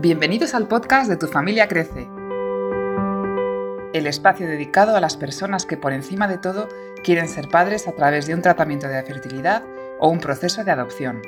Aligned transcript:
Bienvenidos 0.00 0.54
al 0.54 0.68
podcast 0.68 1.10
de 1.10 1.16
Tu 1.16 1.26
familia 1.26 1.66
crece. 1.66 2.08
El 3.92 4.06
espacio 4.06 4.46
dedicado 4.46 4.96
a 4.96 5.00
las 5.00 5.16
personas 5.16 5.66
que 5.66 5.76
por 5.76 5.92
encima 5.92 6.28
de 6.28 6.38
todo 6.38 6.68
quieren 7.02 7.28
ser 7.28 7.48
padres 7.48 7.88
a 7.88 7.92
través 7.96 8.28
de 8.28 8.34
un 8.34 8.40
tratamiento 8.40 8.86
de 8.86 9.02
fertilidad 9.02 9.64
o 9.98 10.08
un 10.08 10.20
proceso 10.20 10.62
de 10.62 10.70
adopción. 10.70 11.20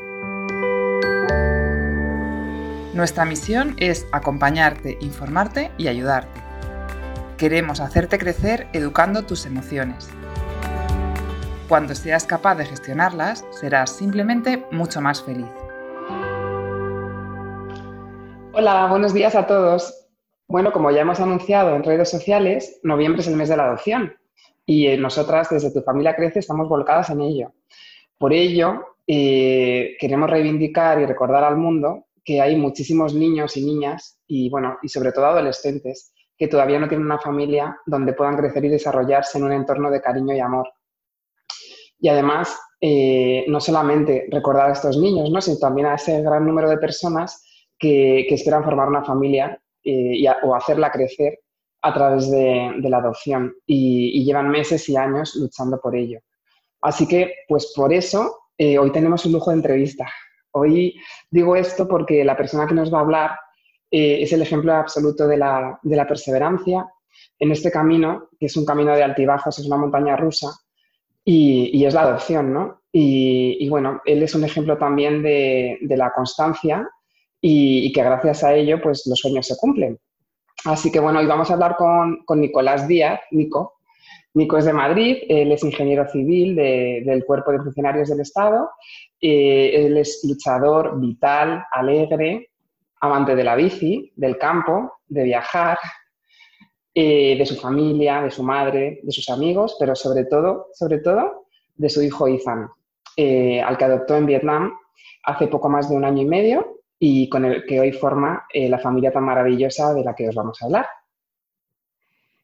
Nuestra 2.94 3.24
misión 3.24 3.74
es 3.76 4.06
acompañarte, 4.12 4.98
informarte 5.00 5.72
y 5.76 5.88
ayudarte. 5.88 6.40
Queremos 7.38 7.80
hacerte 7.80 8.18
crecer 8.18 8.68
educando 8.72 9.24
tus 9.24 9.46
emociones. 9.46 10.08
Cuando 11.68 11.96
seas 11.96 12.24
capaz 12.24 12.54
de 12.54 12.66
gestionarlas, 12.66 13.44
serás 13.50 13.90
simplemente 13.90 14.64
mucho 14.70 15.00
más 15.00 15.20
feliz. 15.24 15.48
Hola, 18.62 18.88
buenos 18.88 19.14
días 19.14 19.34
a 19.36 19.46
todos. 19.46 20.06
Bueno, 20.46 20.70
como 20.70 20.90
ya 20.90 21.00
hemos 21.00 21.18
anunciado 21.18 21.74
en 21.74 21.82
redes 21.82 22.10
sociales, 22.10 22.78
noviembre 22.82 23.22
es 23.22 23.28
el 23.28 23.36
mes 23.36 23.48
de 23.48 23.56
la 23.56 23.64
adopción 23.64 24.12
y 24.66 24.86
eh, 24.86 24.98
nosotras 24.98 25.48
desde 25.48 25.70
Tu 25.70 25.80
Familia 25.80 26.14
Crece 26.14 26.40
estamos 26.40 26.68
volcadas 26.68 27.08
en 27.08 27.22
ello. 27.22 27.54
Por 28.18 28.34
ello, 28.34 28.98
eh, 29.06 29.96
queremos 29.98 30.28
reivindicar 30.28 31.00
y 31.00 31.06
recordar 31.06 31.42
al 31.42 31.56
mundo 31.56 32.08
que 32.22 32.42
hay 32.42 32.54
muchísimos 32.56 33.14
niños 33.14 33.56
y 33.56 33.64
niñas 33.64 34.20
y, 34.26 34.50
bueno, 34.50 34.76
y 34.82 34.90
sobre 34.90 35.12
todo 35.12 35.24
adolescentes 35.24 36.12
que 36.36 36.46
todavía 36.46 36.78
no 36.78 36.86
tienen 36.86 37.06
una 37.06 37.18
familia 37.18 37.78
donde 37.86 38.12
puedan 38.12 38.36
crecer 38.36 38.62
y 38.66 38.68
desarrollarse 38.68 39.38
en 39.38 39.44
un 39.44 39.52
entorno 39.52 39.90
de 39.90 40.02
cariño 40.02 40.36
y 40.36 40.40
amor. 40.40 40.70
Y 41.98 42.10
además, 42.10 42.60
eh, 42.78 43.46
no 43.48 43.58
solamente 43.58 44.28
recordar 44.30 44.68
a 44.68 44.74
estos 44.74 44.98
niños, 44.98 45.30
¿no? 45.30 45.40
sino 45.40 45.56
también 45.56 45.86
a 45.86 45.94
ese 45.94 46.20
gran 46.20 46.44
número 46.44 46.68
de 46.68 46.76
personas 46.76 47.46
que, 47.80 48.26
esperan 48.28 48.62
formar 48.62 48.88
una 48.88 49.02
familia 49.02 49.60
eh, 49.82 50.24
o 50.44 50.54
hacerla 50.54 50.92
crecer 50.92 51.40
a 51.82 51.94
través 51.94 52.30
de, 52.30 52.74
la 52.82 52.98
adopción 52.98 53.54
y, 53.66 54.22
llevan 54.24 54.50
meses 54.50 54.86
y 54.88 54.96
años 54.96 55.34
luchando 55.34 55.80
por 55.80 55.96
ello. 55.96 56.20
Así 56.82 57.08
que, 57.08 57.34
pues 57.48 57.72
por 57.74 57.92
eso, 57.92 58.48
eh, 58.56 58.78
hoy 58.78 58.92
tenemos 58.92 59.24
un 59.24 59.32
lujo 59.32 59.50
de 59.50 59.56
entrevista. 59.56 60.06
Hoy 60.52 61.00
digo 61.30 61.56
esto 61.56 61.88
porque 61.88 62.24
la 62.24 62.36
persona 62.36 62.66
que 62.66 62.74
nos 62.74 62.92
va 62.92 62.98
a 62.98 63.02
hablar 63.02 63.30
eh, 63.90 64.22
es 64.22 64.32
el 64.32 64.42
ejemplo 64.42 64.74
absoluto 64.74 65.26
de 65.26 65.38
la, 65.38 65.80
perseverancia 66.06 66.86
en 67.38 67.50
este 67.50 67.70
camino, 67.70 68.28
que 68.38 68.46
es 68.46 68.56
un 68.56 68.66
camino 68.66 68.94
de 68.94 69.02
altibajos, 69.02 69.58
es 69.58 69.66
una 69.66 69.76
montaña 69.76 70.16
rusa, 70.16 70.48
y, 71.24 71.84
es 71.84 71.94
la 71.94 72.02
adopción, 72.02 72.52
¿no? 72.52 72.82
Y, 72.92 73.68
bueno, 73.68 74.00
él 74.04 74.22
es 74.22 74.34
un 74.34 74.44
ejemplo 74.44 74.76
también 74.76 75.22
de, 75.22 75.78
de 75.80 75.96
la 75.96 76.12
constancia 76.12 76.90
y, 77.40 77.92
que 77.92 78.02
gracias 78.02 78.44
a 78.44 78.54
ello 78.54 78.80
pues 78.82 79.06
los 79.06 79.18
sueños 79.18 79.46
se 79.46 79.56
cumplen. 79.56 79.98
Así 80.64 80.92
que 80.92 81.00
bueno, 81.00 81.20
hoy 81.20 81.26
vamos 81.26 81.50
a 81.50 81.54
hablar 81.54 81.76
con, 81.76 82.24
Nicolás 82.36 82.86
Díaz, 82.86 83.20
Nico. 83.30 83.78
Nico 84.34 84.58
es 84.58 84.64
de 84.64 84.72
Madrid, 84.72 85.16
él 85.28 85.50
es 85.50 85.64
ingeniero 85.64 86.08
civil 86.08 86.54
del 86.54 87.24
Cuerpo 87.24 87.50
de 87.50 87.58
Funcionarios 87.58 88.08
del 88.08 88.20
Estado, 88.20 88.70
eh, 89.20 89.72
él 89.74 89.96
es 89.96 90.20
luchador, 90.22 91.00
vital, 91.00 91.64
alegre, 91.72 92.50
amante 93.00 93.34
de 93.34 93.42
la 93.42 93.56
bici, 93.56 94.12
del 94.14 94.38
campo, 94.38 95.00
de 95.08 95.24
viajar, 95.24 95.78
eh, 96.94 97.36
de 97.36 97.46
su 97.46 97.56
familia, 97.56 98.22
de 98.22 98.30
su 98.30 98.44
madre, 98.44 99.00
de 99.02 99.10
sus 99.10 99.28
amigos, 99.30 99.76
pero 99.80 99.96
sobre 99.96 100.26
todo, 100.26 100.68
sobre 100.74 100.98
todo, 100.98 101.46
de 101.74 101.88
su 101.88 102.02
hijo 102.02 102.28
Ethan, 102.28 102.68
eh, 103.16 103.60
al 103.60 103.76
que 103.78 103.84
adoptó 103.84 104.16
en 104.16 104.26
Vietnam 104.26 104.72
hace 105.24 105.48
poco 105.48 105.68
más 105.68 105.88
de 105.88 105.96
un 105.96 106.04
año 106.04 106.22
y 106.22 106.26
medio 106.26 106.79
y 107.02 107.30
con 107.30 107.46
el 107.46 107.64
que 107.64 107.80
hoy 107.80 107.92
forma 107.92 108.46
eh, 108.52 108.68
la 108.68 108.78
familia 108.78 109.10
tan 109.10 109.24
maravillosa 109.24 109.94
de 109.94 110.04
la 110.04 110.14
que 110.14 110.28
os 110.28 110.34
vamos 110.34 110.60
a 110.60 110.66
hablar. 110.66 110.86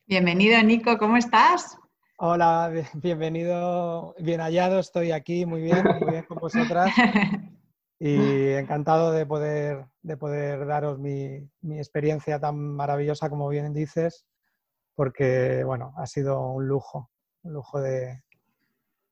Bienvenido, 0.07 0.61
Nico, 0.63 0.97
¿cómo 0.97 1.19
estás? 1.19 1.77
Hola, 2.17 2.73
bienvenido, 2.95 4.15
bien 4.19 4.41
hallado, 4.41 4.79
estoy 4.79 5.13
aquí 5.13 5.45
muy 5.45 5.61
bien, 5.61 5.85
muy 6.01 6.11
bien 6.11 6.25
con 6.25 6.39
vosotras 6.39 6.91
y 8.01 8.53
encantado 8.53 9.13
de 9.13 9.27
poder, 9.27 9.85
de 10.01 10.17
poder 10.17 10.65
daros 10.65 10.99
mi, 10.99 11.47
experiencia 11.79 12.41
tan 12.41 12.57
maravillosa 12.57 13.29
como 13.29 13.51
bien 13.51 13.75
dices, 13.75 14.27
porque 14.95 15.65
bueno, 15.65 15.93
ha 15.99 16.07
sido 16.07 16.49
un 16.49 16.67
lujo, 16.67 17.11
un 17.43 17.53
lujo 17.53 17.79
de, 17.79 18.23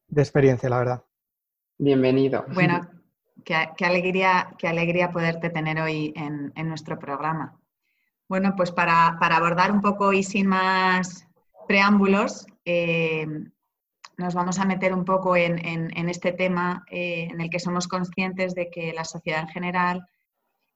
de 0.08 0.22
experiencia, 0.22 0.70
la 0.70 0.78
verdad. 0.78 1.04
Bienvenido. 1.76 2.46
Bueno, 2.54 2.80
Qué, 3.44 3.84
alegría, 3.84 4.54
qué 4.58 4.68
alegría 4.68 5.12
poderte 5.12 5.50
tener 5.50 5.78
hoy 5.78 6.14
en, 6.16 6.68
nuestro 6.68 6.98
programa. 6.98 7.60
Bueno, 8.26 8.54
pues 8.56 8.72
para, 8.72 9.08
abordar 9.08 9.70
un 9.70 9.82
poco 9.82 10.14
y 10.14 10.22
sin 10.22 10.46
más 10.46 11.28
preámbulos, 11.68 12.46
eh, 12.64 13.26
nos 14.16 14.34
vamos 14.34 14.58
a 14.58 14.64
meter 14.64 14.94
un 14.94 15.04
poco 15.04 15.36
en, 15.36 16.08
este 16.08 16.32
tema 16.32 16.84
eh, 16.90 17.28
en 17.30 17.40
el 17.40 17.50
que 17.50 17.58
somos 17.58 17.86
conscientes 17.86 18.54
de 18.54 18.70
que 18.70 18.94
la 18.94 19.04
sociedad 19.04 19.40
en 19.40 19.48
general, 19.48 20.06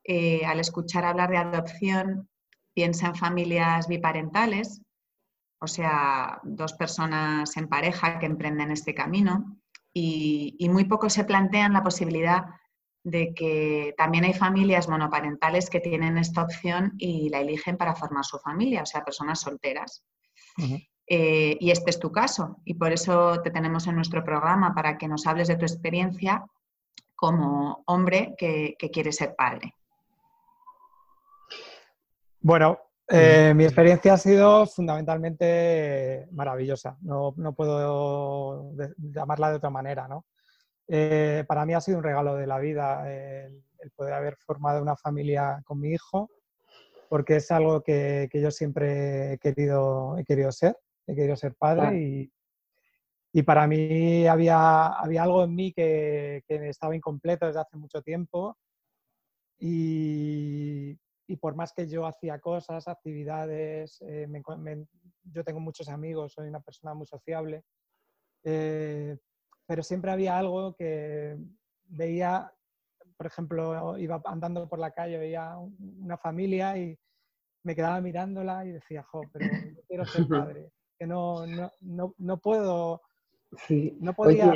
eh, 0.05 0.45
al 0.45 0.61
escuchar 0.61 1.06
hablar 1.06 1.31
de 1.31 1.39
adopción, 1.39 2.29
piensa 2.75 3.06
en 3.06 3.15
familias 3.15 3.89
biparentales, 3.89 4.83
o 5.59 5.67
sea, 5.67 6.39
dos 6.43 6.75
personas 6.75 7.56
en 7.56 7.67
pareja 7.67 8.19
que 8.19 8.27
emprenden 8.27 8.71
este 8.71 8.95
camino 8.95 9.57
y, 10.00 10.69
muy 10.69 10.84
poco 10.84 11.10
se 11.10 11.25
plantean 11.25 11.72
la 11.72 11.82
posibilidad 11.82 12.47
de 13.04 13.34
que 13.34 13.94
también 13.97 14.25
hay 14.25 14.34
familias 14.34 14.88
monoparentales 14.88 15.70
que 15.70 15.81
tienen 15.81 16.19
esta 16.19 16.42
opción 16.42 16.92
y 16.98 17.28
la 17.31 17.41
eligen 17.41 17.76
para 17.76 17.94
formar 17.94 18.25
su 18.25 18.38
familia, 18.38 18.82
o 18.82 18.87
sea, 18.87 19.04
personas 19.04 19.41
solteras. 19.41 20.04
Eh, 21.06 21.56
y 21.58 21.70
este 21.70 21.91
es 21.91 21.98
tu 21.98 22.12
caso, 22.12 22.58
y 22.64 22.75
por 22.75 22.92
eso 22.92 23.41
te 23.42 23.50
tenemos 23.50 23.87
en 23.87 23.94
nuestro 23.94 24.22
programa 24.25 24.75
para 24.75 24.98
que 24.98 25.08
nos 25.08 25.26
hables 25.26 25.48
de 25.48 25.56
tu 25.56 25.64
experiencia 25.64 26.44
como 27.14 27.82
hombre 27.87 28.34
que, 28.37 28.76
que 28.78 28.91
quiere 28.91 29.12
ser 29.12 29.34
padre. 29.34 29.75
Bueno, 32.41 32.78
eh, 33.10 33.54
mi 33.54 33.64
experiencia 33.64 34.14
ha 34.14 34.19
sido 34.19 34.66
fundamentalmente 34.66 36.28
maravillosa, 36.32 36.98
no, 37.00 37.34
puedo 37.56 38.74
llamarla 38.98 39.50
de 39.50 39.56
otra 39.56 39.70
manera. 39.70 40.06
¿no? 40.08 40.26
Eh, 40.86 41.44
para 41.48 41.64
mí 41.64 41.72
ha 41.72 41.80
sido 41.80 41.98
un 41.98 42.04
regalo 42.04 42.34
de 42.36 42.46
la 42.46 42.58
vida 42.58 43.10
el, 43.10 43.62
poder 43.96 44.12
haber 44.12 44.36
formado 44.36 44.82
una 44.82 44.96
familia 44.96 45.62
con 45.64 45.80
mi 45.80 45.92
hijo, 45.92 46.30
porque 47.08 47.36
es 47.36 47.50
algo 47.50 47.82
que, 47.82 48.28
yo 48.32 48.50
siempre 48.50 49.32
he 49.32 49.38
querido, 49.38 50.19
he 50.19 50.25
querido 50.25 50.52
ser, 50.52 50.76
he 51.06 51.14
querido 51.14 51.36
ser 51.36 51.54
padre 51.54 51.98
y, 51.98 52.32
y, 53.32 53.42
para 53.42 53.66
mí 53.66 54.26
había, 54.26 54.88
había 54.88 55.22
algo 55.22 55.44
en 55.44 55.54
mí 55.54 55.72
que, 55.72 56.42
que 56.46 56.69
estaba 56.69 56.94
incompleto 56.94 57.46
desde 57.46 57.60
hace 57.60 57.76
mucho 57.78 58.02
tiempo 58.02 58.58
y, 59.58 60.98
y 61.28 61.37
por 61.37 61.55
más 61.55 61.72
que 61.75 61.87
yo 61.87 62.06
hacía 62.06 62.41
cosas, 62.41 62.89
actividades, 62.89 64.00
eh, 64.00 64.27
yo 65.25 65.44
tengo 65.44 65.61
muchos 65.61 65.89
amigos, 65.91 66.33
soy 66.33 66.49
una 66.49 66.61
persona 66.61 66.94
muy 66.94 67.06
sociable, 67.06 67.65
eh, 68.44 69.16
pero 69.67 69.83
siempre 69.83 70.11
había 70.11 70.38
algo 70.38 70.75
que 70.75 71.37
veía, 71.84 72.50
por 73.19 73.27
ejemplo, 73.27 73.99
iba 73.99 74.22
andando 74.25 74.67
por 74.71 74.78
la 74.78 74.91
calle, 74.91 75.19
veía 75.19 75.55
una 75.59 76.17
familia 76.17 76.78
y 76.78 76.99
me 77.62 77.77
quedaba 77.77 78.00
mirándola 78.00 78.65
y 78.65 78.72
decía, 78.72 79.03
jo, 79.03 79.21
pero 79.31 79.47
yo 79.47 79.83
quiero 79.87 80.06
ser 80.06 80.27
padre, 80.28 80.72
que 80.99 81.06
no, 81.06 81.47
no, 81.47 81.71
no, 81.81 82.15
no 82.17 82.38
puedo, 82.38 83.03
no 84.00 84.15
podía 84.15 84.50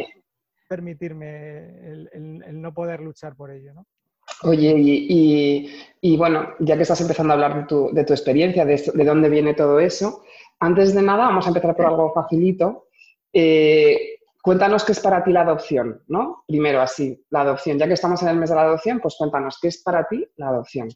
permitirme 0.70 1.86
el, 1.86 2.08
el 2.14 2.62
no 2.62 2.72
poder 2.72 3.00
luchar 3.00 3.36
por 3.36 3.50
ello, 3.50 3.74
¿no? 3.74 3.86
Oye, 4.44 5.68
y, 6.00 6.16
bueno, 6.16 6.48
ya 6.58 6.76
que 6.76 6.82
estás 6.82 7.00
empezando 7.00 7.32
a 7.32 7.34
hablar 7.34 7.56
de 7.56 7.64
tu, 7.64 7.90
de 7.92 8.04
tu 8.04 8.12
experiencia, 8.12 8.64
de, 8.64 8.82
de, 8.92 9.04
dónde 9.04 9.28
viene 9.28 9.54
todo 9.54 9.78
eso, 9.78 10.22
antes 10.58 10.94
de 10.94 11.02
nada 11.02 11.26
vamos 11.26 11.46
a 11.46 11.48
empezar 11.48 11.76
por 11.76 11.86
algo 11.86 12.12
facilito. 12.12 12.88
Eh, 13.32 14.18
cuéntanos 14.42 14.84
qué 14.84 14.92
es 14.92 15.00
para 15.00 15.22
ti 15.22 15.32
la 15.32 15.42
adopción, 15.42 16.02
¿no? 16.08 16.44
Primero 16.46 16.80
así, 16.80 17.24
la 17.30 17.42
adopción. 17.42 17.78
Ya 17.78 17.86
que 17.86 17.94
estamos 17.94 18.22
en 18.22 18.28
el 18.28 18.36
mes 18.36 18.50
de 18.50 18.56
la 18.56 18.62
adopción, 18.62 19.00
pues 19.00 19.16
cuéntanos 19.16 19.58
qué 19.60 19.68
es 19.68 19.82
para 19.82 20.06
ti 20.08 20.26
la 20.36 20.48
adopción. 20.48 20.88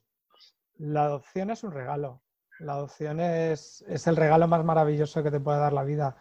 La 0.78 1.04
adopción 1.04 1.50
es 1.50 1.64
un 1.64 1.72
regalo. 1.72 2.22
La 2.58 2.74
adopción 2.74 3.20
es, 3.20 3.84
el 4.06 4.16
regalo 4.16 4.48
más 4.48 4.64
maravilloso 4.64 5.22
que 5.22 5.30
te 5.30 5.40
puede 5.40 5.58
dar 5.58 5.72
la 5.72 5.84
vida. 5.84 6.16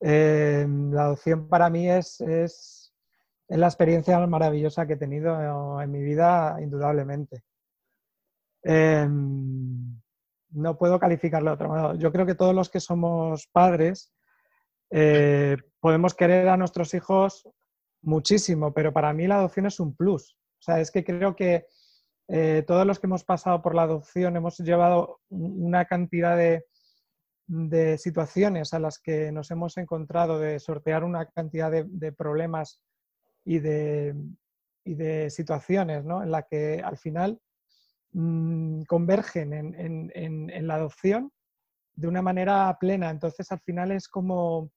Eh, 0.00 0.66
la 0.68 1.04
adopción 1.04 1.48
para 1.48 1.70
mí 1.70 1.90
es, 1.90 2.20
es 2.20 2.77
es 3.48 3.58
la 3.58 3.66
experiencia 3.66 4.18
maravillosa 4.26 4.86
que 4.86 4.94
he 4.94 4.98
tenido 4.98 5.80
en 5.80 5.90
mi 5.90 6.02
vida, 6.02 6.56
indudablemente. 6.60 7.42
Em, 8.62 9.98
no 10.50 10.76
puedo 10.76 10.98
calificarlo 10.98 11.50
de 11.50 11.54
otro 11.54 11.68
modo. 11.68 11.94
Yo 11.94 12.12
creo 12.12 12.26
que 12.26 12.34
todos 12.34 12.54
los 12.54 12.68
que 12.68 12.80
somos 12.80 13.46
padres 13.46 14.12
eh, 14.90 15.56
podemos 15.80 16.14
querer 16.14 16.48
a 16.48 16.56
nuestros 16.56 16.94
hijos 16.94 17.48
muchísimo, 18.02 18.72
pero 18.72 18.92
para 18.92 19.12
mí 19.12 19.26
la 19.26 19.36
adopción 19.36 19.66
es 19.66 19.80
un 19.80 19.94
plus. 19.94 20.36
O 20.60 20.62
sea, 20.62 20.80
es 20.80 20.90
que 20.90 21.04
creo 21.04 21.36
que 21.36 21.66
eh, 22.28 22.64
todos 22.66 22.86
los 22.86 22.98
que 22.98 23.06
hemos 23.06 23.24
pasado 23.24 23.62
por 23.62 23.74
la 23.74 23.82
adopción 23.82 24.36
hemos 24.36 24.58
llevado 24.58 25.20
una 25.30 25.86
cantidad 25.86 26.36
de, 26.36 26.64
situaciones 27.96 28.74
a 28.74 28.78
las 28.78 28.98
que 28.98 29.32
nos 29.32 29.50
hemos 29.50 29.78
encontrado, 29.78 30.38
de 30.38 30.58
sortear 30.58 31.04
una 31.04 31.24
cantidad 31.26 31.70
de, 31.70 32.12
problemas 32.12 32.82
y 33.48 33.60
de, 33.60 34.14
de 34.84 35.30
situaciones 35.30 36.04
¿no? 36.04 36.22
en 36.22 36.30
la 36.30 36.42
que 36.42 36.82
al 36.84 36.98
final 36.98 37.40
mm, 38.12 38.82
convergen 38.82 39.54
en, 39.54 40.66
la 40.66 40.74
adopción 40.74 41.32
de 41.94 42.08
una 42.08 42.20
manera 42.20 42.76
plena. 42.78 43.08
Entonces 43.08 43.50
al 43.50 43.60
final 43.60 43.90
es 43.90 44.06
como, 44.06 44.70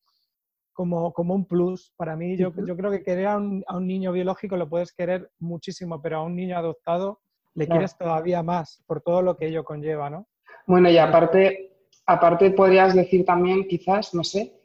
como, 0.71 1.11
como 1.11 1.35
un 1.35 1.45
plus. 1.45 1.93
Para 1.97 2.15
mí 2.15 2.37
yo, 2.37 2.53
yo 2.65 2.77
creo 2.77 2.91
que 2.91 3.03
querer 3.03 3.27
a 3.27 3.35
un, 3.35 3.61
a 3.67 3.75
un 3.75 3.85
niño 3.85 4.13
biológico 4.13 4.55
lo 4.55 4.69
puedes 4.69 4.93
querer 4.93 5.29
muchísimo, 5.39 6.01
pero 6.01 6.19
a 6.19 6.23
un 6.23 6.37
niño 6.37 6.57
adoptado 6.57 7.19
le 7.55 7.67
quieres 7.67 7.97
todavía 7.97 8.41
más 8.41 8.81
por 8.87 9.01
todo 9.01 9.21
lo 9.21 9.35
que 9.35 9.47
ello 9.47 9.65
conlleva, 9.65 10.09
¿no? 10.09 10.29
Bueno, 10.65 10.89
y 10.89 10.97
aparte, 10.97 11.73
aparte 12.05 12.51
podrías 12.51 12.95
decir 12.95 13.25
también, 13.25 13.67
quizás, 13.67 14.13
no 14.13 14.23
sé, 14.23 14.61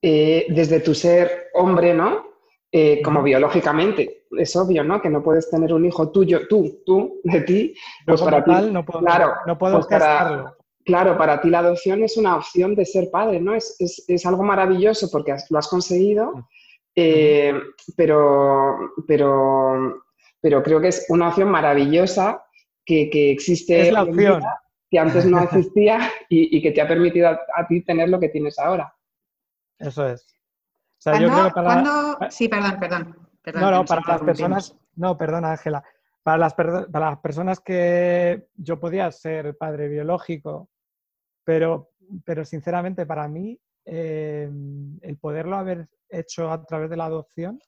eh, 0.00 0.46
desde 0.50 0.78
tu 0.78 0.94
ser 0.94 1.48
hombre, 1.54 1.92
¿no? 1.92 2.27
Eh, 2.70 3.00
como 3.02 3.22
biológicamente, 3.22 4.26
es 4.30 4.54
obvio, 4.54 4.84
¿no? 4.84 5.00
Que 5.00 5.08
no 5.08 5.22
puedes 5.22 5.48
tener 5.50 5.72
un 5.72 5.86
hijo 5.86 6.10
tuyo, 6.10 6.46
tú, 6.48 6.82
tú, 6.84 7.20
de 7.24 7.40
ti. 7.40 7.74
Pues 8.04 8.20
para 8.20 8.44
ti, 8.44 8.70
no 8.70 8.84
puedo, 8.84 9.00
claro, 9.00 9.32
no 9.46 9.56
puedo 9.56 9.76
pues 9.76 9.86
para, 9.86 10.54
Claro, 10.84 11.16
para 11.16 11.40
ti 11.40 11.50
la 11.50 11.60
adopción 11.60 12.02
es 12.02 12.16
una 12.16 12.36
opción 12.36 12.74
de 12.74 12.84
ser 12.84 13.10
padre, 13.10 13.40
¿no? 13.40 13.54
Es, 13.54 13.76
es, 13.78 14.26
algo 14.26 14.42
maravilloso 14.42 15.10
porque 15.10 15.34
lo 15.50 15.58
has 15.58 15.68
conseguido, 15.68 16.48
eh, 16.94 17.54
pero, 17.96 18.92
pero 19.06 20.02
pero 20.40 20.62
creo 20.62 20.80
que 20.80 20.88
es 20.88 21.06
una 21.08 21.28
opción 21.28 21.50
maravillosa 21.50 22.44
que, 22.84 23.10
que 23.10 23.30
existe. 23.30 23.80
Es 23.80 23.92
la 23.92 24.04
opción. 24.04 24.42
Que 24.90 24.98
antes 24.98 25.26
no 25.26 25.40
existía 25.42 26.10
y, 26.28 26.62
que 26.62 26.70
te 26.70 26.80
ha 26.80 26.88
permitido 26.88 27.28
a, 27.28 27.66
ti 27.68 27.82
tener 27.82 28.08
lo 28.08 28.20
que 28.20 28.28
tienes 28.28 28.58
ahora. 28.58 28.94
Eso 29.78 30.08
es. 30.08 30.26
O 30.98 31.00
sea, 31.00 31.20
yo 31.20 31.28
creo 31.28 31.44
que 31.44 31.50
para... 31.52 32.30
Sí, 32.30 32.48
perdón, 32.48 32.78
perdón. 32.80 33.16
no, 33.54 33.70
no, 33.70 33.84
para 33.84 34.02
las 34.06 34.22
personas... 34.22 34.76
No, 34.96 35.16
perdona, 35.16 35.52
Ángela. 35.52 35.84
Para 36.22 36.38
las, 36.38 36.54
para 36.54 36.86
las 37.10 37.18
personas 37.20 37.60
que 37.60 38.48
yo 38.56 38.80
podía 38.80 39.10
ser 39.12 39.56
padre 39.56 39.88
biológico, 39.88 40.68
pero, 41.44 41.92
pero 42.24 42.44
sinceramente 42.44 43.06
para 43.06 43.28
mí 43.28 43.58
eh, 43.86 44.50
el 45.00 45.16
poderlo 45.18 45.56
haber 45.56 45.88
hecho 46.10 46.50
a 46.50 46.62
través 46.64 46.90
de 46.90 46.96
la 46.96 47.06
adopción 47.06 47.58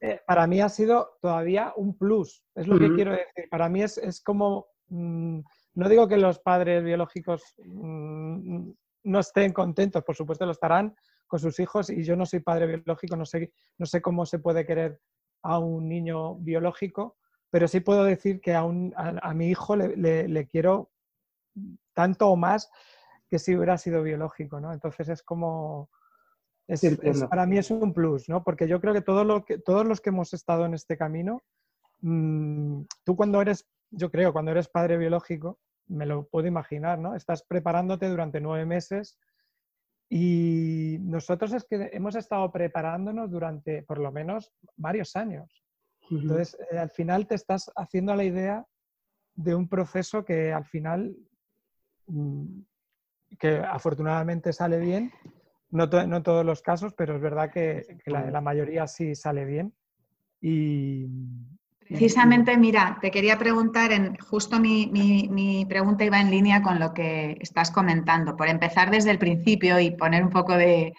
eh, 0.00 0.20
para 0.26 0.46
mí 0.46 0.60
ha 0.60 0.68
sido 0.68 1.16
todavía 1.20 1.72
un 1.76 1.96
plus, 1.96 2.44
es 2.54 2.66
lo 2.66 2.78
que 2.78 2.92
quiero 2.94 3.12
decir. 3.12 3.48
Para 3.50 3.70
mí 3.70 3.82
es, 3.82 4.20
como, 4.22 4.66
mm, 4.88 5.40
no 5.76 5.88
digo 5.88 6.06
que 6.06 6.18
los 6.18 6.40
padres 6.40 6.84
biológicos 6.84 7.54
mm, 7.64 8.70
no 9.04 9.18
estén 9.18 9.52
contentos, 9.54 10.04
por 10.04 10.14
supuesto 10.14 10.44
lo 10.44 10.52
estarán 10.52 10.94
con 11.26 11.38
sus 11.38 11.58
hijos 11.60 11.90
y 11.90 12.02
yo 12.04 12.16
no 12.16 12.26
soy 12.26 12.40
padre 12.40 12.66
biológico, 12.66 13.16
no 13.16 13.24
sé, 13.24 13.52
no 13.78 13.86
sé 13.86 14.00
cómo 14.00 14.26
se 14.26 14.38
puede 14.38 14.66
querer 14.66 15.00
a 15.42 15.58
un 15.58 15.88
niño 15.88 16.36
biológico, 16.36 17.16
pero 17.50 17.68
sí 17.68 17.80
puedo 17.80 18.04
decir 18.04 18.40
que 18.40 18.54
a, 18.54 18.62
a, 18.62 19.34
mi 19.34 19.48
hijo 19.48 19.76
le, 19.76 20.48
quiero 20.48 20.90
tanto 21.92 22.28
o 22.28 22.36
más 22.36 22.70
que 23.28 23.38
si 23.38 23.54
hubiera 23.54 23.78
sido 23.78 24.02
biológico, 24.02 24.60
¿no? 24.60 24.72
Entonces 24.72 25.08
es 25.08 25.22
como, 25.22 25.90
para 27.30 27.46
mí 27.46 27.58
es 27.58 27.70
un 27.70 27.92
plus, 27.92 28.28
¿no? 28.28 28.42
Porque 28.42 28.66
yo 28.66 28.80
creo 28.80 28.94
que, 28.94 29.02
todo 29.02 29.24
lo 29.24 29.44
que 29.44 29.58
todos 29.58 29.86
los 29.86 30.00
que 30.00 30.10
hemos 30.10 30.32
estado 30.32 30.66
en 30.66 30.74
este 30.74 30.96
camino, 30.96 31.42
mm, 32.00 32.82
tú 33.04 33.16
cuando 33.16 33.40
eres, 33.40 33.68
yo 33.90 34.10
creo, 34.10 34.32
cuando 34.32 34.50
eres 34.50 34.68
padre 34.68 34.96
biológico, 34.96 35.58
me 35.86 36.06
lo 36.06 36.26
puedo 36.26 36.46
imaginar, 36.48 36.98
¿no? 36.98 37.14
Estás 37.14 37.42
preparándote 37.42 38.08
durante 38.08 38.40
nueve 38.40 38.64
meses 38.64 39.18
y 40.08 40.98
nosotros 41.00 41.52
es 41.52 41.64
que 41.64 41.90
hemos 41.92 42.14
estado 42.14 42.50
preparándonos 42.52 43.30
durante 43.30 43.82
por 43.82 43.98
lo 43.98 44.12
menos 44.12 44.52
varios 44.76 45.16
años. 45.16 45.64
Entonces, 46.10 46.56
eh, 46.70 46.78
al 46.78 46.90
final 46.90 47.26
te 47.26 47.34
estás 47.34 47.70
haciendo 47.76 48.14
la 48.14 48.24
idea 48.24 48.66
de 49.34 49.54
un 49.54 49.68
proceso 49.68 50.24
que 50.24 50.52
al 50.52 50.64
final, 50.64 51.16
mm, 52.06 52.60
que 53.38 53.56
afortunadamente 53.58 54.52
sale 54.52 54.78
bien, 54.78 55.10
no, 55.70 55.88
en 55.92 56.22
todos 56.22 56.44
los 56.44 56.62
casos, 56.62 56.94
pero 56.94 57.16
es 57.16 57.20
verdad 57.20 57.50
que, 57.50 57.98
la, 58.06 58.40
mayoría 58.40 58.86
sí 58.86 59.14
sale 59.14 59.44
bien. 59.44 59.74
Y, 60.40 61.06
Precisamente, 61.88 62.56
mira, 62.56 62.98
te 63.00 63.10
quería 63.10 63.38
preguntar, 63.38 63.92
en, 63.92 64.16
justo 64.16 64.58
mi, 64.58 65.66
pregunta 65.68 66.04
iba 66.04 66.20
en 66.20 66.30
línea 66.30 66.62
con 66.62 66.78
lo 66.78 66.94
que 66.94 67.36
estás 67.40 67.70
comentando, 67.70 68.36
por 68.36 68.48
empezar 68.48 68.90
desde 68.90 69.10
el 69.10 69.18
principio 69.18 69.78
y 69.78 69.90
poner 69.90 70.22
un 70.22 70.30
poco 70.30 70.56
de, 70.56 70.94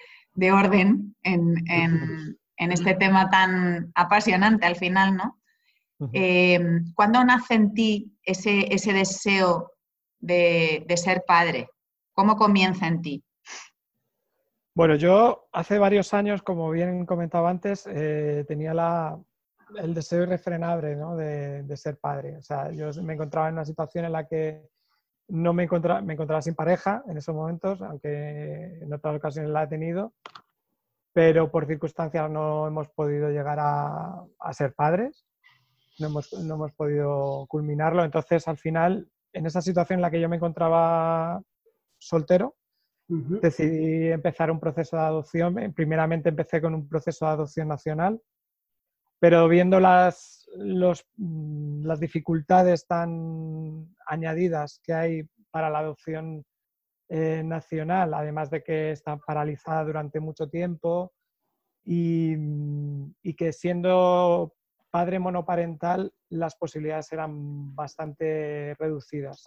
orden 0.51 1.15
en, 1.23 2.37
este 2.57 2.93
tema 2.95 3.29
tan 3.29 3.91
apasionante 3.95 4.65
al 4.65 4.75
final, 4.75 5.15
¿no? 5.15 5.39
Eh, 6.13 6.59
¿Cuándo 6.93 7.23
nace 7.23 7.55
en 7.55 7.73
ti 7.73 8.17
ese, 8.23 8.93
deseo 8.93 9.71
de, 10.19 10.85
de 10.87 10.97
ser 10.97 11.23
padre? 11.25 11.69
¿Cómo 12.13 12.35
comienza 12.35 12.87
en 12.87 13.01
ti? 13.01 13.23
Bueno, 14.75 14.95
yo 14.95 15.47
hace 15.53 15.79
varios 15.79 16.13
años, 16.13 16.43
como 16.43 16.69
bien 16.69 17.05
comentaba 17.05 17.49
antes, 17.49 17.87
eh, 17.89 18.43
tenía 18.45 18.73
la, 18.73 19.17
el 19.77 19.93
deseo 19.93 20.23
irrefrenable 20.23 20.95
de, 21.63 21.77
ser 21.77 21.97
padre. 21.97 22.37
O 22.37 22.41
sea, 22.41 22.71
yo 22.71 22.91
me 23.03 23.13
encontraba 23.13 23.47
en 23.49 23.55
una 23.55 23.65
situación 23.65 24.05
en 24.05 24.11
la 24.11 24.27
que 24.27 24.69
no 25.27 25.53
me 25.53 25.63
encontraba, 25.63 26.01
me 26.01 26.13
encontraba 26.13 26.41
sin 26.41 26.55
pareja 26.55 27.03
en 27.07 27.17
esos 27.17 27.33
momentos, 27.33 27.81
aunque 27.81 28.79
en 28.81 28.93
otras 28.93 29.15
ocasiones 29.15 29.51
la 29.51 29.63
he 29.63 29.67
tenido, 29.67 30.13
pero 31.13 31.49
por 31.49 31.65
circunstancias 31.65 32.29
no 32.29 32.67
hemos 32.67 32.89
podido 32.89 33.29
llegar 33.29 33.57
a, 33.59 34.25
ser 34.53 34.73
padres, 34.73 35.25
no 35.99 36.07
hemos, 36.07 36.33
no 36.33 36.55
hemos 36.55 36.73
podido 36.73 37.45
culminarlo. 37.47 38.03
Entonces, 38.03 38.47
al 38.47 38.57
final, 38.57 39.09
en 39.33 39.45
esa 39.45 39.61
situación 39.61 39.97
en 39.97 40.01
la 40.01 40.11
que 40.11 40.21
yo 40.21 40.29
me 40.29 40.35
encontraba 40.35 41.41
soltero, 41.97 42.55
Decidí 43.07 44.07
empezar 44.11 44.49
un 44.49 44.59
proceso 44.59 44.97
de 44.97 45.03
adopción. 45.03 45.73
Primeramente 45.75 46.29
empecé 46.29 46.59
con 46.59 46.73
un 46.73 46.87
proceso 46.87 47.25
de 47.25 47.31
adopción 47.31 47.67
nacional, 47.67 48.19
pero 49.19 49.47
viendo 49.47 49.79
las, 49.79 50.47
mm, 50.57 51.85
las 51.85 51.99
dificultades 51.99 52.85
tan 52.87 53.95
añadidas 54.07 54.79
que 54.83 54.93
hay 54.93 55.23
para 55.51 55.69
la 55.69 55.79
adopción 55.79 56.45
eh, 57.07 57.43
nacional, 57.45 58.13
además 58.13 58.49
de 58.49 58.63
que 58.63 58.91
está 58.91 59.17
paralizada 59.17 59.83
durante 59.83 60.19
mucho 60.19 60.49
tiempo 60.49 61.13
y, 61.83 62.35
que 63.37 63.53
siendo 63.53 64.53
padre 64.89 65.19
monoparental 65.19 66.11
las 66.29 66.55
posibilidades 66.55 67.11
eran 67.11 67.75
bastante 67.75 68.75
reducidas. 68.79 69.45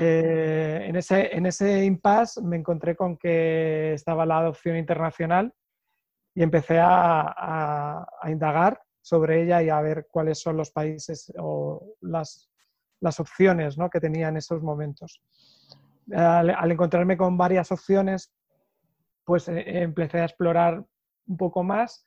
Eh, 0.00 0.86
en, 0.88 0.96
ese, 0.96 1.34
en 1.36 1.46
ese 1.46 1.84
impasse 1.84 2.42
me 2.42 2.56
encontré 2.56 2.96
con 2.96 3.16
que 3.16 3.92
estaba 3.92 4.26
la 4.26 4.38
adopción 4.38 4.76
internacional 4.76 5.54
y 6.34 6.42
empecé 6.42 6.78
a, 6.80 8.06
indagar 8.28 8.80
sobre 9.02 9.42
ella 9.42 9.62
y 9.62 9.68
a 9.68 9.80
ver 9.80 10.06
cuáles 10.10 10.40
son 10.40 10.56
los 10.56 10.70
países 10.70 11.32
o 11.38 11.94
las, 12.00 12.48
opciones 13.18 13.78
¿no? 13.78 13.88
que 13.90 14.00
tenía 14.00 14.28
en 14.28 14.36
esos 14.36 14.62
momentos. 14.62 15.22
Al, 16.12 16.70
encontrarme 16.70 17.16
con 17.16 17.36
varias 17.36 17.72
opciones, 17.72 18.32
pues 19.24 19.48
eh, 19.48 19.82
empecé 19.82 20.20
a 20.20 20.24
explorar 20.24 20.84
un 21.26 21.36
poco 21.36 21.62
más 21.62 22.04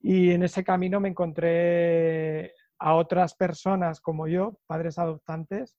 y 0.00 0.32
en 0.32 0.42
ese 0.42 0.64
camino 0.64 1.00
me 1.00 1.08
encontré 1.08 2.52
a 2.78 2.94
otras 2.94 3.34
personas 3.34 4.00
como 4.00 4.28
yo, 4.28 4.58
padres 4.66 4.98
adoptantes, 4.98 5.76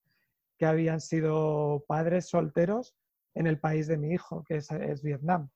que 0.57 0.65
habían 0.65 1.01
sido 1.01 1.83
padres 1.87 2.29
solteros 2.29 2.95
en 3.35 3.47
el 3.47 3.59
país 3.59 3.87
de 3.87 3.97
mi 3.97 4.13
hijo, 4.13 4.43
que 4.47 4.55
es, 4.55 5.01
Vietnam. 5.03 5.49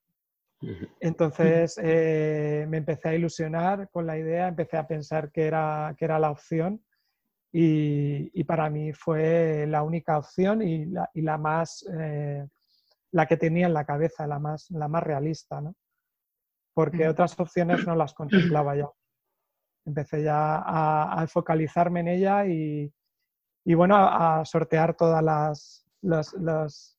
Entonces 1.00 1.80
eh, 1.82 2.66
me 2.68 2.78
empecé 2.78 3.10
a 3.10 3.16
ilusionar 3.16 3.90
con 3.90 4.06
la 4.06 4.18
idea, 4.18 4.48
empecé 4.48 4.78
a 4.78 4.88
pensar 4.88 5.32
que 5.32 5.46
era, 5.46 5.96
que 5.98 6.06
era 6.06 6.20
la 6.20 6.32
opción 6.32 6.84
y, 7.52 8.44
para 8.44 8.70
mí 8.70 8.94
fue 8.94 9.66
la 9.68 9.84
única 9.84 10.18
opción 10.18 10.62
y 10.62 10.86
la, 10.86 11.38
más, 11.38 11.86
eh, 11.98 12.46
la 13.12 13.26
que 13.26 13.38
tenía 13.38 13.68
en 13.68 13.74
la 13.74 13.86
cabeza, 13.86 14.28
la 14.28 14.40
más, 14.40 14.70
la 14.72 14.88
más 14.88 15.04
realista, 15.04 15.62
¿no? 15.62 15.76
porque 16.74 17.08
otras 17.08 17.40
opciones 17.40 17.86
no 17.86 17.96
las 17.96 18.14
contemplaba 18.14 18.76
ya. 18.76 18.90
Empecé 19.86 20.24
ya 20.24 20.58
a, 20.58 21.22
a 21.22 21.28
focalizarme 21.28 22.02
en 22.02 22.08
ella 22.10 22.46
y, 22.46 22.94
y 23.66 23.74
bueno, 23.74 23.96
a, 23.98 24.44
sortear 24.46 24.96
todas 24.96 25.24
las, 26.02 26.99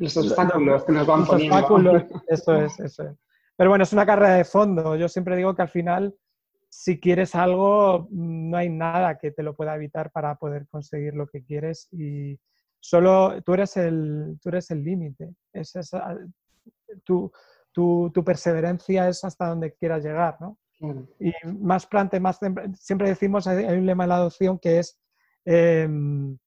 los 0.00 0.16
obstáculos 0.16 0.84
que 0.84 0.92
nos 0.92 1.06
van 1.06 1.26
poniendo. 1.26 1.54
Obstáculos, 1.54 2.02
eso 2.28 2.56
es, 2.56 2.80
eso 2.80 3.02
es. 3.04 3.16
Pero 3.56 3.70
bueno, 3.70 3.84
es 3.84 3.92
una 3.92 4.06
carrera 4.06 4.34
de 4.34 4.44
fondo. 4.44 4.96
Yo 4.96 5.08
siempre 5.08 5.36
digo 5.36 5.54
que 5.54 5.62
al 5.62 5.68
final, 5.68 6.14
si 6.68 6.98
quieres 6.98 7.34
algo, 7.34 8.08
no 8.10 8.56
hay 8.56 8.70
nada 8.70 9.18
que 9.18 9.30
te 9.30 9.42
lo 9.42 9.54
pueda 9.54 9.74
evitar 9.74 10.10
para 10.10 10.34
poder 10.36 10.66
conseguir 10.68 11.14
lo 11.14 11.26
que 11.26 11.44
quieres 11.44 11.88
y 11.92 12.38
solo 12.80 13.42
tú 13.42 13.52
eres 13.52 13.76
el 13.76 14.38
tú 14.42 14.48
eres 14.48 14.70
el 14.70 14.82
límite. 14.82 15.34
Es, 15.52 15.74
tu, 17.04 17.30
tu, 17.72 18.10
tu, 18.12 18.24
perseverancia 18.24 19.08
es 19.08 19.22
hasta 19.24 19.48
donde 19.48 19.74
quieras 19.74 20.02
llegar, 20.02 20.38
¿no? 20.40 20.58
Y 21.18 21.32
más 21.58 21.86
plante, 21.86 22.18
más 22.18 22.40
siempre 22.74 23.10
decimos, 23.10 23.46
hay 23.46 23.76
un 23.76 23.84
lema 23.84 24.04
en 24.04 24.08
la 24.08 24.16
adopción 24.16 24.58
que 24.58 24.78
es 24.78 24.98
em, 25.44 26.38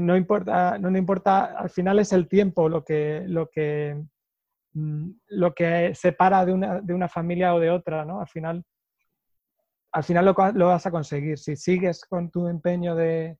no 0.00 0.16
importa, 0.16 0.78
no, 0.78 0.96
importa, 0.96 1.56
al 1.58 1.70
final 1.70 1.98
es 1.98 2.12
el 2.12 2.28
tiempo 2.28 2.68
lo 2.68 2.84
que, 2.84 3.24
lo 3.26 3.48
que, 3.48 4.02
mm, 4.72 5.10
lo 5.28 5.54
que 5.54 5.94
separa 5.94 6.44
de 6.44 6.52
una, 6.52 6.80
de 6.80 6.94
una 6.94 7.08
familia 7.08 7.54
o 7.54 7.60
de 7.60 7.70
otra, 7.70 8.04
¿no? 8.04 8.20
Al 8.20 8.28
final, 8.28 8.64
al 9.92 10.04
final 10.04 10.24
lo, 10.24 10.34
lo 10.54 10.66
vas 10.66 10.86
a 10.86 10.90
conseguir. 10.90 11.38
Si 11.38 11.56
sigues 11.56 12.04
con 12.04 12.30
tu 12.30 12.48
empeño 12.48 12.94
de, 12.94 13.38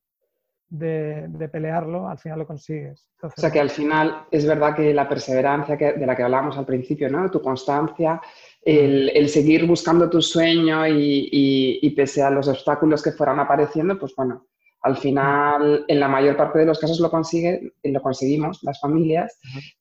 de, 0.69 1.49
pelearlo, 1.51 2.07
al 2.07 2.17
final 2.17 2.39
lo 2.39 2.47
consigues. 2.47 3.07
o 3.21 3.29
sea 3.35 3.51
que 3.51 3.59
al 3.59 3.69
final 3.69 4.25
es 4.31 4.45
verdad 4.45 4.75
que 4.75 4.93
la 4.93 5.07
perseverancia 5.07 5.75
de 5.75 6.05
la 6.05 6.15
que 6.15 6.23
hablábamos 6.23 6.57
al 6.57 6.65
principio, 6.65 7.09
¿no? 7.09 7.29
tu 7.29 7.41
constancia, 7.41 8.21
el, 8.61 9.29
seguir 9.29 9.65
buscando 9.65 10.09
tu 10.09 10.21
sueño 10.21 10.87
y, 10.87 11.93
pese 11.95 12.23
a 12.23 12.29
los 12.29 12.47
obstáculos 12.47 13.01
que 13.01 13.11
fueran 13.11 13.39
apareciendo, 13.39 13.97
pues 13.97 14.13
bueno, 14.15 14.47
al 14.85 14.97
final 14.97 15.83
en 15.87 15.99
la 15.99 16.07
mayor 16.07 16.37
parte 16.37 16.59
de 16.59 16.65
los 16.67 16.77
casos 16.77 16.99
lo, 16.99 17.09
consigue, 17.09 17.73
lo 17.83 18.01
conseguimos 18.03 18.61
las 18.61 18.79
familias 18.79 19.39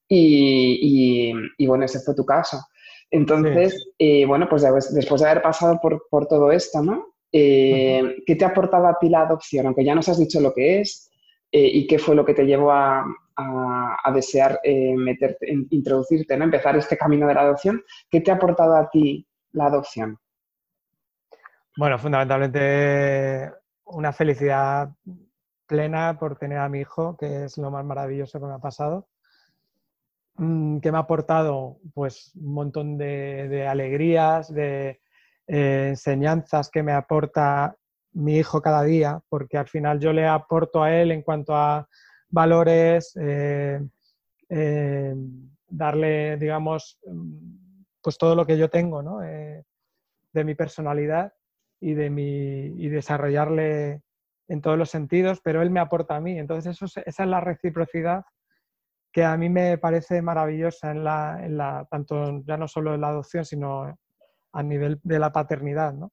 y, 0.09 1.31
bueno, 1.67 1.85
ese 1.85 2.01
fue 2.01 2.15
tu 2.15 2.25
caso. 2.25 2.59
Entonces, 3.11 3.93
eh, 3.99 4.25
bueno, 4.25 4.49
pues 4.49 4.63
después 4.95 5.21
de 5.21 5.29
haber 5.29 5.43
pasado 5.43 5.79
por, 5.79 6.07
por 6.11 6.27
todo 6.27 6.51
esto, 6.51 6.83
¿no? 6.83 7.17
Eh, 7.31 8.17
¿Qué 8.27 8.35
te 8.35 8.47
ha 8.47 8.49
aportado 8.49 8.87
a 8.87 8.99
ti 8.99 9.11
la 9.11 9.21
adopción? 9.21 9.67
Aunque 9.67 9.85
ya 9.85 9.95
nos 9.95 10.09
has 10.09 10.19
dicho 10.19 10.41
lo 10.41 10.55
que 10.55 10.81
es 10.81 11.11
eh, 11.53 11.69
y 11.71 11.87
qué 11.87 11.99
fue 11.99 12.15
lo 12.15 12.25
que 12.25 12.33
te 12.33 12.47
llevó 12.47 12.73
a, 12.73 13.05
desear 14.15 14.59
meterte, 14.97 15.53
introducirte, 15.71 16.35
¿no? 16.39 16.45
empezar 16.45 16.79
este 16.79 16.97
camino 16.97 17.27
de 17.27 17.35
la 17.35 17.43
adopción. 17.43 17.85
¿Qué 18.09 18.23
te 18.23 18.31
ha 18.31 18.37
aportado 18.37 18.75
a 18.75 18.89
ti 18.89 19.27
la 19.53 19.67
adopción? 19.67 20.17
Bueno, 21.77 21.99
fundamentalmente 21.99 23.64
una 23.87 24.13
felicidad 24.13 24.91
plena 25.67 26.19
por 26.19 26.37
tener 26.37 26.59
a 26.59 26.69
mi 26.69 26.81
hijo, 26.81 27.17
que 27.17 27.45
es 27.45 27.59
lo 27.59 27.71
más 27.71 27.85
maravilloso 27.85 28.41
que 28.41 28.47
me 28.47 28.55
ha 28.55 28.59
pasado. 28.59 29.09
Mm, 30.37 30.79
¿Qué 30.79 30.91
me 30.91 30.99
ha 30.99 31.03
aportado? 31.03 31.79
Pues 31.95 32.33
un 32.35 32.55
montón 32.55 32.99
de 32.99 33.67
alegrías, 33.69 34.53
de, 34.53 35.01
eh, 35.47 35.89
enseñanzas 35.91 36.71
que 36.71 36.83
me 36.83 36.93
aporta 36.93 37.77
mi 38.13 38.39
hijo 38.39 38.63
cada 38.63 38.83
día, 38.83 39.21
porque 39.29 39.59
al 39.59 39.69
final 39.69 40.01
yo 40.01 40.13
le 40.13 40.27
aporto 40.27 40.83
a 40.83 40.95
él 40.95 41.11
en 41.11 41.23
cuanto 41.23 41.55
a 41.55 41.87
valores, 42.31 43.15
eh, 43.21 43.81
eh, 44.49 45.15
darle, 45.69 46.39
digamos, 46.39 46.99
pues 48.01 48.17
todo 48.17 48.35
lo 48.35 48.47
que 48.47 48.57
yo 48.57 48.71
tengo, 48.71 49.03
¿no? 49.03 49.19
de 49.19 50.45
mi 50.45 50.55
personalidad 50.57 51.33
y 51.81 51.95
de 51.95 52.11
mi 52.11 52.67
y 52.67 52.89
desarrollarle 52.89 54.03
en 54.49 54.61
todos 54.61 54.79
los 54.79 54.91
sentidos, 54.91 55.41
pero 55.43 55.63
él 55.63 55.71
me 55.71 55.81
aporta 55.81 56.17
a 56.17 56.21
mí. 56.21 56.39
Entonces 56.39 56.77
eso, 56.81 57.01
esa 57.05 57.23
es 57.23 57.29
la 57.29 57.41
reciprocidad 57.41 58.25
que 59.15 59.25
a 59.25 59.37
mí 59.37 59.49
me 59.49 59.79
parece 59.79 60.21
maravillosa 60.23 60.91
en 60.91 61.05
la, 61.05 61.39
en 61.41 61.57
la, 61.57 61.87
tanto 61.89 62.43
ya 62.45 62.57
no 62.57 62.67
solo 62.67 62.95
en 62.95 63.01
la 63.01 63.09
adopción, 63.09 63.45
sino 63.45 63.97
a 64.53 64.63
nivel 64.63 65.01
de 65.05 65.19
la 65.21 65.33
paternidad, 65.33 65.93
¿no? 65.93 66.13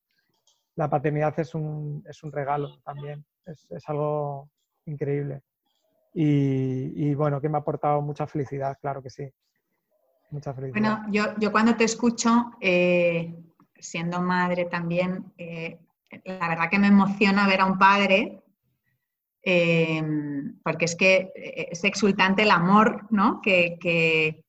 La 0.76 0.88
paternidad 0.88 1.38
es 1.40 1.56
un, 1.56 2.04
es 2.08 2.22
un 2.24 2.32
regalo 2.32 2.80
también, 2.86 3.26
es, 3.46 3.68
es 3.72 3.90
algo 3.90 4.50
increíble. 4.86 5.42
Y, 6.14 7.10
y, 7.10 7.16
bueno, 7.16 7.42
que 7.42 7.50
me 7.50 7.58
ha 7.58 7.62
aportado 7.62 8.02
mucha 8.02 8.28
felicidad, 8.28 8.78
claro 8.80 9.02
que 9.02 9.10
sí. 9.10 9.28
Mucha 10.30 10.54
felicidad. 10.54 10.80
Bueno, 10.80 11.12
yo, 11.12 11.24
yo 11.40 11.52
cuando 11.52 11.76
te 11.76 11.86
escucho, 11.86 12.52
eh, 12.62 13.34
siendo 13.82 14.22
madre 14.22 14.66
también, 14.66 15.34
eh, 15.38 15.80
la 16.26 16.48
verdad 16.48 16.70
que 16.70 16.80
me 16.80 16.88
emociona 16.88 17.48
ver 17.48 17.62
a 17.62 17.66
un 17.66 17.78
padre, 17.78 18.42
eh, 19.44 20.04
porque 20.64 20.86
es 20.86 20.96
que 20.96 21.32
es 21.36 21.84
exultante 21.84 22.44
el 22.44 22.52
amor 22.52 23.08
¿no? 23.10 23.42
que, 23.42 23.78
que, 23.80 24.44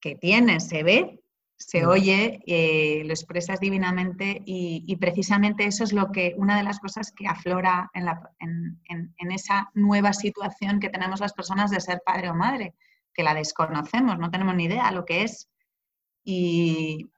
que 0.00 0.14
tiene, 0.14 0.60
se 0.60 0.82
ve 0.82 1.24
se 1.56 1.86
oye, 1.86 2.40
eh, 2.46 3.02
lo 3.04 3.12
expresas 3.12 3.60
divinamente 3.60 4.42
y, 4.44 4.96
precisamente 4.96 5.66
eso 5.66 5.84
es 5.84 5.92
lo 5.92 6.10
que, 6.10 6.34
una 6.36 6.56
de 6.56 6.62
las 6.62 6.80
cosas 6.80 7.12
que 7.12 7.26
aflora 7.26 7.90
en, 7.94 9.30
esa 9.30 9.70
nueva 9.74 10.12
situación 10.12 10.80
que 10.80 10.90
tenemos 10.90 11.20
las 11.20 11.32
personas 11.32 11.70
de 11.70 11.80
ser 11.80 12.02
padre 12.04 12.28
o 12.28 12.34
madre, 12.34 12.74
que 13.12 13.22
la 13.22 13.34
desconocemos, 13.34 14.18
no 14.18 14.30
tenemos 14.30 14.54
ni 14.54 14.64
idea 14.64 14.90
lo 14.90 15.04
que 15.04 15.22
es. 15.22 15.48
Y, 16.24 17.10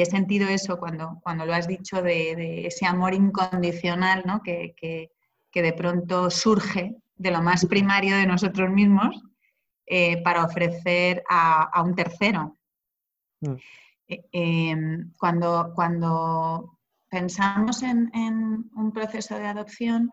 he 0.00 0.06
sentido 0.06 0.48
eso 0.48 0.78
cuando, 0.78 1.20
cuando 1.22 1.44
lo 1.44 1.54
has 1.54 1.68
dicho 1.68 2.00
de, 2.00 2.66
ese 2.66 2.86
amor 2.86 3.14
incondicional 3.14 4.22
¿no? 4.24 4.42
que, 4.42 4.74
de 5.52 5.72
pronto 5.74 6.30
surge 6.30 6.96
de 7.14 7.30
lo 7.30 7.42
más 7.42 7.66
primario 7.66 8.16
de 8.16 8.26
nosotros 8.26 8.70
mismos 8.70 9.22
eh, 9.86 10.22
para 10.22 10.44
ofrecer 10.44 11.22
a, 11.28 11.82
un 11.82 11.94
tercero. 11.94 12.56
Mm. 13.42 13.54
Eh, 14.08 14.24
em, 14.32 15.12
cuando, 15.18 15.72
cuando 15.74 16.78
pensamos 17.10 17.82
en, 17.82 18.10
un 18.74 18.92
proceso 18.94 19.38
de 19.38 19.46
adopción, 19.46 20.10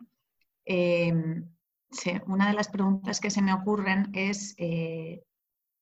em, 0.65 1.49
una 2.27 2.47
de 2.49 2.53
las 2.53 2.67
preguntas 2.67 3.21
que 3.21 3.31
se 3.31 3.41
me 3.41 3.53
ocurren 3.53 4.11
es 4.13 4.55
eh, 4.57 5.23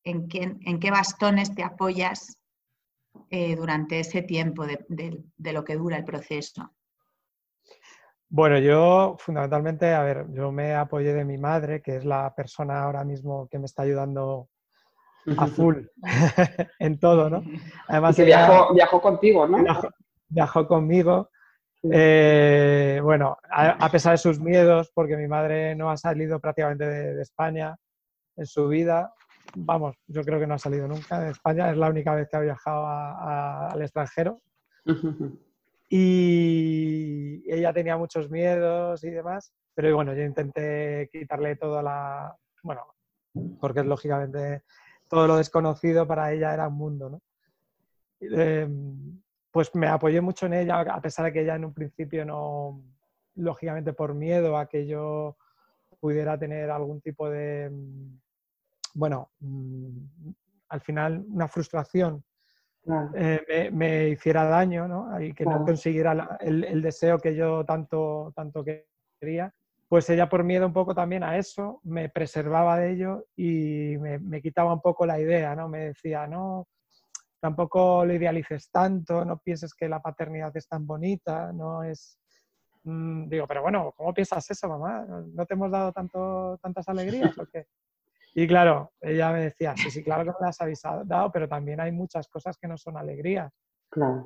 ¿en, 0.03 0.27
qué, 0.27 0.55
en, 0.61 0.79
qué, 0.79 0.91
bastones 0.91 1.53
te 1.55 1.63
apoyas 1.63 2.37
eh, 3.29 3.55
durante 3.55 3.99
ese 3.99 4.21
tiempo 4.21 4.65
de, 4.65 4.85
de, 4.87 5.53
lo 5.53 5.63
que 5.63 5.75
dura 5.75 5.97
el 5.97 6.05
proceso. 6.05 6.71
Bueno, 8.29 8.59
yo 8.59 9.15
fundamentalmente, 9.19 9.93
a 9.93 10.03
ver, 10.03 10.25
yo 10.33 10.51
me 10.51 10.75
apoyé 10.75 11.13
de 11.13 11.23
mi 11.23 11.37
madre, 11.37 11.81
que 11.81 11.97
es 11.97 12.05
la 12.05 12.33
persona 12.35 12.83
ahora 12.83 13.03
mismo 13.03 13.47
que 13.49 13.59
me 13.59 13.65
está 13.65 13.83
ayudando 13.83 14.49
a 15.37 15.47
full 15.47 15.77
en 16.79 16.99
todo, 16.99 17.29
¿no? 17.29 17.43
Además, 17.87 18.15
que 18.15 18.25
viajó, 18.25 19.01
contigo, 19.01 19.47
¿no? 19.47 19.63
Viajó, 20.29 20.67
conmigo. 20.67 21.29
Eh, 21.91 22.99
bueno, 23.03 23.37
a, 23.49 23.89
pesar 23.89 24.13
de 24.13 24.17
sus 24.17 24.39
miedos, 24.39 24.91
porque 24.93 25.15
mi 25.15 25.27
madre 25.27 25.75
no 25.75 25.89
ha 25.89 25.97
salido 25.97 26.39
prácticamente 26.39 26.85
de, 26.85 27.21
España 27.21 27.77
en 28.35 28.45
su 28.45 28.67
vida, 28.67 29.13
vamos, 29.55 29.95
yo 30.07 30.23
creo 30.23 30.39
que 30.39 30.47
no 30.47 30.55
ha 30.55 30.59
salido 30.59 30.87
nunca 30.87 31.19
de 31.19 31.31
España, 31.31 31.71
es 31.71 31.77
la 31.77 31.89
única 31.89 32.13
vez 32.13 32.27
que 32.29 32.37
ha 32.37 32.41
viajado 32.41 32.85
al 32.87 33.81
extranjero. 33.81 34.41
Y 35.89 37.49
ella 37.49 37.71
tenía 37.71 37.95
muchos 37.95 38.29
miedos 38.29 39.01
y 39.05 39.09
demás, 39.09 39.53
pero 39.73 39.95
bueno, 39.95 40.13
yo 40.13 40.21
intenté 40.23 41.09
quitarle 41.13 41.55
toda 41.55 41.81
la, 41.81 42.35
bueno, 42.61 42.93
porque 43.61 43.79
es 43.79 43.85
lógicamente 43.85 44.63
todo 45.07 45.27
lo 45.27 45.37
desconocido 45.37 46.05
para 46.05 46.33
ella 46.33 46.53
era 46.53 46.67
un 46.67 46.75
mundo, 46.75 47.09
¿no? 47.09 47.21
Em, 48.19 49.21
pues 49.49 49.73
me 49.75 49.87
apoyé 49.87 50.19
mucho 50.19 50.47
en 50.47 50.55
ella, 50.55 50.81
a 50.81 51.01
pesar 51.01 51.25
de 51.25 51.31
que 51.31 51.41
ella 51.43 51.55
en 51.55 51.63
un 51.63 51.73
principio 51.73 52.25
no, 52.25 52.83
lógicamente 53.35 53.93
por 53.93 54.13
miedo 54.13 54.57
a 54.57 54.67
que 54.67 54.85
yo 54.87 55.37
pudiera 56.01 56.37
tener 56.37 56.69
algún 56.69 56.99
tipo 56.99 57.29
de, 57.29 57.69
mm, 57.69 58.19
bueno, 58.97 59.31
mm, 59.39 60.29
al 60.69 60.81
final 60.81 61.23
una 61.29 61.47
frustración 61.47 62.23
eh, 63.15 63.69
me, 63.71 64.09
hiciera 64.09 64.45
daño, 64.45 64.87
¿no? 64.87 65.21
Y 65.21 65.33
que 65.33 65.45
no 65.45 65.63
consiguiera 65.65 66.37
el, 66.39 66.63
el, 66.63 66.81
deseo 66.81 67.19
que 67.19 67.35
yo 67.35 67.65
tanto, 67.65 68.31
tanto 68.35 68.63
quería 69.19 69.53
pues 69.87 70.09
ella 70.09 70.27
por 70.27 70.43
miedo 70.43 70.65
un 70.65 70.73
poco 70.73 70.93
también 70.93 71.23
a 71.23 71.37
eso 71.37 71.79
me 71.83 72.09
preservaba 72.09 72.77
de 72.77 72.91
ello 72.91 73.25
y 73.35 73.97
me, 73.97 74.41
quitaba 74.41 74.73
un 74.73 74.81
poco 74.81 75.05
la 75.05 75.19
idea, 75.19 75.55
¿no? 75.55 75.69
Me 75.69 75.79
decía, 75.79 76.27
no, 76.27 76.67
tampoco 77.39 78.03
lo 78.03 78.13
idealices 78.13 78.69
tanto, 78.69 79.23
no 79.23 79.37
pienses 79.37 79.73
que 79.73 79.87
la 79.87 80.01
paternidad 80.01 80.55
es 80.55 80.67
tan 80.67 80.85
bonita, 80.85 81.53
no 81.53 81.83
es... 81.83 82.19
Mm, 82.83 83.29
digo, 83.29 83.47
pero 83.47 83.61
bueno, 83.61 83.93
¿cómo 83.95 84.13
piensas 84.13 84.49
eso, 84.51 84.67
mamá? 84.67 85.05
¿No 85.05 85.45
te 85.45 85.53
hemos 85.53 85.71
dado 85.71 85.93
tanto, 85.93 86.57
tantas 86.61 86.87
alegrías 86.89 87.37
o 87.37 87.45
qué? 87.45 87.67
Y 88.33 88.47
claro, 88.47 88.93
ella 89.01 89.31
me 89.31 89.41
decía, 89.41 89.75
sí, 89.75 89.89
sí, 89.89 90.03
claro 90.03 90.23
que 90.23 90.31
me 90.39 90.47
las 90.47 90.61
habéis 90.61 90.81
dado, 90.81 91.31
pero 91.31 91.47
también 91.47 91.79
hay 91.79 91.91
muchas 91.91 92.27
cosas 92.27 92.57
que 92.57 92.67
no 92.67 92.77
son 92.77 92.97
alegrías. 92.97 93.51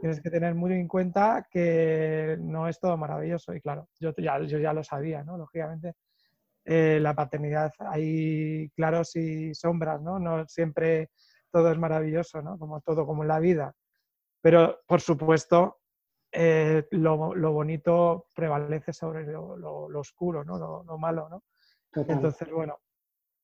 Tienes 0.02 0.22
que 0.22 0.30
tener 0.30 0.56
muy 0.56 0.74
en 0.74 0.88
cuenta 0.88 1.48
que 1.50 2.36
no 2.40 2.68
es 2.68 2.80
todo 2.80 2.98
maravilloso. 2.98 3.54
Y 3.54 3.62
claro, 3.62 3.88
yo 4.00 4.14
ya, 4.18 4.40
yo 4.40 4.58
ya 4.58 4.74
lo 4.74 4.84
sabía, 4.84 5.24
¿no? 5.24 5.38
Lógicamente, 5.38 5.94
eh, 6.66 7.00
la 7.02 7.16
paternidad 7.16 7.72
hay 7.80 8.70
claros 8.76 9.16
y 9.16 9.54
sombras, 9.54 10.02
¿no? 10.02 10.20
No 10.20 10.48
siempre 10.48 11.12
todo 11.52 11.72
es 11.72 11.78
maravilloso, 11.78 12.42
¿no? 12.42 12.58
Como 12.58 12.82
todo, 12.82 13.06
como 13.06 13.24
en 13.24 13.30
la 13.30 13.40
vida. 13.40 13.74
Pero, 14.42 14.80
por 14.88 15.02
supuesto, 15.02 15.80
eh, 16.32 16.88
lo, 16.92 17.18
bonito 17.18 18.28
prevalece 18.34 18.94
sobre 18.94 19.26
lo, 19.26 19.86
oscuro, 19.96 20.44
¿no? 20.44 20.84
Lo, 20.84 20.98
malo, 20.98 21.30
¿no? 21.30 21.44
Entonces, 22.08 22.50
bueno, 22.50 22.80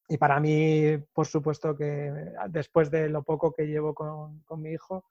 y 0.07 0.17
para 0.17 0.39
mí, 0.39 0.97
por 1.13 1.27
supuesto 1.27 1.75
que 1.75 2.13
después 2.49 2.89
de 2.89 3.09
lo 3.09 3.23
poco 3.23 3.53
que 3.53 3.67
llevo 3.67 3.93
con, 3.93 4.41
con 4.43 4.61
mi 4.61 4.71
hijo, 4.71 5.03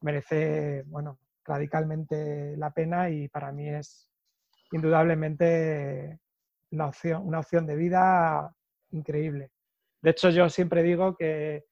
merece, 0.00 0.84
bueno, 0.86 1.18
radicalmente 1.44 2.56
la 2.56 2.70
pena 2.70 3.10
y 3.10 3.28
para 3.28 3.52
mí 3.52 3.68
es 3.68 4.10
indudablemente 4.72 6.20
la 6.70 6.86
opción, 6.86 7.26
una 7.26 7.40
opción 7.40 7.66
de 7.66 7.76
vida 7.76 8.54
increíble. 8.90 9.50
De 10.00 10.10
hecho, 10.10 10.30
yo 10.30 10.48
siempre 10.48 10.82
digo 10.82 11.16
que, 11.16 11.64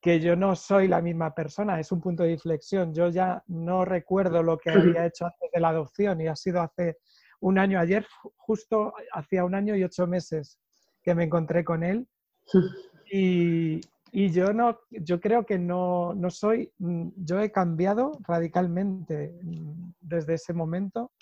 que 0.00 0.20
yo 0.20 0.36
no 0.36 0.56
soy 0.56 0.88
la 0.88 1.00
misma 1.00 1.34
persona, 1.34 1.78
es 1.78 1.92
un 1.92 2.00
punto 2.00 2.24
de 2.24 2.32
inflexión. 2.32 2.92
Yo 2.92 3.08
ya 3.08 3.42
no 3.46 3.84
recuerdo 3.84 4.42
lo 4.42 4.58
que 4.58 4.70
había 4.70 5.06
hecho 5.06 5.26
antes 5.26 5.50
de 5.52 5.60
la 5.60 5.68
adopción 5.68 6.20
y 6.20 6.26
ha 6.26 6.36
sido 6.36 6.60
hace 6.60 6.98
un 7.40 7.58
año, 7.58 7.78
ayer 7.78 8.06
justo 8.36 8.92
hacía 9.12 9.44
un 9.44 9.54
año 9.54 9.74
y 9.74 9.82
ocho 9.82 10.06
meses 10.06 10.58
que 11.02 11.14
me 11.14 11.24
encontré 11.24 11.64
con 11.64 11.82
él. 11.82 12.06
Y, 13.14 13.78
y 14.10 14.30
yo 14.30 14.54
no, 14.54 14.78
yo 14.90 15.20
creo 15.20 15.44
que 15.44 15.58
no, 15.58 16.14
no, 16.14 16.30
soy, 16.30 16.72
yo 16.78 17.40
he 17.42 17.52
cambiado 17.52 18.12
radicalmente 18.26 19.38
desde 20.00 20.34
ese 20.34 20.54
momento 20.54 21.12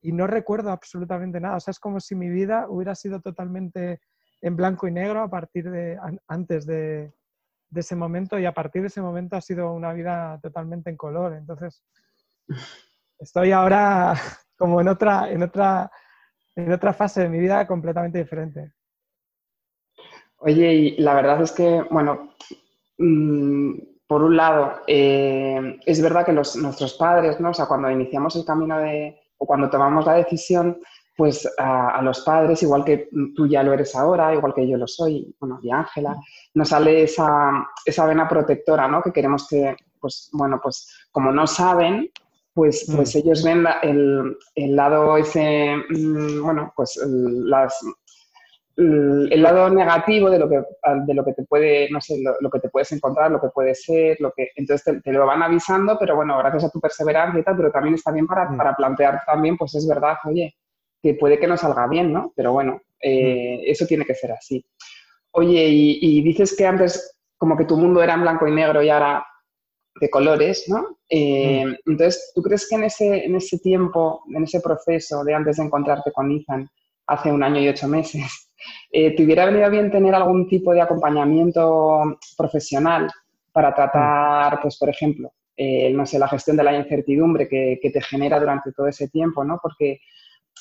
y 0.00 0.12
no 0.12 0.26
recuerdo 0.26 0.70
absolutamente 0.70 1.38
nada. 1.38 1.56
O 1.56 1.60
sea, 1.60 1.72
es 1.72 1.78
como 1.78 2.00
si 2.00 2.14
mi 2.14 2.30
vida 2.30 2.66
hubiera 2.68 2.94
sido 2.94 3.20
totalmente 3.20 4.00
en 4.40 4.56
blanco 4.56 4.88
y 4.88 4.92
negro 4.92 5.22
a 5.22 5.28
partir 5.28 5.70
de 5.70 5.98
antes 6.28 6.64
de, 6.64 7.12
de 7.70 7.80
ese 7.80 7.96
momento 7.96 8.38
y 8.38 8.46
a 8.46 8.52
partir 8.52 8.82
de 8.82 8.88
ese 8.88 9.00
momento 9.00 9.36
ha 9.36 9.40
sido 9.40 9.72
una 9.72 9.92
vida 9.92 10.38
totalmente 10.42 10.90
en 10.90 10.96
color. 10.96 11.34
Entonces, 11.34 11.82
estoy 13.18 13.52
ahora 13.52 14.14
como 14.56 14.80
en 14.80 14.88
otra, 14.88 15.30
en 15.30 15.42
otra, 15.42 15.90
en 16.54 16.72
otra 16.72 16.92
fase 16.92 17.22
de 17.22 17.28
mi 17.28 17.38
vida 17.38 17.66
completamente 17.66 18.18
diferente. 18.18 18.72
Oye, 20.46 20.74
y 20.74 20.96
la 20.98 21.14
verdad 21.14 21.40
es 21.40 21.52
que, 21.52 21.82
bueno, 21.90 22.34
mm, 22.98 23.72
por 24.06 24.22
un 24.22 24.36
lado, 24.36 24.82
eh, 24.86 25.80
es 25.86 26.02
verdad 26.02 26.26
que 26.26 26.32
nuestros 26.32 26.94
padres, 26.94 27.40
¿no? 27.40 27.50
O 27.50 27.54
sea, 27.54 27.64
cuando 27.64 27.90
iniciamos 27.90 28.36
el 28.36 28.44
camino 28.44 28.78
de, 28.78 29.18
o 29.38 29.46
cuando 29.46 29.70
tomamos 29.70 30.04
la 30.04 30.14
decisión, 30.14 30.78
pues 31.16 31.48
a, 31.56 32.02
los 32.02 32.20
padres, 32.20 32.62
igual 32.62 32.84
que 32.84 33.08
tú 33.34 33.46
ya 33.46 33.62
lo 33.62 33.72
eres 33.72 33.94
ahora, 33.96 34.34
igual 34.34 34.52
que 34.52 34.68
yo 34.68 34.76
lo 34.76 34.86
soy, 34.86 35.34
bueno, 35.40 35.60
y 35.62 35.70
Ángela, 35.70 36.14
nos 36.52 36.68
sale 36.68 37.04
esa, 37.04 37.66
esa 37.86 38.04
vena 38.04 38.28
protectora, 38.28 38.86
¿no? 38.86 39.00
Que 39.00 39.12
queremos 39.12 39.48
que, 39.48 39.74
pues, 39.98 40.28
bueno, 40.32 40.60
pues 40.62 41.06
como 41.10 41.32
no 41.32 41.46
saben, 41.46 42.10
pues, 42.52 42.84
pues 42.94 43.14
mm. 43.14 43.18
ellos 43.18 43.42
ven 43.42 43.64
el, 43.82 44.36
el 44.56 44.76
lado 44.76 45.16
ese, 45.16 45.76
mm, 45.88 46.42
bueno, 46.42 46.72
pues 46.76 47.00
las, 47.06 47.80
el 48.76 49.42
lado 49.42 49.70
negativo 49.70 50.30
de 50.30 50.38
lo 50.38 50.48
que, 50.48 50.62
de 51.06 51.14
lo 51.14 51.24
que 51.24 51.32
te 51.32 51.44
puede, 51.44 51.88
no 51.90 52.00
sé, 52.00 52.16
lo, 52.40 52.50
que 52.50 52.58
te 52.58 52.68
puedes 52.68 52.90
encontrar, 52.92 53.30
lo 53.30 53.40
que 53.40 53.48
puede 53.48 53.74
ser, 53.74 54.16
lo 54.20 54.32
que, 54.32 54.50
entonces 54.56 55.00
te, 55.02 55.12
lo 55.12 55.26
van 55.26 55.42
avisando, 55.42 55.96
pero 55.98 56.16
bueno, 56.16 56.36
gracias 56.38 56.64
a 56.64 56.70
tu 56.70 56.80
perseverancia 56.80 57.40
y 57.40 57.44
tal, 57.44 57.56
pero 57.56 57.70
también 57.70 57.94
está 57.94 58.10
bien 58.10 58.26
para, 58.26 58.50
mm. 58.50 58.56
para 58.56 58.74
plantear 58.74 59.22
también, 59.26 59.56
pues 59.56 59.74
es 59.76 59.86
verdad, 59.86 60.16
oye, 60.24 60.56
que 61.00 61.14
puede 61.14 61.38
que 61.38 61.46
no 61.46 61.56
salga 61.56 61.86
bien, 61.86 62.12
¿no? 62.12 62.32
Pero 62.34 62.52
bueno, 62.52 62.80
eh, 63.00 63.58
mm. 63.58 63.70
eso 63.70 63.86
tiene 63.86 64.04
que 64.04 64.14
ser 64.14 64.32
así. 64.32 64.64
Oye, 65.32 65.66
y, 65.68 66.22
dices 66.22 66.56
que 66.56 66.66
antes 66.66 67.16
como 67.36 67.56
que 67.56 67.64
tu 67.64 67.76
mundo 67.76 68.02
era 68.02 68.14
en 68.14 68.22
blanco 68.22 68.46
y 68.46 68.52
negro 68.52 68.82
y 68.82 68.88
ahora 68.88 69.24
de 70.00 70.10
colores, 70.10 70.64
¿no? 70.68 70.98
Eh, 71.08 71.64
mm. 71.66 71.90
Entonces, 71.90 72.32
¿tú 72.34 72.42
crees 72.42 72.66
que 72.68 72.76
en 72.76 72.84
ese, 72.84 73.24
en 73.24 73.34
ese 73.36 73.58
tiempo, 73.58 74.24
en 74.34 74.44
ese 74.44 74.60
proceso 74.60 75.22
de 75.22 75.34
antes 75.34 75.58
de 75.58 75.64
encontrarte 75.64 76.10
con 76.10 76.32
Ethan, 76.32 76.68
hace 77.06 77.30
un 77.30 77.42
año 77.42 77.60
y 77.60 77.68
ocho 77.68 77.86
meses, 77.86 78.50
eh, 78.94 79.14
¿te 79.16 79.24
hubiera 79.24 79.46
venido 79.46 79.68
bien 79.70 79.90
tener 79.90 80.14
algún 80.14 80.48
tipo 80.48 80.72
de 80.72 80.80
acompañamiento 80.80 82.18
profesional 82.36 83.10
para 83.52 83.74
tratar, 83.74 84.60
pues, 84.62 84.78
por 84.78 84.88
ejemplo, 84.88 85.32
no 85.92 86.06
sé, 86.06 86.18
la 86.18 86.28
gestión 86.28 86.56
de 86.56 86.64
la 86.64 86.76
incertidumbre 86.76 87.48
que, 87.48 87.78
te 87.92 88.00
genera 88.00 88.40
durante 88.40 88.72
todo 88.72 88.88
ese 88.88 89.08
tiempo, 89.08 89.44
¿no? 89.44 89.58
Porque 89.62 90.00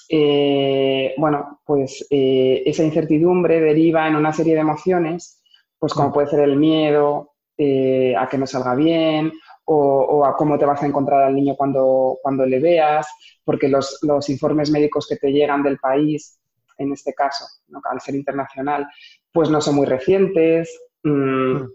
eh, 0.09 1.13
bueno, 1.17 1.61
pues 1.65 2.05
eh, 2.09 2.63
esa 2.65 2.83
incertidumbre 2.83 3.59
deriva 3.61 4.07
en 4.07 4.15
una 4.15 4.33
serie 4.33 4.53
de 4.53 4.61
emociones, 4.61 5.41
pues 5.79 5.93
como 5.93 6.11
puede 6.11 6.27
ser 6.27 6.41
el 6.41 6.57
miedo 6.57 7.33
eh, 7.57 8.15
a 8.17 8.27
que 8.27 8.37
no 8.37 8.47
salga 8.47 8.75
bien 8.75 9.31
o, 9.65 10.25
a 10.25 10.35
cómo 10.35 10.57
te 10.57 10.65
vas 10.65 10.83
a 10.83 10.87
encontrar 10.87 11.23
al 11.23 11.35
niño 11.35 11.55
cuando, 11.55 12.17
cuando 12.21 12.45
le 12.45 12.59
veas, 12.59 13.07
porque 13.45 13.69
los, 13.69 13.99
informes 14.29 14.69
médicos 14.71 15.07
que 15.07 15.15
te 15.15 15.31
llegan 15.31 15.63
del 15.63 15.77
país, 15.77 16.39
en 16.77 16.93
este 16.93 17.13
caso, 17.13 17.45
al 17.83 18.01
ser 18.01 18.15
internacional, 18.15 18.87
pues 19.31 19.49
no 19.49 19.61
son 19.61 19.75
muy 19.75 19.85
recientes. 19.85 20.79
Mm, 21.03 21.53
mm. 21.55 21.73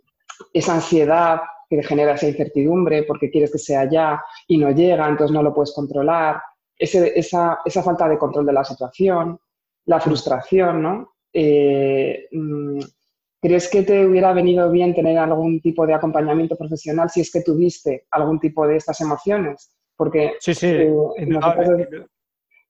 esa 0.55 0.75
ansiedad 0.75 1.41
que 1.69 1.83
genera 1.83 2.15
esa 2.15 2.29
incertidumbre 2.29 3.03
porque 3.03 3.31
quieres 3.31 3.53
que 3.53 3.59
sea 3.59 3.89
ya 3.91 4.23
y 4.47 4.57
no 4.57 4.71
llega, 4.71 5.07
entonces 5.07 5.35
no 5.35 5.43
lo 5.43 5.53
puedes 5.53 5.75
controlar 5.75 6.41
esa, 6.79 7.59
esa, 7.65 7.83
falta 7.83 8.09
de 8.09 8.19
control 8.19 8.47
de 8.47 8.53
la 8.53 8.65
situación, 8.65 9.39
la 9.87 10.01
frustración, 10.01 10.83
¿no? 10.83 11.15
Eh, 11.33 12.29
mm, 12.31 12.79
¿Crees 13.41 13.69
que 13.69 13.83
te 13.83 14.07
hubiera 14.07 14.33
venido 14.33 14.71
bien 14.71 14.95
tener 14.95 15.19
algún 15.19 15.61
tipo 15.61 15.87
de 15.87 15.95
acompañamiento 15.95 16.57
profesional 16.57 17.09
si 17.11 17.21
es 17.21 17.31
que 17.31 17.43
tuviste 17.43 18.07
algún 18.11 18.41
tipo 18.41 18.67
de 18.67 18.77
estas 18.77 19.01
emociones? 19.01 19.71
Porque 19.97 20.35
sí, 20.41 20.55
sí. 20.55 20.67
Eh, 20.67 20.91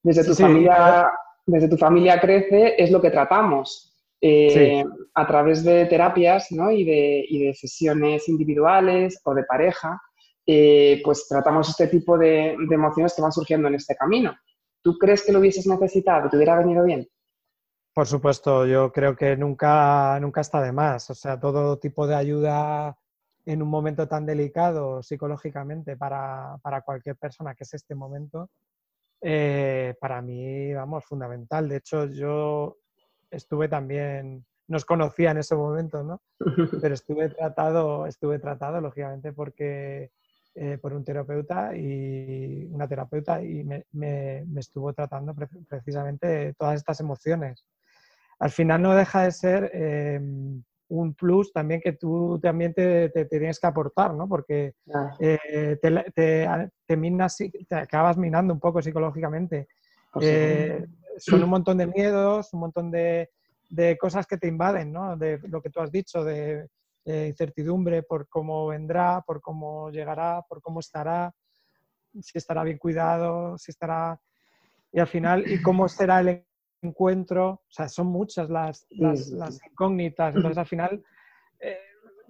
desde, 0.03 0.25
tu 0.25 0.35
familia, 0.35 1.11
desde 1.49 1.69
tu 1.69 1.77
familia 1.77 2.21
crece 2.21 2.75
es 2.79 2.91
lo 2.91 3.01
que 3.01 3.11
tratamos. 3.11 3.85
Eh, 4.21 4.85
a 5.15 5.27
través 5.29 5.63
de 5.63 5.87
terapias 5.87 6.51
¿no? 6.51 6.73
y, 6.73 6.83
de, 6.85 7.25
y 7.29 7.45
de 7.45 7.55
sesiones 7.55 8.29
individuales 8.29 9.21
o 9.25 9.33
de 9.33 9.45
pareja, 9.45 10.01
eh, 10.45 11.01
pues 11.05 11.27
tratamos 11.29 11.69
este 11.69 11.87
tipo 11.87 12.19
de, 12.19 12.57
emociones 12.71 13.15
que 13.15 13.23
van 13.23 13.33
surgiendo 13.33 13.69
en 13.69 13.77
este 13.77 13.95
camino. 13.95 14.37
¿Tú 14.83 14.99
crees 14.99 15.25
que 15.25 15.33
lo 15.33 15.39
hubieses 15.39 15.67
necesitado? 15.67 16.29
¿Te 16.29 16.37
hubiera 16.37 16.57
venido 16.57 16.85
bien? 16.85 17.07
Por 17.95 18.07
supuesto, 18.07 18.67
yo 18.67 18.93
creo 18.93 19.15
que 19.15 19.37
nunca, 19.37 20.19
nunca 20.21 20.41
está 20.41 20.61
de 20.63 20.73
más. 20.73 21.11
O 21.11 21.15
sea, 21.15 21.39
todo 21.39 21.79
tipo 21.79 22.07
de 22.07 22.15
ayuda 22.15 22.97
en 23.47 23.63
un 23.63 23.69
momento 23.69 24.07
tan 24.09 24.27
delicado 24.27 25.03
psicológicamente 25.03 25.97
para, 25.97 26.59
cualquier 26.85 27.17
persona 27.17 27.55
que 27.55 27.65
es 27.65 27.75
este 27.75 27.95
momento, 27.95 28.51
eh, 29.21 29.95
para 30.01 30.23
mí, 30.23 30.73
vamos, 30.73 31.05
fundamental. 31.05 31.69
De 31.69 31.77
hecho, 31.77 32.07
yo 32.07 32.79
estuve 33.31 33.69
también, 33.69 34.45
nos 34.69 34.85
conocía 34.85 35.31
en 35.33 35.39
ese 35.39 35.55
momento, 35.55 36.03
¿no? 36.03 36.23
Pero 36.83 36.95
estuve 36.95 37.29
tratado, 37.31 38.07
estuve 38.07 38.39
tratado, 38.39 38.81
lógicamente, 38.81 39.33
porque 39.33 40.11
eh, 40.55 40.79
por 40.79 40.93
un 40.93 41.05
terapeuta 41.05 41.77
y 41.77 42.67
una 42.73 42.89
terapeuta 42.89 43.43
y 43.43 43.65
me, 43.65 43.85
me, 43.93 44.45
estuvo 44.57 44.93
tratando 44.93 45.35
precisamente 45.69 46.55
todas 46.55 46.77
estas 46.77 47.01
emociones. 47.01 47.65
Al 48.41 48.51
final 48.51 48.83
no 48.83 48.95
deja 48.95 49.23
de 49.23 49.33
ser 49.33 49.71
em, 49.73 50.63
un 50.89 51.15
plus 51.15 51.53
también 51.53 51.81
que 51.81 51.93
tú 51.93 52.39
también 52.41 52.73
te, 52.73 53.11
te, 53.11 53.27
tienes 53.27 53.61
que 53.61 53.67
aportar, 53.67 54.15
¿no? 54.15 54.29
Porque 54.29 54.75
eh, 55.21 55.79
te, 55.81 56.71
te, 56.87 56.97
minas, 56.97 57.37
te 57.37 57.75
acabas 57.75 58.17
minando 58.17 58.55
un 58.55 58.61
poco 58.61 58.81
psicológicamente. 58.81 59.69
Eh, 60.21 60.87
son 61.19 61.43
un 61.43 61.51
montón 61.51 61.79
de 61.79 61.87
miedos, 61.87 62.53
un 62.53 62.61
montón 62.61 62.91
de, 62.91 63.31
de 63.69 63.99
cosas 63.99 64.27
que 64.27 64.39
te 64.39 64.49
invaden, 64.49 64.93
¿no? 64.93 65.17
De 65.17 65.39
lo 65.49 65.61
que 65.61 65.71
tú 65.71 65.81
has 65.81 65.93
dicho, 65.93 66.25
de 66.25 66.69
incertidumbre 67.05 68.03
por 68.03 68.29
cómo 68.29 68.67
vendrá, 68.67 69.23
por 69.27 69.41
cómo 69.41 69.91
llegará, 69.91 70.43
por 70.47 70.61
cómo 70.61 70.81
estará, 70.81 71.33
si 72.21 72.37
estará 72.39 72.65
bien 72.65 72.79
cuidado, 72.79 73.57
si 73.59 73.71
estará... 73.71 74.21
Y 74.91 75.01
al 75.01 75.07
final, 75.07 75.51
¿y 75.51 75.61
cómo 75.61 75.87
será 75.89 76.21
el 76.21 76.48
encuentro? 76.83 77.49
O 77.49 77.71
sea, 77.71 77.89
son 77.89 78.09
muchas 78.09 78.49
las, 78.51 78.87
las, 78.91 79.61
incógnitas. 79.71 80.35
Entonces, 80.37 80.59
al 80.59 80.67
final, 80.67 81.03
eh, 81.61 81.79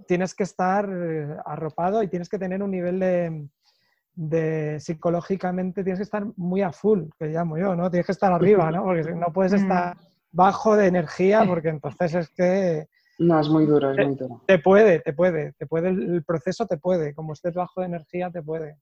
tienes 0.06 0.34
que 0.34 0.44
estar 0.44 0.88
eh, 0.90 1.36
arropado 1.44 2.02
y 2.02 2.08
tienes 2.08 2.28
que 2.28 2.38
tener 2.38 2.62
un 2.62 2.70
nivel 2.70 3.00
de, 3.00 3.48
de, 4.14 4.80
psicológicamente, 4.80 5.84
tienes 5.84 5.98
que 5.98 6.04
estar 6.04 6.26
muy 6.36 6.62
a 6.62 6.72
full, 6.72 7.04
que 7.18 7.26
llamo 7.26 7.58
yo, 7.58 7.74
¿no? 7.74 7.90
Tienes 7.90 8.06
que 8.06 8.12
estar 8.12 8.32
arriba, 8.32 8.70
¿no? 8.70 8.84
Porque 8.84 9.12
no 9.12 9.32
puedes 9.32 9.52
mm. 9.52 9.56
estar 9.56 9.96
bajo 10.30 10.76
de 10.76 10.86
energía 10.86 11.44
porque 11.46 11.68
entonces 11.68 12.14
es 12.14 12.28
que 12.30 12.86
no, 13.18 13.40
es 13.40 13.48
muy 13.48 13.66
duro, 13.66 13.90
es 13.90 14.06
muy 14.06 14.14
duro. 14.14 14.42
Te 14.46 14.60
puede, 14.60 15.00
te 15.00 15.12
puede, 15.12 15.52
te 15.54 15.66
puede, 15.66 15.88
el 15.88 16.22
proceso 16.24 16.66
te 16.66 16.76
puede, 16.78 17.14
como 17.14 17.32
estés 17.32 17.54
bajo 17.54 17.80
de 17.80 17.88
energía, 17.88 18.30
te 18.30 18.42
puede. 18.42 18.76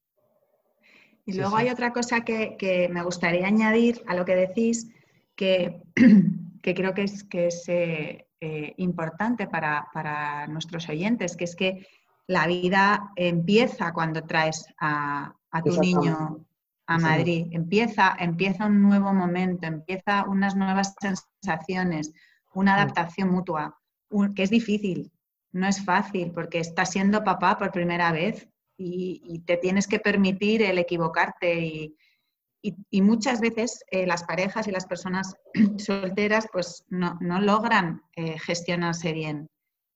Y 1.25 1.33
luego 1.33 1.57
hay 1.57 1.69
otra 1.69 1.91
cosa 1.91 2.21
que, 2.21 2.87
me 2.91 3.03
gustaría 3.03 3.47
añadir 3.47 4.01
a 4.07 4.15
lo 4.15 4.25
que 4.25 4.35
decís, 4.35 4.89
que, 5.37 5.81
que 6.61 6.73
creo 6.73 6.93
que 6.93 7.03
es, 7.03 7.23
que 7.23 7.47
es 7.47 7.63
eh, 7.69 8.27
eh, 8.41 8.73
importante 8.77 9.47
para, 9.47 10.47
nuestros 10.49 10.89
oyentes, 10.89 11.37
que 11.37 11.45
es 11.45 11.55
que 11.55 11.87
la 12.27 12.45
vida 12.47 13.13
empieza 13.15 13.93
cuando 13.93 14.23
traes 14.25 14.65
a, 14.81 15.33
tu 15.63 15.79
niño 15.79 16.45
a 16.85 16.97
Madrid. 16.97 17.47
Empieza, 17.51 18.15
empieza 18.19 18.65
un 18.65 18.81
nuevo 18.81 19.13
momento, 19.13 19.65
empieza 19.65 20.25
unas 20.27 20.55
nuevas 20.55 20.93
sensaciones, 20.99 22.13
una 22.53 22.75
adaptación 22.75 23.29
mutua, 23.29 23.79
que 24.35 24.43
es 24.43 24.49
difícil, 24.49 25.11
no 25.51 25.67
es 25.67 25.83
fácil, 25.83 26.31
porque 26.31 26.59
estás 26.59 26.91
siendo 26.91 27.23
papá 27.23 27.57
por 27.57 27.71
primera 27.71 28.11
vez 28.11 28.49
y, 28.77 29.43
te 29.45 29.57
tienes 29.57 29.87
que 29.87 29.99
permitir 29.99 30.61
el 30.61 30.77
equivocarte 30.77 31.59
y, 31.59 31.97
muchas 33.01 33.39
veces 33.39 33.83
eh, 33.91 34.05
las 34.05 34.23
parejas 34.23 34.67
y 34.67 34.71
las 34.71 34.85
personas 34.85 35.35
solteras 35.77 36.47
pues 36.51 36.83
no, 36.89 37.17
logran 37.21 38.01
eh, 38.15 38.37
gestionarse 38.39 39.13
bien. 39.13 39.49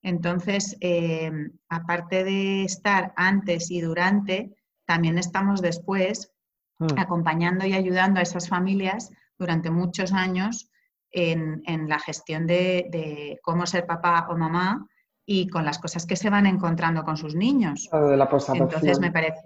Entonces, 0.03 0.77
eh, 0.81 1.31
aparte 1.69 2.23
de 2.23 2.63
estar 2.63 3.13
antes 3.15 3.69
y 3.69 3.81
durante, 3.81 4.55
también 4.85 5.17
estamos 5.17 5.61
después 5.61 6.31
mm. 6.79 6.97
acompañando 6.97 7.65
y 7.65 7.73
ayudando 7.73 8.19
a 8.19 8.23
esas 8.23 8.49
familias 8.49 9.11
durante 9.37 9.69
muchos 9.69 10.11
años 10.11 10.71
en, 11.11 11.89
la 11.89 11.99
gestión 11.99 12.47
de, 12.47 13.37
cómo 13.43 13.65
ser 13.65 13.85
papá 13.85 14.27
o 14.29 14.37
mamá 14.37 14.87
y 15.25 15.49
con 15.49 15.65
las 15.65 15.77
cosas 15.77 16.05
que 16.05 16.15
se 16.15 16.29
van 16.29 16.45
encontrando 16.45 17.03
con 17.03 17.17
sus 17.17 17.35
niños. 17.35 17.89
De 17.91 18.17
la 18.17 18.29
Entonces 18.53 18.99
me 18.99 19.11
parece. 19.11 19.41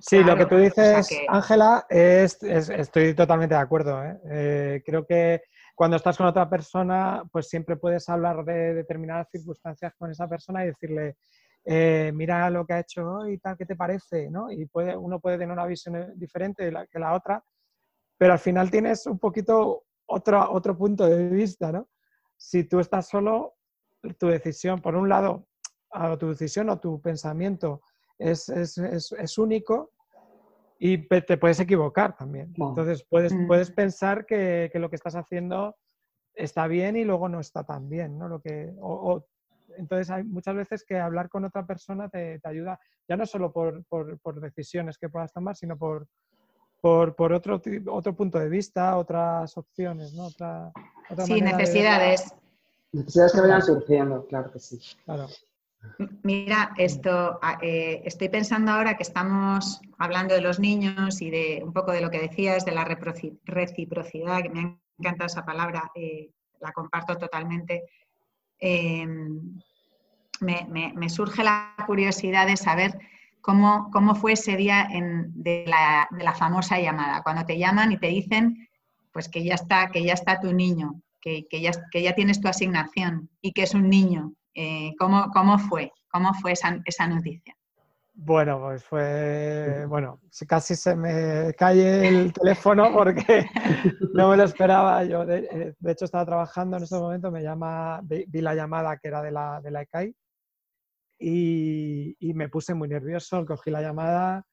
Sí, 0.00 0.22
lo 0.22 0.36
que 0.36 0.46
tú 0.46 0.56
dices, 0.56 1.08
Ángela, 1.28 1.86
es, 1.88 2.42
estoy 2.42 3.14
totalmente 3.14 3.54
de 3.54 3.60
acuerdo. 3.60 4.02
¿eh? 4.02 4.18
Eh, 4.30 4.82
creo 4.84 5.06
que 5.06 5.42
cuando 5.74 5.96
estás 5.96 6.16
con 6.16 6.26
otra 6.26 6.48
persona, 6.48 7.22
pues 7.30 7.48
siempre 7.48 7.76
puedes 7.76 8.08
hablar 8.08 8.44
de 8.44 8.74
determinadas 8.74 9.28
circunstancias 9.30 9.92
con 9.98 10.10
esa 10.10 10.28
persona 10.28 10.64
y 10.64 10.68
decirle, 10.68 11.16
eh, 11.64 12.10
mira 12.14 12.48
lo 12.48 12.64
que 12.64 12.72
ha 12.72 12.80
hecho 12.80 13.06
hoy 13.06 13.34
y 13.34 13.38
tal, 13.38 13.56
¿qué 13.56 13.66
te 13.66 13.76
parece? 13.76 14.30
¿no? 14.30 14.50
Y 14.50 14.66
puede, 14.66 14.96
uno 14.96 15.20
puede 15.20 15.38
tener 15.38 15.52
una 15.52 15.66
visión 15.66 16.12
diferente 16.16 16.72
que 16.90 16.98
la 16.98 17.14
otra, 17.14 17.44
pero 18.16 18.32
al 18.32 18.38
final 18.38 18.70
tienes 18.70 19.06
un 19.06 19.18
poquito 19.18 19.84
otro, 20.06 20.50
otro 20.52 20.76
punto 20.76 21.04
de 21.06 21.28
vista, 21.28 21.72
¿no? 21.72 21.88
Si 22.38 22.64
tú 22.64 22.80
estás 22.80 23.08
solo, 23.08 23.56
tu 24.18 24.28
decisión, 24.28 24.80
por 24.80 24.94
un 24.94 25.08
lado, 25.08 25.48
tu 26.18 26.28
decisión 26.28 26.68
o 26.70 26.78
tu 26.78 27.00
pensamiento 27.00 27.82
es, 28.18 28.48
es, 28.48 28.78
es, 28.78 29.38
único 29.38 29.92
y 30.78 31.06
te 31.08 31.36
puedes 31.36 31.60
equivocar 31.60 32.16
también. 32.16 32.52
Entonces, 32.56 33.04
puedes, 33.08 33.32
mm. 33.32 33.46
puedes 33.46 33.70
pensar 33.70 34.26
que, 34.26 34.70
que, 34.72 34.78
lo 34.78 34.90
que 34.90 34.96
estás 34.96 35.16
haciendo 35.16 35.76
está 36.34 36.66
bien 36.66 36.96
y 36.96 37.04
luego 37.04 37.28
no 37.28 37.40
está 37.40 37.64
tan 37.64 37.88
bien, 37.88 38.18
¿no? 38.18 38.28
Lo 38.28 38.40
que, 38.40 38.74
o, 38.80 39.24
entonces, 39.78 40.10
hay 40.10 40.24
muchas 40.24 40.54
veces 40.54 40.84
que 40.84 40.98
hablar 40.98 41.28
con 41.28 41.44
otra 41.44 41.66
persona 41.66 42.08
te, 42.08 42.38
te 42.38 42.48
ayuda, 42.48 42.78
ya 43.08 43.16
no 43.16 43.26
solo 43.26 43.52
por, 43.52 43.84
por, 43.86 44.18
por, 44.20 44.40
decisiones 44.40 44.98
que 44.98 45.08
puedas 45.08 45.32
tomar, 45.32 45.56
sino 45.56 45.76
por, 45.76 46.06
por, 46.80 47.32
otro, 47.32 47.60
otro 47.90 48.14
punto 48.14 48.38
de 48.38 48.48
vista, 48.48 48.96
otras 48.96 49.56
opciones, 49.56 50.12
¿no? 50.14 50.26
Otra, 50.26 50.72
sí, 51.24 51.40
necesidades. 51.40 52.34
Necesidades 52.92 53.32
que 53.32 53.40
vayan 53.40 53.62
surgiendo, 53.62 54.26
claro 54.26 54.52
que 54.52 54.60
sí. 54.60 54.78
Mira, 56.22 56.72
esto 56.76 57.38
eh, 57.62 58.02
estoy 58.04 58.28
pensando 58.28 58.72
ahora 58.72 58.96
que 58.96 59.02
estamos 59.02 59.80
hablando 59.98 60.34
de 60.34 60.40
los 60.40 60.58
niños 60.58 61.22
y 61.22 61.30
de 61.30 61.62
un 61.64 61.72
poco 61.72 61.92
de 61.92 62.00
lo 62.00 62.10
que 62.10 62.20
decías, 62.20 62.64
de 62.64 62.72
la 62.72 62.84
reciprocidad, 62.84 64.42
que 64.42 64.50
me 64.50 64.78
encanta 64.98 65.26
esa 65.26 65.44
palabra, 65.44 65.90
eh, 65.94 66.30
la 66.60 66.72
comparto 66.72 67.16
totalmente. 67.16 67.84
Em, 68.58 69.60
me, 70.40 71.08
surge 71.08 71.42
la 71.44 71.74
curiosidad 71.86 72.46
de 72.46 72.56
saber 72.56 72.98
cómo, 73.40 73.90
cómo 73.92 74.14
fue 74.14 74.32
ese 74.32 74.56
día 74.56 74.88
de, 74.90 75.64
la, 75.66 76.08
de, 76.10 76.24
la, 76.24 76.34
famosa 76.34 76.78
llamada, 76.78 77.22
cuando 77.22 77.44
te 77.44 77.58
llaman 77.58 77.92
y 77.92 77.98
te 77.98 78.08
dicen 78.08 78.68
pues 79.12 79.28
que 79.30 79.42
ya 79.42 79.54
está, 79.54 79.90
que 79.90 80.04
ya 80.04 80.12
está 80.12 80.40
tu 80.40 80.52
niño, 80.52 81.00
que, 81.22 81.46
que, 81.48 81.62
ya, 81.62 81.70
que 81.90 82.02
ya 82.02 82.14
tienes 82.14 82.40
tu 82.40 82.48
asignación 82.48 83.30
y 83.40 83.52
que 83.52 83.62
es 83.62 83.72
un 83.72 83.88
niño. 83.88 84.34
Eh, 84.58 84.94
¿cómo, 84.98 85.30
¿cómo, 85.34 85.58
fue? 85.58 85.92
¿Cómo 86.10 86.32
fue 86.32 86.52
esa, 86.52 86.80
esa 86.86 87.06
noticia? 87.06 87.54
Bueno, 88.14 88.58
pues 88.58 88.82
fue, 88.82 89.84
bueno, 89.86 90.18
casi 90.48 90.74
se 90.74 90.96
me 90.96 91.52
cae 91.52 92.08
el 92.08 92.32
teléfono 92.32 92.90
porque 92.90 93.44
no 94.14 94.30
me 94.30 94.38
lo 94.38 94.44
esperaba. 94.44 95.04
Yo, 95.04 95.26
de, 95.26 95.74
de, 95.78 95.92
hecho, 95.92 96.06
estaba 96.06 96.24
trabajando 96.24 96.78
en 96.78 96.84
ese 96.84 96.98
momento, 96.98 97.30
me 97.30 97.42
llama, 97.42 98.00
vi, 98.02 98.24
la 98.40 98.54
llamada 98.54 98.96
que 98.96 99.08
era 99.08 99.20
de 99.20 99.30
la, 99.30 99.60
de 99.60 99.70
la 99.70 99.82
ECAI 99.82 100.16
y, 101.18 102.32
me 102.34 102.48
puse 102.48 102.72
muy 102.72 102.88
nervioso, 102.88 103.44
cogí 103.44 103.70
la 103.70 103.82
llamada 103.82 104.46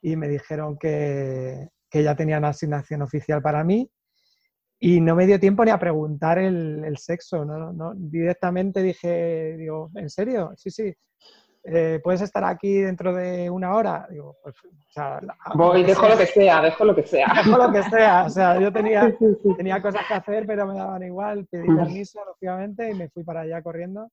y 0.00 0.14
me 0.14 0.28
dijeron 0.28 0.78
que, 0.78 1.68
que 1.90 2.04
ya 2.04 2.14
tenían 2.14 2.44
asignación 2.44 3.02
oficial 3.02 3.42
para 3.42 3.64
mí 3.64 3.90
y 4.80 5.00
no 5.00 5.14
me 5.14 5.26
dio 5.26 5.40
tiempo 5.40 5.64
ni 5.64 5.70
a 5.70 5.78
preguntar 5.78 6.38
el, 6.38 6.84
el 6.84 6.96
sexo, 6.98 7.44
¿no? 7.44 7.72
¿no? 7.72 7.92
Directamente 7.94 8.82
dije, 8.82 9.56
digo, 9.56 9.90
¿en 9.94 10.08
serio? 10.08 10.52
Sí, 10.56 10.70
sí. 10.70 10.94
Eh, 11.64 12.00
¿Puedes 12.02 12.22
estar 12.22 12.44
aquí 12.44 12.80
dentro 12.80 13.14
de 13.14 13.50
una 13.50 13.74
hora? 13.74 14.06
Digo, 14.10 14.36
pues, 14.42 14.54
o 14.56 14.92
sea, 14.92 15.20
Voy, 15.54 15.82
dejo 15.82 16.08
lo 16.08 16.16
que 16.16 16.26
sea, 16.26 16.62
dejo 16.62 16.84
lo 16.84 16.94
que 16.94 17.02
sea. 17.02 17.26
Dejo 17.44 17.58
lo 17.58 17.72
que 17.72 17.82
sea, 17.82 18.24
o 18.24 18.30
sea, 18.30 18.58
yo 18.58 18.72
tenía, 18.72 19.14
tenía 19.56 19.82
cosas 19.82 20.02
que 20.06 20.14
hacer, 20.14 20.46
pero 20.46 20.66
me 20.66 20.78
daban 20.78 21.02
igual, 21.02 21.46
pedí 21.50 21.66
permiso, 21.66 22.20
lógicamente, 22.24 22.90
y 22.90 22.94
me 22.94 23.08
fui 23.10 23.24
para 23.24 23.40
allá 23.40 23.60
corriendo 23.62 24.08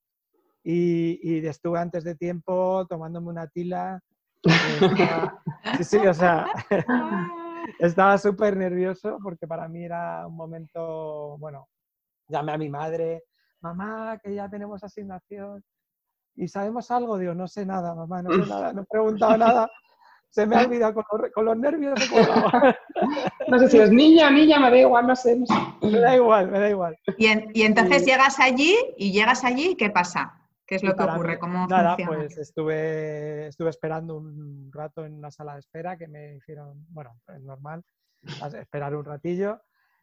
y, 0.66 1.46
estuve 1.48 1.80
antes 1.80 2.04
de 2.04 2.16
tiempo 2.16 2.86
tomándome 2.90 3.30
una 3.30 3.48
tila. 3.48 4.02
sí, 5.78 5.84
sí, 5.84 5.98
o 5.98 6.14
sea, 6.14 6.48
estaba 7.80 8.18
súper 8.18 8.56
nervioso 8.58 9.18
porque 9.22 9.48
para 9.48 9.68
mí 9.68 9.84
era 9.84 10.26
un 10.28 10.36
momento, 10.36 11.38
bueno, 11.38 11.68
llamé 12.28 12.54
a 12.54 12.58
mi 12.58 12.70
madre, 12.70 13.24
mamá, 13.62 14.20
que 14.22 14.34
ya 14.34 14.50
tenemos 14.50 14.84
asignación. 14.84 15.64
¿Y 16.36 16.48
sabemos 16.48 16.92
algo? 16.92 17.18
Digo, 17.18 17.34
no 17.34 17.48
sé 17.48 17.66
nada, 17.66 17.96
mamá, 17.96 18.22
no 18.22 18.32
sé 18.32 18.50
nada, 18.50 18.74
no 18.74 18.82
he 18.82 18.86
preguntado 18.86 19.38
nada. 19.38 19.70
Se 20.30 20.46
me 20.46 20.56
ha 20.56 20.60
olvidado 20.66 20.94
con 20.94 21.22
los, 21.22 21.32
con 21.32 21.46
los 21.46 21.58
nervios. 21.58 22.00
no 23.48 23.60
sé 23.60 23.70
si 23.70 23.80
es 23.80 23.92
niña 23.92 24.28
o 24.28 24.32
niña, 24.32 24.60
me 24.60 24.70
da 24.70 24.78
igual, 24.78 25.08
no 25.08 25.16
sé. 25.16 25.38
Me 25.82 26.00
da 26.00 26.16
igual, 26.16 26.52
me 26.52 26.60
da 26.60 26.70
igual. 26.70 26.98
Y, 27.18 27.28
y 27.60 27.64
entonces 27.64 28.06
llegas 28.06 28.40
allí 28.40 28.76
y 28.98 29.12
llegas 29.12 29.44
allí, 29.44 29.76
¿qué 29.76 29.90
pasa? 29.90 30.45
¿Qué 30.66 30.76
es 30.76 30.84
lo 30.84 30.96
que 30.96 31.04
ocurre? 31.04 31.38
¿Cómo 31.38 31.68
nada, 31.68 31.96
pues 31.96 32.38
estuve, 32.38 33.48
estuve 33.48 33.70
esperando 33.70 34.18
un 34.18 34.72
rato 34.74 35.06
en 35.06 35.14
una 35.14 35.30
sala 35.30 35.54
de 35.54 35.60
espera 35.60 35.96
que 35.98 36.08
me 36.08 36.36
hicieron, 36.36 36.86
bueno, 36.90 37.20
es 37.28 37.42
normal, 37.42 37.84
esperar 38.60 38.96
un 38.96 39.06
ratillo. 39.06 39.62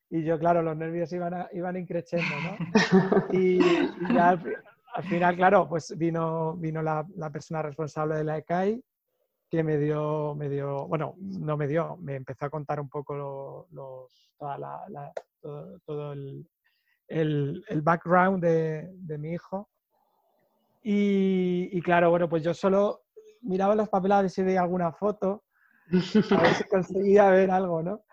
Y 0.08 0.22
yo, 0.22 0.38
claro, 0.38 0.62
los 0.62 0.76
nervios 0.76 1.12
iban, 1.12 1.48
iban 1.52 1.76
increciendo, 1.76 2.34
¿no? 2.44 2.56
Y, 3.32 3.58
ya 4.14 4.38
al, 4.94 5.04
final, 5.04 5.36
claro, 5.36 5.68
pues 5.68 5.96
vino, 5.96 6.54
vino 6.54 6.82
la, 6.82 7.04
la, 7.16 7.30
persona 7.30 7.62
responsable 7.62 8.16
de 8.16 8.24
la 8.24 8.38
ECAI 8.38 8.84
que 9.50 9.64
me 9.64 9.78
dio, 9.78 10.34
me 10.34 10.48
dio, 10.48 10.86
bueno, 10.86 11.14
no 11.18 11.56
me 11.56 11.66
dio, 11.66 11.96
me 11.96 12.14
empezó 12.14 12.46
a 12.46 12.50
contar 12.50 12.78
un 12.78 12.88
poco 12.88 13.66
los, 13.70 14.32
toda 14.38 14.58
la, 14.58 15.12
todo, 15.40 15.78
todo 15.80 16.12
el, 16.12 16.46
el, 17.08 17.64
el, 17.68 17.82
background 17.82 18.42
de, 18.42 18.90
de 18.92 19.18
mi 19.18 19.32
hijo 19.32 19.71
y, 20.82 21.80
claro, 21.82 22.10
bueno, 22.10 22.28
pues 22.28 22.42
yo 22.42 22.54
solo 22.54 23.02
miraba 23.42 23.74
a 23.74 24.22
ver 24.22 24.30
si 24.30 24.42
veía 24.42 24.62
alguna 24.62 24.92
foto, 24.92 25.44
a 25.90 26.42
ver 26.42 26.54
si 26.54 26.64
conseguía 26.70 27.30
ver 27.30 27.50
algo, 27.50 27.82
¿no? 27.82 28.04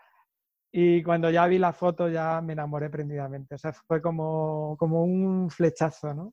Y 0.72 1.02
cuando 1.02 1.30
ya 1.30 1.46
vi 1.46 1.58
la 1.58 1.72
foto 1.72 2.08
ya 2.08 2.40
me 2.40 2.52
enamoré 2.52 2.90
prendidamente. 2.90 3.56
O 3.56 3.58
sea, 3.58 3.72
fue 3.72 4.00
como, 4.00 4.76
como 4.78 5.02
un 5.02 5.50
flechazo, 5.50 6.14
¿no? 6.14 6.32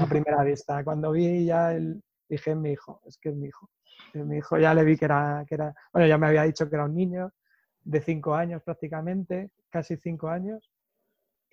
A 0.00 0.06
primera 0.06 0.42
vista. 0.44 0.82
Cuando 0.82 1.12
vi 1.12 1.44
ya 1.44 1.72
el, 1.72 2.02
dije, 2.28 2.56
mi 2.56 2.72
hijo, 2.72 3.00
es 3.06 3.18
que 3.18 3.28
es 3.28 3.36
mi 3.36 3.46
hijo. 3.46 3.70
Es 4.12 4.26
mi 4.26 4.38
hijo 4.38 4.58
ya 4.58 4.74
le 4.74 4.82
vi 4.82 4.96
que 4.96 5.04
era, 5.04 5.44
que 5.46 5.54
era, 5.54 5.72
bueno, 5.92 6.08
ya 6.08 6.18
me 6.18 6.26
había 6.26 6.42
dicho 6.42 6.68
que 6.68 6.74
era 6.74 6.86
un 6.86 6.94
niño 6.94 7.30
de 7.84 8.00
cinco 8.00 8.34
años 8.34 8.62
prácticamente, 8.64 9.52
casi 9.70 9.96
cinco 9.96 10.28
años 10.28 10.71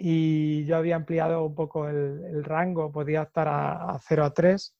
y 0.02 0.66
yo 0.66 0.78
había 0.78 0.96
ampliado 0.96 1.44
un 1.46 1.54
poco 1.54 1.90
el, 1.90 2.44
rango, 2.46 2.90
podía 2.90 3.24
estar 3.24 3.48
a, 3.50 4.00
0 4.02 4.24
a 4.24 4.34
3, 4.34 4.76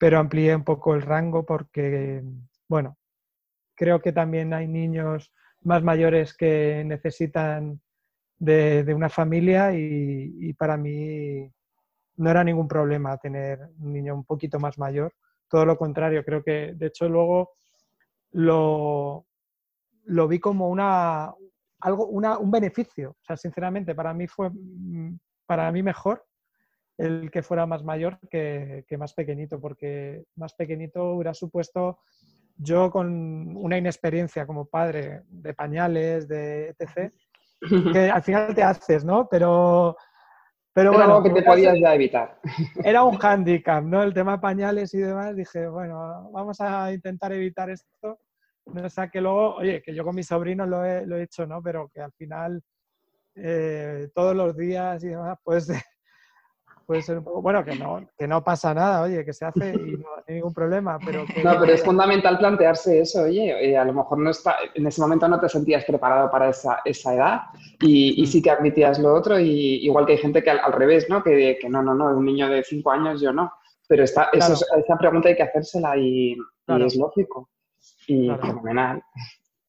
pero 0.00 0.18
amplié 0.18 0.56
un 0.56 0.64
poco 0.64 0.94
el 0.94 1.02
rango 1.02 1.44
porque, 1.44 2.22
bueno, 2.66 2.96
creo 3.74 4.00
que 4.00 4.12
también 4.12 4.54
hay 4.54 4.66
niños 4.66 5.32
más 5.62 5.82
mayores 5.82 6.34
que 6.34 6.82
necesitan 6.86 7.82
de, 8.38 8.90
una 8.94 9.10
familia 9.10 9.74
y, 9.74 10.54
para 10.54 10.78
mí 10.78 11.52
no 12.16 12.30
era 12.30 12.42
ningún 12.42 12.68
problema 12.68 13.18
tener 13.18 13.60
un 13.78 13.92
niño 13.92 14.14
un 14.14 14.24
poquito 14.24 14.58
más 14.58 14.78
mayor. 14.78 15.12
Todo 15.48 15.66
lo 15.66 15.76
contrario, 15.76 16.24
creo 16.24 16.42
que 16.42 16.72
de 16.74 16.86
hecho 16.86 17.06
luego 17.06 17.52
lo, 18.32 19.26
lo 20.04 20.26
vi 20.26 20.38
como 20.38 20.70
una, 20.70 21.34
algo, 21.80 22.06
un 22.06 22.50
beneficio. 22.50 23.10
O 23.10 23.24
sea, 23.24 23.36
sinceramente, 23.36 23.94
para 23.94 24.12
mí 24.14 24.26
fue 24.26 24.50
mm, 24.50 25.18
para 25.46 25.72
mí 25.72 25.82
mejor 25.82 26.24
el 26.98 27.30
que 27.30 27.42
fuera 27.42 27.64
más 27.64 27.82
mayor 27.84 28.18
que, 28.28 28.84
más 28.98 29.14
pequeñito, 29.14 29.60
porque 29.60 30.24
más 30.36 30.54
pequeñito 30.54 31.12
hubiera 31.12 31.32
supuesto 31.32 32.00
yo 32.56 32.90
con 32.90 33.56
una 33.56 33.78
inexperiencia 33.78 34.46
como 34.46 34.66
padre 34.66 35.22
de 35.28 35.54
pañales, 35.54 36.28
de 36.28 36.74
etc., 36.76 37.12
que 37.92 38.10
al 38.10 38.22
final 38.22 38.54
te 38.54 38.62
haces, 38.62 39.04
¿no? 39.04 39.28
Pero, 39.28 39.96
pero 40.72 40.90
bueno, 40.92 41.16
algo 41.16 41.22
que 41.22 41.30
te 41.30 41.42
podías 41.42 41.78
ya 41.80 41.94
evitar. 41.94 42.40
Era 42.84 43.04
un 43.04 43.16
hándicap, 43.16 43.84
¿no? 43.84 44.02
El 44.02 44.12
tema 44.12 44.40
pañales 44.40 44.92
y 44.94 44.98
demás. 44.98 45.34
Dije, 45.36 45.68
bueno, 45.68 46.30
vamos 46.32 46.60
a 46.60 46.92
intentar 46.92 47.32
evitar 47.32 47.70
esto. 47.70 48.18
No 48.72 48.88
sé, 48.90 49.10
que 49.10 49.20
luego, 49.20 49.56
oye, 49.56 49.82
que 49.82 49.94
yo 49.94 50.04
con 50.04 50.14
mis 50.14 50.26
sobrinos 50.26 50.68
lo 50.68 50.84
he, 50.84 51.06
lo 51.06 51.16
he 51.16 51.22
hecho, 51.22 51.46
¿no? 51.46 51.62
Pero 51.62 51.88
que 51.92 52.00
al 52.00 52.12
final, 52.12 52.62
eh, 53.34 54.08
todos 54.14 54.36
los 54.36 54.56
días 54.56 55.02
y 55.04 55.08
demás, 55.08 55.38
pues 55.42 55.68
puede 56.86 57.02
ser 57.02 57.18
un 57.18 57.24
poco, 57.24 57.42
bueno, 57.42 57.64
que 57.64 57.76
no, 57.76 58.08
que 58.16 58.26
no 58.26 58.42
pasa 58.42 58.72
nada, 58.74 59.02
oye, 59.02 59.24
que 59.24 59.32
se 59.32 59.44
hace 59.44 59.74
y 59.74 59.92
no 59.92 60.06
hay 60.26 60.34
ningún 60.36 60.52
problema, 60.52 60.98
pero 61.04 61.24
No, 61.44 61.60
pero 61.60 61.72
es 61.72 61.82
fundamental 61.82 62.38
plantearse 62.38 63.00
eso, 63.00 63.22
oye, 63.24 63.70
eh, 63.70 63.76
a 63.76 63.84
lo 63.84 63.92
mejor 63.92 64.18
no 64.18 64.30
está, 64.30 64.56
en 64.74 64.86
ese 64.86 65.00
momento 65.00 65.28
no 65.28 65.38
te 65.38 65.48
sentías 65.48 65.84
preparado 65.84 66.30
para 66.30 66.48
esa, 66.48 66.80
esa 66.84 67.14
edad 67.14 67.40
y, 67.80 68.22
y, 68.22 68.26
sí 68.26 68.40
que 68.40 68.50
admitías 68.50 68.98
lo 68.98 69.14
otro 69.14 69.38
y 69.38 69.84
igual 69.84 70.06
que 70.06 70.12
hay 70.12 70.18
gente 70.18 70.42
que 70.42 70.50
al, 70.50 70.72
revés, 70.72 71.10
¿no? 71.10 71.22
Que, 71.22 71.58
que, 71.60 71.68
no, 71.68 71.82
no, 71.82 71.94
no, 71.94 72.06
un 72.06 72.24
niño 72.24 72.48
de 72.48 72.64
cinco 72.64 72.90
años 72.90 73.20
yo 73.20 73.32
no, 73.34 73.52
pero 73.86 74.04
eso, 74.04 74.22
esa 74.32 74.98
pregunta 74.98 75.28
hay 75.28 75.36
que 75.36 75.42
hacérsela 75.42 75.96
y, 75.96 76.32
y 76.32 76.82
es 76.84 76.96
lógico 76.96 77.50
y 78.08 78.28
fenomenal. 78.28 79.02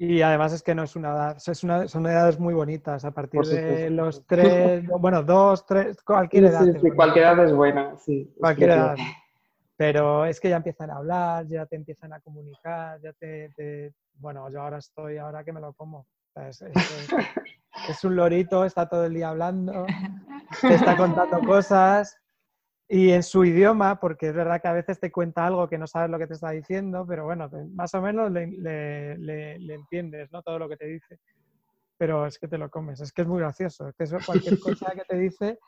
Y 0.01 0.21
además 0.21 0.53
es 0.53 0.63
que 0.63 0.73
no 0.73 0.83
es 0.83 0.95
una 0.95 1.09
edad, 1.09 1.37
es 1.45 1.63
una, 1.63 1.87
son 1.89 2.05
edades 2.07 2.39
muy 2.39 2.53
bonitas, 2.53 3.03
a 3.03 3.11
partir 3.11 3.41
de 3.41 3.89
los 3.89 4.25
tres, 4.25 4.85
bueno, 4.99 5.21
dos, 5.23 5.65
tres, 5.65 6.01
cualquier 6.01 6.45
edad. 6.45 6.63
Sí, 6.63 6.71
sí, 6.81 6.91
cualquier 6.91 7.25
edad 7.25 7.43
es 7.43 7.53
buena, 7.53 7.97
sí. 7.97 8.33
Cualquier 8.39 8.69
edad. 8.71 8.95
Pero 9.75 10.25
es 10.25 10.39
que 10.39 10.49
ya 10.49 10.55
empiezan 10.55 10.89
a 10.89 10.95
hablar, 10.95 11.47
ya 11.47 11.65
te 11.65 11.75
empiezan 11.75 12.13
a 12.13 12.21
comunicar, 12.21 12.99
ya 13.01 13.11
te, 13.13 13.93
bueno, 14.13 14.49
yo 14.49 14.61
ahora 14.61 14.77
estoy, 14.77 15.17
ahora 15.17 15.43
que 15.43 15.51
me 15.51 15.59
lo 15.59 15.73
como. 15.73 16.07
Es, 16.35 16.61
es, 17.89 18.03
un 18.05 18.15
lorito, 18.15 18.63
está 18.63 18.87
todo 18.87 19.05
el 19.05 19.13
día 19.13 19.29
hablando, 19.29 19.85
te 20.61 20.75
está 20.75 20.95
contando 20.95 21.39
cosas 21.39 22.17
y 22.91 23.11
en 23.11 23.21
su 23.21 23.45
idioma, 23.45 23.99
porque 23.99 24.29
es 24.29 24.33
verdad 24.33 24.59
que 24.59 24.67
a 24.67 24.73
veces 24.73 24.99
te 24.99 25.11
cuenta 25.11 25.45
algo 25.45 25.69
que 25.69 25.77
no 25.77 25.85
sabes 25.85 26.09
lo 26.09 26.17
que 26.17 26.25
te 26.25 26.33
está 26.33 26.49
diciendo, 26.49 27.05
pero 27.07 27.23
bueno, 27.23 27.47
más 27.75 27.93
o 27.93 28.01
menos 28.01 28.31
le, 28.31 28.47
le, 28.47 29.73
entiendes 29.75 30.31
¿no? 30.31 30.41
todo 30.41 30.57
lo 30.57 30.67
que 30.67 30.75
te 30.75 30.87
dice. 30.87 31.19
Pero 31.99 32.25
es 32.25 32.39
que 32.39 32.47
te 32.47 32.57
lo 32.57 32.67
comes, 32.71 32.99
es 32.99 33.11
que 33.11 33.21
es 33.21 33.27
muy 33.27 33.41
gracioso, 33.41 33.89
es 33.89 33.95
que 33.95 34.25
cualquier 34.25 34.59
cosa 34.59 34.91
que 34.95 35.03
te 35.07 35.17
dice, 35.17 35.59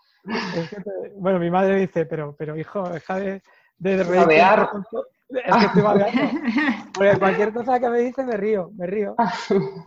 es 0.55 0.69
que 0.69 0.77
bueno, 1.15 1.37
mi 1.37 1.51
madre 1.51 1.75
dice, 1.75 2.07
pero, 2.07 2.35
pero 2.35 2.57
hijo, 2.57 2.89
deja 2.89 3.19
de, 3.19 3.43
de 3.77 4.03
reír. 4.03 4.23
Es 5.29 5.55
que 5.57 5.65
estoy 5.65 5.81
babeando. 5.83 6.29
Porque 6.93 7.19
cualquier 7.19 7.53
cosa 7.53 7.79
que 7.79 7.89
me 7.89 7.99
dice 7.99 8.25
me 8.25 8.35
río, 8.35 8.71
me 8.75 8.87
río. 8.87 9.15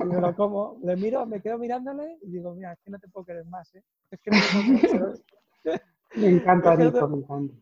Y 0.01 0.05
me 0.05 0.21
lo 0.21 0.37
como, 0.37 0.79
le 0.85 0.95
miro, 0.95 1.27
me 1.27 1.43
quedo 1.43 1.59
mirándole 1.59 2.17
y 2.23 2.31
digo, 2.31 2.55
mira, 2.55 2.73
es 2.73 2.79
que 2.81 2.93
no 2.93 2.99
te 3.01 3.09
puedo 3.09 3.27
querer 3.27 3.45
más, 3.47 3.75
¿eh? 3.75 3.83
Es 4.11 4.21
que 4.21 4.31
no 4.31 4.37
te 4.39 4.89
puedo 4.89 5.19
querer. 5.65 5.83
Me 6.17 6.29
encanta, 6.29 6.77
me 6.77 6.85
encanta. 6.85 7.55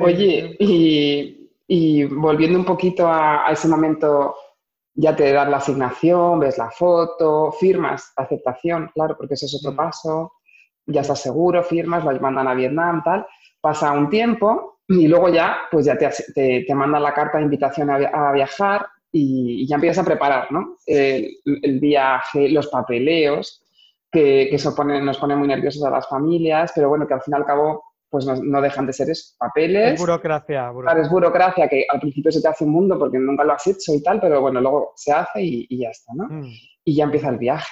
Oye, 0.00 0.56
y, 1.68 2.04
volviendo 2.04 2.58
un 2.58 2.64
poquito 2.64 3.06
a, 3.08 3.46
ese 3.50 3.68
momento, 3.68 4.34
ya 4.94 5.14
te 5.14 5.32
dan 5.32 5.50
la 5.50 5.58
asignación, 5.58 6.40
ves 6.40 6.58
la 6.58 6.70
foto, 6.70 7.52
firmas 7.52 8.12
aceptación, 8.16 8.90
claro, 8.94 9.16
porque 9.16 9.34
ese 9.34 9.46
es 9.46 9.54
otro 9.54 9.72
mm. 9.72 9.76
paso, 9.76 10.32
ya 10.86 11.02
estás 11.02 11.20
seguro, 11.20 11.62
firmas, 11.62 12.04
lo 12.04 12.18
mandan 12.20 12.48
a 12.48 12.54
Vietnam, 12.54 13.02
tal. 13.04 13.26
Pasa 13.60 13.92
un 13.92 14.08
tiempo 14.08 14.80
y 14.88 15.06
luego 15.06 15.28
ya, 15.28 15.58
pues 15.70 15.86
ya 15.86 15.96
te, 15.98 16.64
te, 16.66 16.74
mandan 16.74 17.02
la 17.02 17.12
carta 17.12 17.38
de 17.38 17.44
invitación 17.44 17.90
a, 17.90 18.32
viajar 18.32 18.86
y, 19.12 19.66
ya 19.66 19.74
empiezas 19.74 20.02
a 20.02 20.06
preparar, 20.06 20.50
¿no? 20.50 20.76
el 20.86 21.80
viaje, 21.80 22.48
los 22.48 22.68
papeleos 22.68 23.62
que, 24.10 24.54
eso 24.54 24.74
nos 24.84 25.18
pone 25.18 25.36
muy 25.36 25.48
nerviosos 25.48 25.84
a 25.84 25.90
las 25.90 26.08
familias, 26.08 26.72
pero 26.74 26.88
bueno, 26.88 27.06
que 27.06 27.14
al 27.14 27.22
fin 27.22 27.34
y 27.34 27.36
al 27.36 27.44
cabo 27.44 27.82
pues 28.10 28.26
no, 28.26 28.60
dejan 28.62 28.86
de 28.86 28.92
ser 28.92 29.08
papeles. 29.38 29.94
Es 29.94 30.00
burocracia, 30.00 30.72
Claro, 30.80 31.02
es 31.02 31.10
burocracia 31.10 31.68
que 31.68 31.84
al 31.88 32.00
principio 32.00 32.32
se 32.32 32.40
te 32.40 32.48
hace 32.48 32.64
un 32.64 32.70
mundo 32.70 32.98
porque 32.98 33.18
nunca 33.18 33.44
lo 33.44 33.52
has 33.52 33.66
hecho 33.66 33.92
y 33.94 34.02
tal, 34.02 34.20
pero 34.20 34.40
bueno, 34.40 34.60
luego 34.60 34.92
se 34.96 35.12
hace 35.12 35.42
y, 35.42 35.78
ya 35.78 35.90
está, 35.90 36.14
¿no? 36.14 36.24
Mm. 36.28 36.50
Y 36.84 36.96
ya 36.96 37.04
empieza 37.04 37.28
el 37.28 37.38
viaje. 37.38 37.70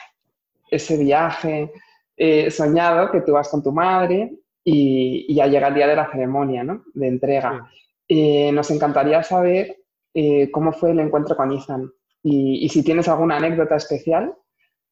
Ese 0.70 0.98
viaje 0.98 1.72
eh, 2.16 2.50
soñado 2.50 3.10
que 3.10 3.22
tú 3.22 3.32
vas 3.32 3.48
con 3.48 3.62
tu 3.62 3.72
madre 3.72 4.36
y, 4.62 5.34
ya 5.34 5.46
llega 5.46 5.68
el 5.68 5.74
día 5.74 5.86
de 5.86 5.96
la 5.96 6.10
ceremonia, 6.10 6.64
¿no? 6.64 6.84
De 6.92 7.08
entrega. 7.08 7.70
Eh, 8.06 8.52
nos 8.52 8.70
encantaría 8.70 9.22
saber 9.22 9.78
eh, 10.12 10.50
cómo 10.50 10.72
fue 10.72 10.90
el 10.90 11.00
encuentro 11.00 11.36
con 11.36 11.52
Ethan 11.52 11.90
y, 12.22 12.64
y, 12.64 12.68
si 12.68 12.82
tienes 12.84 13.08
alguna 13.08 13.36
anécdota 13.36 13.76
especial, 13.76 14.34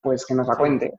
pues 0.01 0.25
que 0.25 0.35
nos 0.35 0.47
la 0.47 0.57
cuente. 0.57 0.95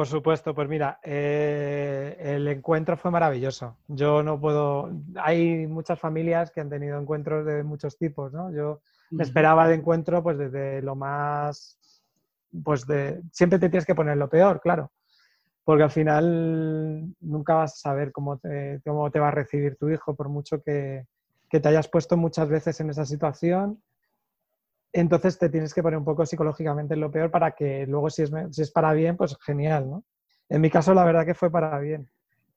Por 0.00 0.06
supuesto, 0.06 0.54
pues 0.54 0.66
mira, 0.66 0.98
eh, 1.02 2.16
el 2.18 2.48
encuentro 2.48 2.96
fue 2.96 3.10
maravilloso. 3.10 3.76
Yo 3.86 4.22
no 4.22 4.40
puedo, 4.40 4.90
hay 5.16 5.66
muchas 5.66 6.00
familias 6.00 6.50
que 6.50 6.62
han 6.62 6.70
tenido 6.70 6.98
encuentros 6.98 7.44
de 7.44 7.62
muchos 7.62 7.98
tipos, 7.98 8.32
¿no? 8.32 8.50
Yo 8.50 8.80
me 9.10 9.24
esperaba 9.24 9.68
de 9.68 9.74
encuentro 9.74 10.22
pues 10.22 10.38
desde 10.38 10.80
lo 10.80 10.94
más, 10.94 11.78
pues 12.64 12.86
de, 12.86 13.20
siempre 13.30 13.58
te 13.58 13.68
tienes 13.68 13.84
que 13.84 13.94
poner 13.94 14.16
lo 14.16 14.30
peor, 14.30 14.62
claro, 14.62 14.90
porque 15.64 15.82
al 15.82 15.90
final 15.90 17.14
nunca 17.20 17.56
vas 17.56 17.74
a 17.74 17.90
saber 17.90 18.10
cómo 18.10 18.38
te, 18.38 18.80
cómo 18.86 19.10
te 19.10 19.20
va 19.20 19.28
a 19.28 19.32
recibir 19.32 19.76
tu 19.76 19.90
hijo, 19.90 20.14
por 20.14 20.30
mucho 20.30 20.62
que, 20.62 21.04
que 21.50 21.60
te 21.60 21.68
hayas 21.68 21.88
puesto 21.88 22.16
muchas 22.16 22.48
veces 22.48 22.80
en 22.80 22.88
esa 22.88 23.04
situación 23.04 23.82
entonces 24.92 25.38
te 25.38 25.48
tienes 25.48 25.72
que 25.74 25.82
poner 25.82 25.98
un 25.98 26.04
poco 26.04 26.26
psicológicamente 26.26 26.94
en 26.94 27.00
lo 27.00 27.10
peor 27.10 27.30
para 27.30 27.52
que 27.52 27.86
luego 27.86 28.10
si 28.10 28.22
es, 28.22 28.30
si 28.50 28.62
es 28.62 28.70
para 28.70 28.92
bien, 28.92 29.16
pues 29.16 29.36
genial, 29.40 29.88
¿no? 29.90 30.04
En 30.48 30.60
mi 30.60 30.70
caso 30.70 30.94
la 30.94 31.04
verdad 31.04 31.24
que 31.24 31.34
fue 31.34 31.50
para 31.50 31.78
bien. 31.78 32.10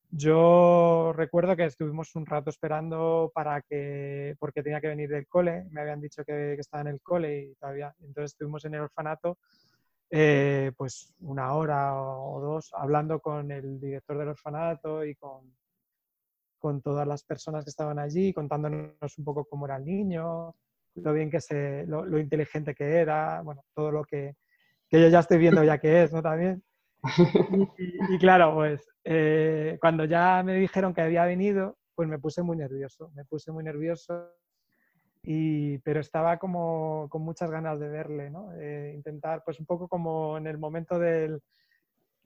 Yo 0.09 1.11
recuerdo 1.15 1.55
que 1.55 1.65
estuvimos 1.65 2.15
un 2.15 2.25
rato 2.25 2.51
esperando 2.51 3.31
para 3.33 3.61
que, 3.63 4.35
porque 4.39 4.61
tenía 4.61 4.79
que 4.79 4.87
venir 4.87 5.09
del 5.09 5.27
cole, 5.27 5.65
me 5.71 5.81
habían 5.81 6.01
dicho 6.01 6.23
que, 6.23 6.53
estaba 6.53 6.81
en 6.81 6.87
el 6.87 7.01
cole 7.01 7.39
y 7.39 7.55
todavía, 7.55 7.95
entonces 7.99 8.33
estuvimos 8.33 8.63
en 8.65 8.75
el 8.75 8.81
orfanato 8.81 9.39
eh, 10.11 10.71
pues 10.77 11.11
una 11.21 11.55
hora 11.55 11.95
o 11.99 12.39
dos 12.39 12.71
hablando 12.73 13.19
con 13.19 13.51
el 13.51 13.79
director 13.79 14.17
del 14.19 14.27
orfanato 14.29 15.03
y 15.03 15.15
con, 15.15 15.55
con 16.59 16.81
todas 16.81 17.07
las 17.07 17.23
personas 17.23 17.63
que 17.65 17.71
estaban 17.71 17.97
allí, 17.97 18.33
contándonos 18.33 19.17
un 19.17 19.25
poco 19.25 19.45
cómo 19.45 19.65
era 19.65 19.77
el 19.77 19.85
niño, 19.85 20.55
lo 20.95 21.13
bien 21.13 21.29
que 21.29 21.41
se, 21.41 21.85
lo, 21.87 22.17
inteligente 22.19 22.75
que 22.75 22.97
era, 22.97 23.41
bueno, 23.41 23.63
todo 23.73 23.91
lo 23.91 24.03
que, 24.03 24.35
que, 24.89 25.01
yo 25.01 25.07
ya 25.09 25.19
estoy 25.19 25.37
viendo 25.37 25.63
ya 25.63 25.77
que 25.77 26.03
es, 26.03 26.13
¿no? 26.13 26.21
También. 26.21 26.63
Y, 28.09 28.17
claro, 28.17 28.53
pues 28.53 28.87
eh, 29.03 29.77
cuando 29.81 30.05
ya 30.05 30.41
me 30.43 30.55
dijeron 30.55 30.93
que 30.93 31.01
había 31.01 31.25
venido, 31.25 31.77
pues 31.95 32.07
me 32.07 32.19
puse 32.19 32.41
muy 32.43 32.57
nervioso, 32.57 33.11
me 33.13 33.25
puse 33.25 33.51
muy 33.51 33.63
nervioso, 33.63 34.29
y, 35.21 35.77
pero 35.79 35.99
estaba 35.99 36.37
como 36.37 37.07
con 37.09 37.21
muchas 37.21 37.49
ganas 37.49 37.79
de 37.79 37.89
verle, 37.89 38.29
¿no? 38.29 38.51
Eh, 38.57 38.93
intentar, 38.95 39.41
pues 39.43 39.59
un 39.59 39.65
poco 39.65 39.87
como 39.87 40.37
en 40.37 40.47
el 40.47 40.57
momento 40.57 40.99
del, 40.99 41.41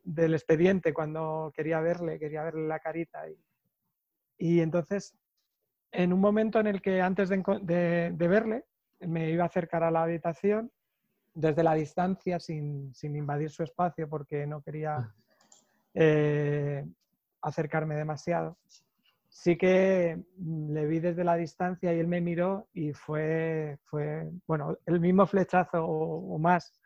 del 0.04 0.34
expediente, 0.34 0.94
cuando 0.94 1.52
quería 1.56 1.80
verle, 1.80 2.20
quería 2.20 2.44
verle 2.44 2.68
la 2.68 2.80
carita. 2.80 3.30
Y, 3.30 3.38
y 4.38 4.62
entonces 4.62 5.16
en 5.98 6.14
un 6.14 6.20
momento 6.20 6.60
en 6.60 6.68
el 6.68 6.80
que 6.80 7.02
antes 7.02 7.28
de, 7.28 8.14
verle 8.16 8.66
me 9.00 9.32
iba 9.32 9.44
a 9.44 9.48
acercar 9.48 9.84
a 9.84 9.90
la 9.90 10.04
habitación 10.04 10.72
desde 11.34 11.64
la 11.64 11.74
distancia 11.74 12.40
sin, 12.40 12.94
invadir 13.02 13.50
su 13.50 13.64
espacio 13.64 14.08
porque 14.08 14.46
no 14.46 14.62
quería 14.62 15.12
eh, 15.96 16.86
acercarme 17.42 17.96
demasiado. 17.96 18.60
Sí 19.28 19.58
que 19.58 20.22
le 20.38 20.86
vi 20.86 21.00
desde 21.00 21.24
la 21.24 21.36
distancia 21.36 21.92
y 21.92 22.00
él 22.00 22.08
me 22.08 22.22
miró 22.22 22.68
y 22.74 22.94
fue, 22.94 23.80
bueno, 24.46 24.78
el 24.86 25.00
mismo 25.00 25.26
flechazo 25.26 25.84
o, 25.84 26.38
más 26.38 26.80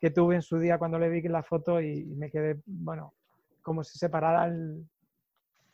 que 0.00 0.10
tuve 0.10 0.36
en 0.36 0.42
su 0.42 0.58
día 0.58 0.78
cuando 0.78 0.98
le 0.98 1.10
vi 1.10 1.20
la 1.28 1.42
foto 1.42 1.82
y, 1.82 2.06
me 2.16 2.30
quedé, 2.30 2.62
bueno, 2.64 3.12
como 3.60 3.84
si 3.84 3.98
separara 3.98 4.46
el, 4.46 4.86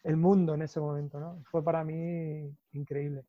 el 0.03 0.17
mundo 0.17 0.55
en 0.55 0.63
ese 0.63 0.81
momento, 0.81 1.21
¿no? 1.21 1.43
Fue 1.51 1.63
para 1.63 1.85
mí 1.85 2.51
increíble. 2.73 3.25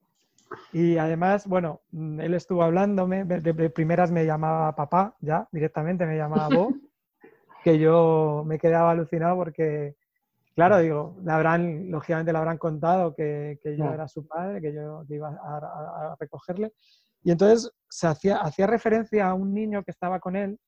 Y 0.73 0.97
además, 0.97 1.47
bueno, 1.47 1.81
mm, 1.91 2.19
él 2.21 2.33
estuvo 2.33 2.63
hablándome, 2.63 3.23
de, 3.25 3.69
primeras 3.69 4.11
me 4.11 4.25
llamaba 4.25 4.75
papá, 4.75 5.15
ya, 5.19 5.47
directamente 5.51 6.05
me 6.05 6.17
llamaba 6.17 6.49
vos, 6.49 6.73
que 7.63 7.79
yo 7.79 8.43
me 8.45 8.59
quedaba 8.59 8.91
alucinado 8.91 9.35
porque, 9.35 9.95
claro, 10.55 10.79
digo, 10.79 11.15
le 11.23 11.31
habrán, 11.31 11.91
lógicamente 11.91 12.31
le 12.31 12.37
habrán 12.37 12.57
contado 12.57 13.13
que, 13.15 13.59
yo 13.77 13.93
era 13.93 14.07
su 14.07 14.27
padre, 14.27 14.61
que 14.61 14.73
yo 14.73 15.03
iba 15.09 15.29
a, 15.29 16.15
recogerle. 16.19 16.73
Y 17.23 17.31
entonces 17.31 17.71
se 17.87 18.07
hacía, 18.07 18.37
hacía 18.37 18.67
referencia 18.67 19.29
a 19.29 19.33
un 19.33 19.53
niño 19.53 19.83
que 19.83 19.91
estaba 19.91 20.19
con 20.19 20.35
él 20.35 20.59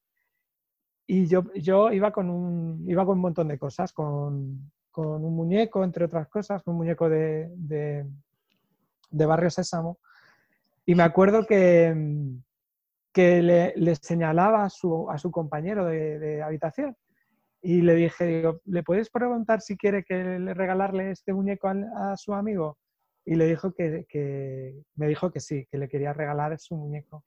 y 1.07 1.27
yo, 1.27 1.43
yo 1.55 1.91
iba, 1.91 2.11
con 2.11 2.29
un, 2.29 2.85
iba 2.87 3.05
con 3.05 3.17
un 3.17 3.21
montón 3.21 3.47
de 3.49 3.57
cosas, 3.57 3.91
con, 3.91 4.71
con 4.93 5.25
un 5.25 5.35
muñeco, 5.35 5.83
entre 5.83 6.05
otras 6.05 6.27
cosas, 6.29 6.61
un 6.67 6.75
muñeco 6.75 7.09
de, 7.09 7.49
de, 7.57 9.25
Barrio 9.25 9.49
Sésamo. 9.49 9.97
Y 10.85 10.93
me 10.93 11.01
acuerdo 11.01 11.47
que, 11.47 11.95
que 13.11 13.41
le, 13.41 13.95
señalaba 13.95 14.63
a 14.63 14.69
su, 14.69 15.09
a 15.09 15.17
su 15.17 15.31
compañero 15.31 15.85
de, 15.85 16.43
habitación 16.43 16.95
y 17.59 17.81
le 17.81 17.95
dije, 17.95 18.25
digo, 18.25 18.61
¿le 18.65 18.83
puedes 18.83 19.09
preguntar 19.09 19.61
si 19.61 19.77
quiere 19.77 20.03
que 20.03 20.15
le 20.15 20.53
regalarle 20.53 21.09
este 21.09 21.33
muñeco 21.33 21.69
a, 21.69 22.15
su 22.15 22.35
amigo? 22.35 22.77
Y 23.25 23.33
le 23.35 23.47
dijo 23.47 23.73
que, 23.73 24.05
que, 24.07 24.75
me 24.95 25.07
dijo 25.07 25.31
que 25.31 25.39
sí, 25.39 25.65
que 25.71 25.79
le 25.79 25.89
quería 25.89 26.13
regalar 26.13 26.57
su 26.59 26.75
muñeco. 26.75 27.23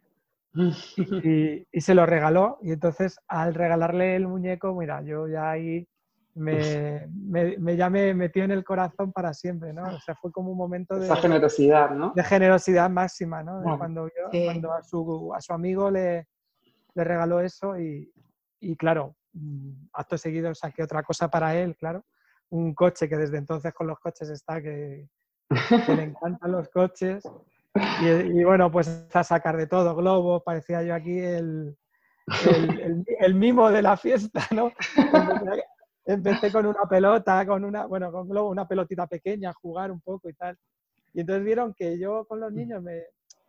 Y, 1.23 1.67
y, 1.71 1.81
se 1.83 1.95
lo 1.95 2.07
regaló 2.07 2.59
y 2.63 2.73
entonces 2.73 3.19
al 3.29 3.55
regalarle 3.55 4.17
el 4.17 4.27
muñeco, 4.27 4.75
mira, 4.75 5.03
yo 5.03 5.29
ya 5.29 5.51
ahí 5.51 5.87
me, 6.37 7.09
me, 7.59 7.77
ya 7.77 7.89
me 7.89 8.13
metió 8.13 8.45
en 8.45 8.51
el 8.51 8.63
corazón 8.63 9.11
para 9.11 9.33
siempre, 9.33 9.73
¿no? 9.73 9.83
O 9.85 10.01
sea, 10.01 10.15
fue 10.15 10.31
como 10.31 10.51
un 10.51 10.59
momento 10.59 10.99
de... 10.99 11.07
Esa 11.07 11.17
generosidad, 11.17 11.91
¿no? 11.91 12.13
De 12.15 12.23
generosidad 12.23 12.91
máxima, 12.91 13.43
¿no? 13.43 13.63
cuando, 13.79 14.09
cuando 14.31 14.73
a, 14.73 14.83
su, 14.83 15.33
a 15.35 15.41
su 15.41 15.55
amigo 15.55 15.91
le, 15.91 16.29
le 16.95 17.05
regaló 17.05 17.41
eso 17.41 17.79
y, 17.79 18.13
y, 18.61 18.77
claro, 18.77 19.17
mm, 19.33 19.87
acto 19.95 20.19
seguido 20.19 20.55
saqué 20.55 20.83
otra 20.83 21.03
cosa 21.03 21.29
para 21.29 21.57
él, 21.57 21.75
claro, 21.77 22.05
un 22.51 22.75
coche 22.75 23.09
que 23.09 23.17
desde 23.17 23.39
entonces 23.39 23.73
con 23.73 23.87
los 23.87 23.99
coches 23.99 24.29
está 24.29 24.61
que, 24.61 25.09
le 25.49 26.03
encantan 26.03 26.53
los 26.53 26.69
coches 26.69 27.25
y, 28.03 28.07
y, 28.41 28.45
bueno, 28.45 28.71
pues 28.71 29.07
a 29.11 29.25
sacar 29.25 29.57
de 29.57 29.67
todo, 29.67 29.97
globos, 29.97 30.43
parecía 30.45 30.83
yo 30.83 30.95
aquí 30.95 31.19
el, 31.19 31.79
el, 32.47 32.81
el, 32.81 33.05
el, 33.21 33.35
mimo 33.35 33.71
de 33.71 33.81
la 33.81 33.97
fiesta, 33.97 34.47
¿no? 34.51 34.71
empecé 36.07 36.53
con 36.53 36.67
una 36.67 36.85
pelota, 36.89 37.45
con 37.45 37.65
una, 37.65 37.87
bueno, 37.87 38.13
con 38.13 38.31
una 38.31 38.67
pelotita 38.67 39.07
pequeña, 39.07 39.53
jugar 39.53 39.91
un 39.91 40.01
poco 40.01 40.29
y 40.29 40.35
tal. 40.35 40.57
Y 41.13 41.21
entonces 41.21 41.45
vieron 41.45 41.75
que 41.75 41.99
yo 41.99 42.25
con 42.27 42.41
los 42.41 42.53
niños 42.53 42.83
me 42.83 43.03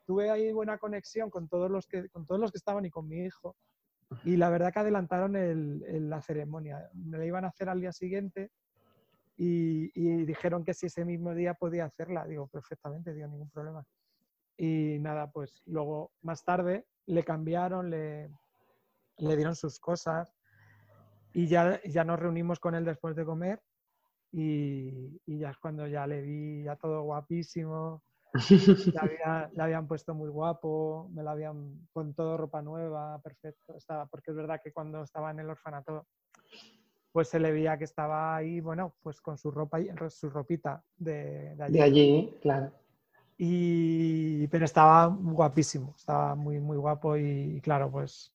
tuve 0.05 0.31
ahí 0.31 0.51
buena 0.51 0.77
conexión 0.77 1.29
con 1.29 1.47
todos 1.47 1.69
los 1.69 1.85
que, 1.85 2.09
con 2.09 2.25
todos 2.25 2.41
los 2.41 2.51
que 2.51 2.57
estaban 2.57 2.85
y 2.85 2.89
con 2.89 3.07
mi 3.07 3.25
hijo. 3.25 3.55
Y 4.23 4.37
la 4.37 4.49
verdad 4.49 4.71
que 4.71 4.79
adelantaron 4.79 5.35
el, 5.35 6.09
la 6.09 6.21
ceremonia. 6.21 6.89
Me 6.93 7.17
la 7.17 7.25
iban 7.25 7.45
a 7.45 7.49
hacer 7.49 7.69
al 7.69 7.81
día 7.81 7.91
siguiente 7.91 8.51
y, 9.35 9.91
y, 9.93 10.25
dijeron 10.25 10.63
que 10.63 10.73
si 10.73 10.85
ese 10.87 11.03
mismo 11.03 11.35
día 11.35 11.53
podía 11.53 11.85
hacerla. 11.85 12.25
Digo, 12.25 12.47
perfectamente, 12.47 13.13
digo, 13.13 13.27
ningún 13.27 13.49
problema. 13.49 13.83
Y 14.57 14.97
nada, 14.99 15.29
pues 15.29 15.61
luego 15.65 16.11
más 16.21 16.43
tarde 16.43 16.85
le 17.05 17.23
cambiaron, 17.23 17.89
le, 17.89 18.29
le 19.17 19.35
dieron 19.35 19.55
sus 19.55 19.77
cosas 19.79 20.36
y 21.37 21.45
ya, 21.45 21.79
ya 21.83 22.03
nos 22.03 22.17
reunimos 22.17 22.59
con 22.59 22.73
él 22.73 22.83
después 22.83 23.15
de 23.15 23.23
comer 23.23 23.61
y, 24.31 25.21
y 25.27 25.37
ya 25.37 25.51
es 25.51 25.57
cuando 25.59 25.85
ya 25.85 26.07
le 26.07 26.23
vi 26.23 26.63
ya 26.63 26.75
todo 26.75 27.03
guapísimo. 27.03 28.01
Le, 29.53 29.61
habían 29.61 29.87
puesto 29.87 30.15
muy 30.15 30.29
guapo, 30.29 31.09
me 31.13 31.21
lo 31.21 31.29
habían 31.29 31.87
con 31.93 32.15
todo 32.15 32.37
ropa 32.37 32.63
nueva, 32.63 33.19
perfecto. 33.21 33.75
Estaba, 33.77 34.07
porque 34.07 34.31
es 34.31 34.37
verdad 34.37 34.59
que 34.63 34.71
cuando 34.71 35.03
estaba 35.03 35.29
en 35.29 35.39
el 35.39 35.49
orfanato, 35.49 36.07
pues 37.11 37.29
se 37.29 37.39
le 37.39 37.51
veía 37.51 37.77
que 37.77 37.85
estaba 37.85 38.35
ahí, 38.35 38.59
bueno, 38.59 38.95
pues 39.03 39.21
con 39.21 39.37
su 39.37 39.51
ropa, 39.51 39.77
su 40.09 40.31
ropita 40.31 40.83
de, 40.97 41.55
de 41.55 41.63
allí. 41.63 41.73
De 41.73 41.83
allí, 41.83 42.37
claro. 42.41 42.71
Y, 43.37 44.47
pero 44.47 44.65
estaba 44.65 45.05
guapísimo, 45.05 45.93
estaba 45.95 46.33
muy, 46.33 46.59
muy 46.59 46.77
guapo 46.77 47.15
y, 47.15 47.61
claro, 47.61 47.91
pues 47.91 48.31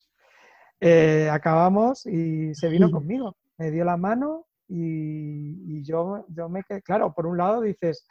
eh, 0.85 1.31
acabamos 1.31 2.05
y 2.07 2.53
se 2.57 2.69
vino 2.69 2.91
conmigo, 2.91 3.37
me 3.57 3.71
dio 3.71 3.85
la 3.85 3.97
mano 3.97 4.47
y, 4.67 5.81
yo, 5.85 6.27
yo 6.29 6.49
me 6.49 6.65
quedé, 6.65 6.83
claro, 6.83 7.15
por 7.15 7.25
un 7.27 7.39
lado 7.39 7.61
dices, 7.61 8.05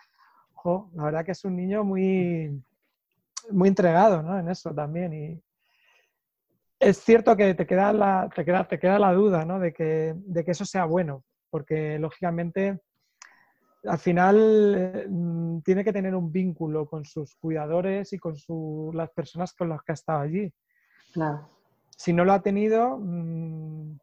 la 0.94 1.04
verdad 1.04 1.26
que 1.26 1.34
es 1.34 1.44
un 1.44 1.58
niño 1.58 1.84
muy, 1.84 2.64
muy 3.50 3.68
entregado 3.68 4.24
¿no? 4.24 4.40
en 4.40 4.48
eso 4.48 4.74
también. 4.74 5.14
Y 5.14 5.44
es 6.80 6.98
cierto 7.00 7.36
que 7.36 7.56
te 7.56 7.66
queda 7.66 7.92
la, 7.92 8.30
te 8.34 8.46
queda, 8.46 8.66
te 8.66 8.80
queda 8.80 9.00
la 9.00 9.12
duda 9.12 9.44
¿no? 9.44 9.60
de, 9.60 9.74
que, 9.74 10.14
de 10.16 10.46
que 10.46 10.52
eso 10.52 10.64
sea 10.64 10.86
bueno, 10.86 11.26
porque 11.50 12.00
lógicamente 12.00 12.80
al 13.84 14.00
final 14.00 14.76
eh, 14.78 15.08
mm, 15.10 15.60
tiene 15.60 15.84
que 15.84 15.92
tener 15.92 16.16
un 16.16 16.32
vínculo 16.32 16.88
con 16.88 17.04
sus 17.04 17.36
cuidadores 17.36 18.14
y 18.14 18.18
con 18.18 18.38
su, 18.38 18.92
las 18.94 19.10
personas 19.10 19.54
con 19.54 19.68
las 19.68 19.82
que 19.84 19.92
ha 19.92 19.96
estado 19.96 20.22
allí. 20.22 20.54
Claro 21.12 21.61
si 22.02 22.14
no 22.14 22.26
lo 22.26 22.34
ha 22.34 22.42
tenido... 22.42 22.98
Mm, 22.98 24.00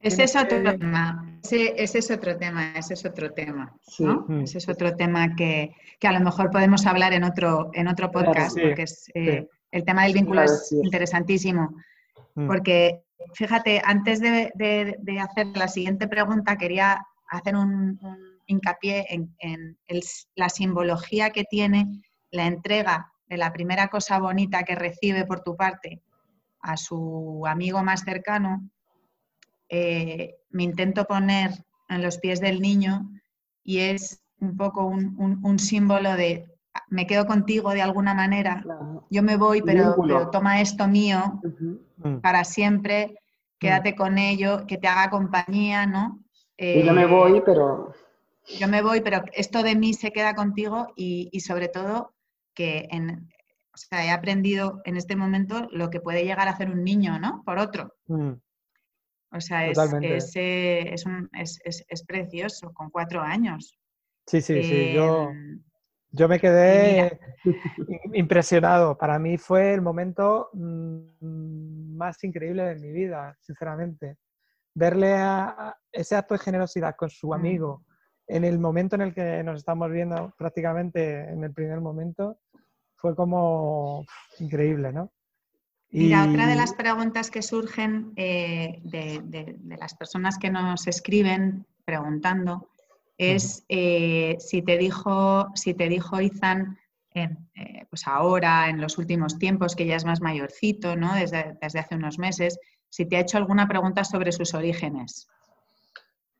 ese 0.00 0.24
es 0.24 0.36
otro 0.36 0.62
tema, 0.62 1.40
ese, 1.42 1.98
es 1.98 2.10
otro 2.10 2.36
tema, 2.36 2.74
ese 2.76 2.92
es 2.94 3.04
otro 3.06 3.32
tema, 3.32 3.74
¿no? 3.98 4.26
Mm. 4.28 4.42
Ese 4.42 4.58
es 4.58 4.68
otro 4.68 4.94
tema 4.94 5.34
que, 5.34 5.74
a 6.02 6.12
lo 6.12 6.20
mejor 6.20 6.50
podemos 6.50 6.84
hablar 6.86 7.14
en 7.14 7.24
otro, 7.24 7.70
en 7.72 7.88
otro 7.88 8.10
podcast, 8.10 8.56
porque 8.60 8.82
es, 8.82 9.10
eh, 9.14 9.48
el 9.70 9.84
tema 9.84 10.04
del 10.04 10.12
vínculo 10.12 10.42
es 10.42 10.70
interesantísimo. 10.72 11.74
Mm. 12.34 12.46
Porque, 12.46 13.02
fíjate, 13.32 13.80
antes 13.82 14.20
de, 14.20 14.52
hacer 15.20 15.46
la 15.56 15.68
siguiente 15.68 16.06
pregunta, 16.06 16.58
quería 16.58 17.02
hacer 17.30 17.56
un, 17.56 17.98
hincapié 18.46 19.06
en, 19.08 19.78
la 20.36 20.50
simbología 20.50 21.30
que 21.30 21.44
tiene 21.44 22.02
la 22.30 22.46
entrega 22.46 23.10
de 23.26 23.38
la 23.38 23.52
primera 23.52 23.88
cosa 23.88 24.18
bonita 24.18 24.64
que 24.64 24.74
recibe 24.74 25.24
por 25.24 25.40
tu 25.40 25.56
parte 25.56 26.03
a 26.64 26.76
su 26.76 27.44
amigo 27.46 27.82
más 27.82 28.00
cercano, 28.00 28.68
eh, 29.68 30.36
me 30.50 30.62
intento 30.62 31.04
poner 31.04 31.50
en 31.88 32.02
los 32.02 32.18
pies 32.18 32.40
del 32.40 32.60
niño 32.60 33.10
y 33.62 33.80
es 33.80 34.22
un 34.40 34.56
poco 34.56 34.86
un, 34.86 35.58
símbolo 35.58 36.16
de 36.16 36.46
me 36.88 37.06
quedo 37.06 37.26
contigo 37.26 37.70
de 37.70 37.82
alguna 37.82 38.14
manera, 38.14 38.64
yo 39.10 39.22
me 39.22 39.36
voy, 39.36 39.62
pero, 39.62 39.94
toma 40.32 40.60
esto 40.60 40.88
mío 40.88 41.40
mm. 41.98 42.16
para 42.16 42.44
siempre, 42.44 43.18
quédate 43.58 43.92
mm. 43.92 43.96
con 43.96 44.18
ello, 44.18 44.66
que 44.66 44.78
te 44.78 44.88
haga 44.88 45.10
compañía, 45.10 45.86
¿no? 45.86 46.20
yo 46.58 46.92
me 46.92 47.06
voy, 47.06 47.38
eh, 47.38 47.42
pero... 47.44 47.92
Yo 48.58 48.68
me 48.68 48.82
voy, 48.82 49.00
pero 49.00 49.24
esto 49.32 49.62
de 49.62 49.74
mí 49.74 49.94
se 49.94 50.12
queda 50.12 50.34
contigo 50.34 50.88
y, 50.96 51.30
y 51.32 51.40
sobre 51.40 51.68
todo 51.68 52.12
que 52.54 52.86
en, 52.90 53.30
o 53.74 53.76
sea, 53.76 54.04
he 54.04 54.10
aprendido 54.10 54.80
en 54.84 54.96
este 54.96 55.16
momento 55.16 55.66
lo 55.72 55.90
que 55.90 56.00
puede 56.00 56.24
llegar 56.24 56.46
a 56.46 56.52
hacer 56.52 56.70
un 56.70 56.84
niño, 56.84 57.18
¿no? 57.18 57.42
Por 57.44 57.58
otro. 57.58 57.92
Mm. 58.06 58.34
O 59.32 59.40
sea, 59.40 59.66
es, 59.66 59.76
es, 61.88 62.04
precioso, 62.06 62.72
con 62.72 62.90
cuatro 62.90 63.20
años. 63.20 63.76
Sí, 64.26 64.40
sí, 64.40 64.62
sí. 64.62 64.92
Yo, 64.94 65.30
em, 65.30 65.60
yo 66.12 66.28
me 66.28 66.38
quedé 66.38 67.18
impresionado. 68.12 68.96
Para 68.96 69.18
mí 69.18 69.38
fue 69.38 69.74
el 69.74 69.82
momento 69.82 70.50
mm, 70.52 71.96
más 71.96 72.22
increíble 72.22 72.62
de 72.62 72.76
mi 72.76 72.92
vida, 72.92 73.36
sinceramente. 73.40 74.18
Verle 74.72 75.14
a 75.14 75.76
ese 75.90 76.14
acto 76.14 76.34
de 76.34 76.38
generosidad 76.38 76.94
con 76.94 77.10
su 77.10 77.28
mm. 77.28 77.32
amigo 77.32 77.84
en 78.28 78.44
el 78.44 78.60
momento 78.60 78.94
en 78.94 79.02
el 79.02 79.14
que 79.14 79.42
nos 79.42 79.58
estamos 79.58 79.90
viendo, 79.90 80.32
prácticamente 80.38 81.28
en 81.28 81.42
el 81.42 81.52
primer 81.52 81.80
momento, 81.80 82.38
fue 83.04 83.14
como 83.14 84.06
increíble, 84.38 84.90
¿no? 84.90 85.12
Y... 85.90 86.04
Mira, 86.04 86.24
otra 86.24 86.46
de 86.46 86.54
las 86.54 86.72
preguntas 86.72 87.30
que 87.30 87.42
surgen 87.42 88.14
eh, 88.16 88.80
de, 88.82 89.58
las 89.78 89.94
personas 89.94 90.38
que 90.38 90.48
nos 90.48 90.86
escriben 90.86 91.66
preguntando 91.84 92.70
es 93.18 93.62
eh, 93.68 94.36
si 94.38 94.62
te 94.62 94.78
dijo, 94.78 95.50
si 95.54 95.74
te 95.74 95.90
dijo 95.90 96.18
Izan, 96.18 96.78
eh, 97.14 97.28
pues 97.90 98.06
ahora, 98.06 98.70
en 98.70 98.80
los 98.80 98.96
últimos 98.96 99.38
tiempos, 99.38 99.76
que 99.76 99.84
ya 99.84 99.96
es 99.96 100.06
más 100.06 100.22
mayorcito, 100.22 100.96
¿no? 100.96 101.14
Desde, 101.14 101.58
desde, 101.60 101.80
hace 101.80 101.96
unos 101.96 102.18
meses, 102.18 102.58
si 102.88 103.04
te 103.04 103.18
ha 103.18 103.20
hecho 103.20 103.36
alguna 103.36 103.68
pregunta 103.68 104.02
sobre 104.04 104.32
sus 104.32 104.54
orígenes. 104.54 105.28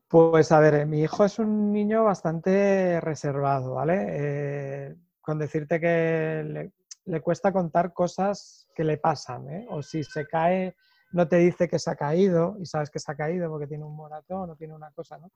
Pues 0.09 0.51
a 0.51 0.61
ver, 0.61 0.87
mi 0.87 1.03
hijo 1.03 1.27
es 1.27 1.39
un 1.39 1.73
niño 1.73 2.05
bastante 2.05 3.03
reservado, 3.03 3.75
¿vale? 3.75 4.97
Con 5.25 5.39
decirte 5.39 5.81
que 5.81 6.71
le, 7.07 7.21
cuesta 7.23 7.51
contar 7.51 7.95
cosas 7.95 8.69
que 8.75 8.85
le 8.85 8.99
pasan, 8.99 9.49
¿eh? 9.49 9.67
o 9.71 9.83
si 9.83 10.05
se 10.05 10.27
cae, 10.27 10.77
no 11.13 11.27
te 11.27 11.37
dice 11.37 11.67
que 11.67 11.79
se 11.79 11.91
ha 11.91 11.97
caído 11.97 12.57
y 12.61 12.67
sabes 12.67 12.91
que 12.91 12.99
se 12.99 13.11
ha 13.11 13.15
caído 13.15 13.49
porque 13.49 13.67
tiene 13.67 13.85
un 13.85 13.97
moratón 13.97 14.51
o 14.51 14.57
tiene 14.57 14.75
una 14.75 14.91
cosa, 14.91 15.17
¿no? 15.17 15.31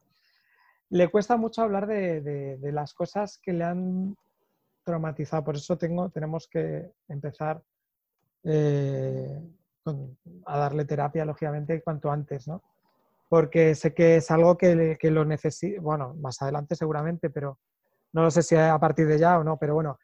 Le 0.90 1.08
cuesta 1.08 1.36
mucho 1.36 1.62
hablar 1.62 1.86
de, 1.86 2.58
las 2.72 2.92
cosas 2.94 3.38
que 3.42 3.52
le 3.52 3.64
han 3.64 4.16
traumatizado, 4.84 5.44
por 5.44 5.56
eso 5.56 5.76
tengo, 5.78 6.10
tenemos 6.10 6.48
que 6.48 6.92
empezar 7.08 7.62
eh, 8.44 9.40
a 10.46 10.58
darle 10.58 10.84
terapia, 10.84 11.24
lógicamente, 11.24 11.82
cuanto 11.82 12.10
antes, 12.10 12.46
¿no? 12.46 12.62
Porque 13.28 13.74
sé 13.74 13.94
que 13.94 14.16
es 14.16 14.30
algo 14.30 14.56
que, 14.56 14.96
que 14.98 15.10
lo 15.10 15.24
necesita, 15.24 15.80
bueno, 15.80 16.14
más 16.14 16.40
adelante 16.40 16.74
seguramente, 16.74 17.28
pero 17.28 17.58
no 18.12 18.30
sé 18.30 18.42
si 18.42 18.56
a 18.56 18.78
partir 18.78 19.06
de 19.06 19.18
ya 19.18 19.38
o 19.38 19.44
no, 19.44 19.58
pero 19.58 19.74
bueno, 19.74 19.98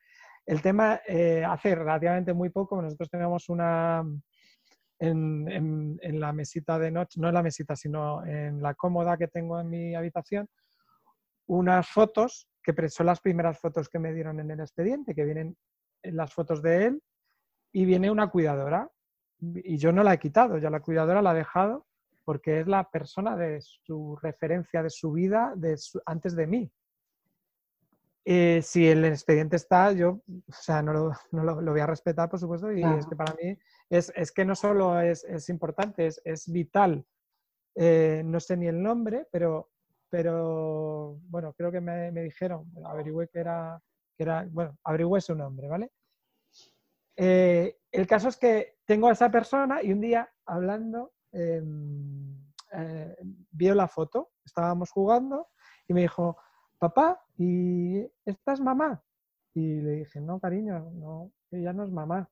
el 0.47 0.61
tema 0.61 1.01
eh, 1.07 1.45
hace 1.45 1.75
relativamente 1.75 2.35
muy 2.35 2.51
poco, 2.51 2.81
nosotros 2.81 3.09
tenemos 3.09 3.49
una, 3.49 4.05
en, 4.99 6.21
la 6.21 6.33
mesita 6.33 6.79
de 6.79 6.91
noche, 6.91 7.21
no 7.21 7.29
en 7.29 7.35
la 7.35 7.43
mesita, 7.43 7.77
sino 7.77 8.25
en 8.27 8.63
la 8.63 8.75
cómoda 8.75 9.17
que 9.17 9.29
tengo 9.29 9.61
en 9.61 9.71
mi 9.71 9.95
habitación, 9.95 10.49
unas 11.47 11.89
fotos 11.89 12.49
que 12.63 12.89
son 12.89 13.07
las 13.07 13.21
primeras 13.21 13.59
fotos 13.59 13.89
que 13.89 13.99
me 13.99 14.13
dieron 14.13 14.41
en 14.41 14.51
el 14.51 14.61
expediente, 14.61 15.15
que 15.15 15.25
vienen 15.25 15.57
las 16.03 16.33
fotos 16.33 16.63
de 16.63 16.87
él 16.87 17.03
y 17.73 17.85
viene 17.85 18.11
una 18.11 18.31
cuidadora 18.31 18.89
y 19.41 19.77
yo 19.77 19.93
no 19.93 20.03
la 20.03 20.15
he 20.15 20.19
quitado, 20.19 20.57
ya 20.59 20.71
la 20.71 20.81
cuidadora 20.81 21.21
la 21.21 21.31
ha 21.31 21.35
dejado 21.35 21.87
porque 22.25 22.61
es 22.61 22.67
la 22.67 22.89
persona 22.89 23.37
de 23.37 23.61
su 23.61 24.17
referencia, 24.23 24.83
de 24.83 24.89
su 24.89 25.13
vida, 25.13 25.53
de 25.57 25.77
antes 26.07 26.35
de 26.35 26.47
mí. 26.47 26.73
Eh, 28.27 28.62
si 28.62 28.89
el 28.89 29.05
expediente 29.05 29.57
está, 29.57 29.93
yo 29.93 30.22
o 30.49 30.53
sea, 30.53 30.81
no, 30.81 30.93
lo, 30.95 31.12
no 31.33 31.45
lo, 31.45 31.72
voy 31.72 31.81
a 31.81 31.87
respetar, 31.87 32.31
por 32.31 32.41
supuesto, 32.41 32.72
y 32.72 32.83
es 32.83 33.07
que 33.07 33.16
para 33.16 33.35
mí 33.35 33.59
es, 33.91 34.12
es 34.16 34.33
que 34.33 34.45
no 34.45 34.55
solo 34.55 34.99
es, 35.01 35.25
es 35.25 35.49
importante, 35.51 36.07
es, 36.07 36.20
es 36.25 36.51
vital. 36.51 37.05
Eh, 37.75 38.22
no 38.25 38.41
sé 38.41 38.57
ni 38.57 38.66
el 38.66 38.83
nombre, 38.83 39.27
pero, 39.31 39.70
pero 40.09 41.18
bueno, 41.29 41.53
creo 41.53 41.70
que 41.70 41.81
me, 41.81 42.11
me 42.12 42.22
dijeron, 42.22 42.70
averigüé 42.85 43.29
que 43.29 43.41
era, 43.41 43.83
que 44.16 44.22
era, 44.22 44.47
bueno, 44.51 44.79
averigüé 44.85 45.20
su 45.20 45.35
nombre, 45.35 45.68
¿vale? 45.68 45.91
Eh, 47.16 47.77
el 47.93 48.07
caso 48.07 48.29
es 48.29 48.37
que 48.37 48.79
tengo 48.87 49.09
a 49.09 49.12
esa 49.12 49.31
persona 49.31 49.83
y 49.83 49.93
un 49.93 50.01
día 50.01 50.33
hablando, 50.47 51.12
em, 51.33 52.41
vio 53.51 53.75
la 53.75 53.87
foto, 53.87 54.33
estábamos 54.45 54.91
jugando 54.91 55.49
y 55.87 55.95
me 55.95 56.01
dijo, 56.03 56.37
papá, 56.79 57.24
¿y 57.37 58.07
esta 58.24 58.53
es 58.53 58.61
mamá? 58.61 59.03
Y 59.55 59.80
le 59.80 59.93
dije, 59.93 60.20
no, 60.20 60.41
cariño, 60.41 60.91
no, 60.93 61.30
ella 61.51 61.72
no 61.72 61.85
es 61.85 61.91
mamá. 61.91 62.28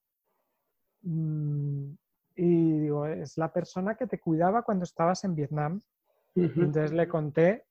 Mm, 1.02 1.92
y 2.36 2.80
digo, 2.80 3.06
es 3.06 3.36
la 3.38 3.52
persona 3.52 3.94
que 3.94 4.06
te 4.06 4.18
cuidaba 4.18 4.62
cuando 4.62 4.84
estabas 4.84 5.24
en 5.24 5.34
Vietnam. 5.34 5.80
Entonces 6.34 6.92
le 6.92 7.06
conté, 7.08 7.64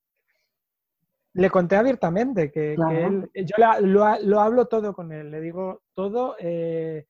le 1.34 1.49
conté 1.49 1.75
abiertamente 1.75 2.51
que, 2.51 2.73
él, 2.73 3.29
yo 3.34 3.55
lo, 3.82 4.39
hablo 4.39 4.67
todo 4.67 4.93
con 4.93 5.11
él, 5.11 5.32
le 5.32 5.41
digo 5.41 5.82
todo. 5.93 6.36
Eh, 6.39 7.07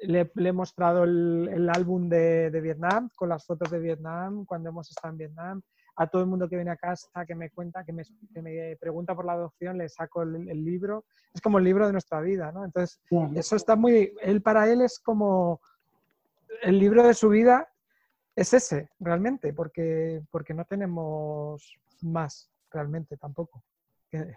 le, 0.00 0.30
he 0.34 0.52
mostrado 0.52 1.04
el, 1.04 1.70
álbum 1.74 2.08
de, 2.08 2.50
de, 2.50 2.60
Vietnam 2.60 3.10
con 3.16 3.28
las 3.28 3.44
fotos 3.46 3.70
de 3.70 3.78
Vietnam 3.78 4.44
cuando 4.44 4.70
hemos 4.70 4.90
estado 4.90 5.12
en 5.12 5.18
Vietnam 5.18 5.62
a 5.98 6.06
todo 6.06 6.22
el 6.22 6.28
mundo 6.28 6.48
que 6.48 6.54
viene 6.54 6.70
a 6.70 6.76
casa, 6.76 7.26
que 7.26 7.34
me 7.34 7.50
cuenta, 7.50 7.84
que 7.84 7.92
me, 7.92 8.04
pregunta 8.76 9.16
por 9.16 9.24
la 9.24 9.32
adopción, 9.32 9.78
le 9.78 9.88
saco 9.88 10.22
el, 10.22 10.64
libro. 10.64 11.04
Es 11.34 11.40
como 11.40 11.58
el 11.58 11.64
libro 11.64 11.86
de 11.86 11.92
nuestra 11.92 12.20
vida, 12.20 12.52
¿no? 12.52 12.64
Entonces, 12.64 13.00
eso 13.34 13.56
está 13.56 13.74
muy... 13.74 14.14
Él, 14.22 14.40
para 14.40 14.70
él 14.70 14.80
es 14.80 15.00
como... 15.00 15.60
El 16.62 16.78
libro 16.78 17.02
de 17.02 17.14
su 17.14 17.28
vida 17.28 17.68
es 18.36 18.54
ese, 18.54 18.88
realmente, 19.00 19.52
porque, 19.52 20.22
porque 20.30 20.54
no 20.54 20.64
tenemos 20.64 21.76
más, 22.02 22.48
realmente, 22.70 23.16
tampoco, 23.16 23.64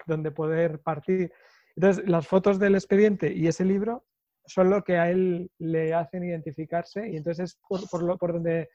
donde 0.08 0.32
poder 0.32 0.80
partir. 0.80 1.32
Entonces, 1.76 2.10
las 2.10 2.28
fotos 2.28 2.58
del 2.58 2.74
expediente 2.74 3.32
y 3.32 3.48
ese 3.48 3.66
libro 3.66 4.04
son 4.48 4.72
lo 4.72 4.84
que 4.84 4.98
a 4.98 5.12
él 5.12 5.52
le 5.60 5.94
hacen 5.94 6.24
identificarse 6.24 7.08
y 7.08 7.18
entonces 7.18 7.52
es 7.52 7.60
por, 7.68 7.88
por, 7.88 8.02
lo, 8.02 8.18
por 8.18 8.34
donde 8.34 8.70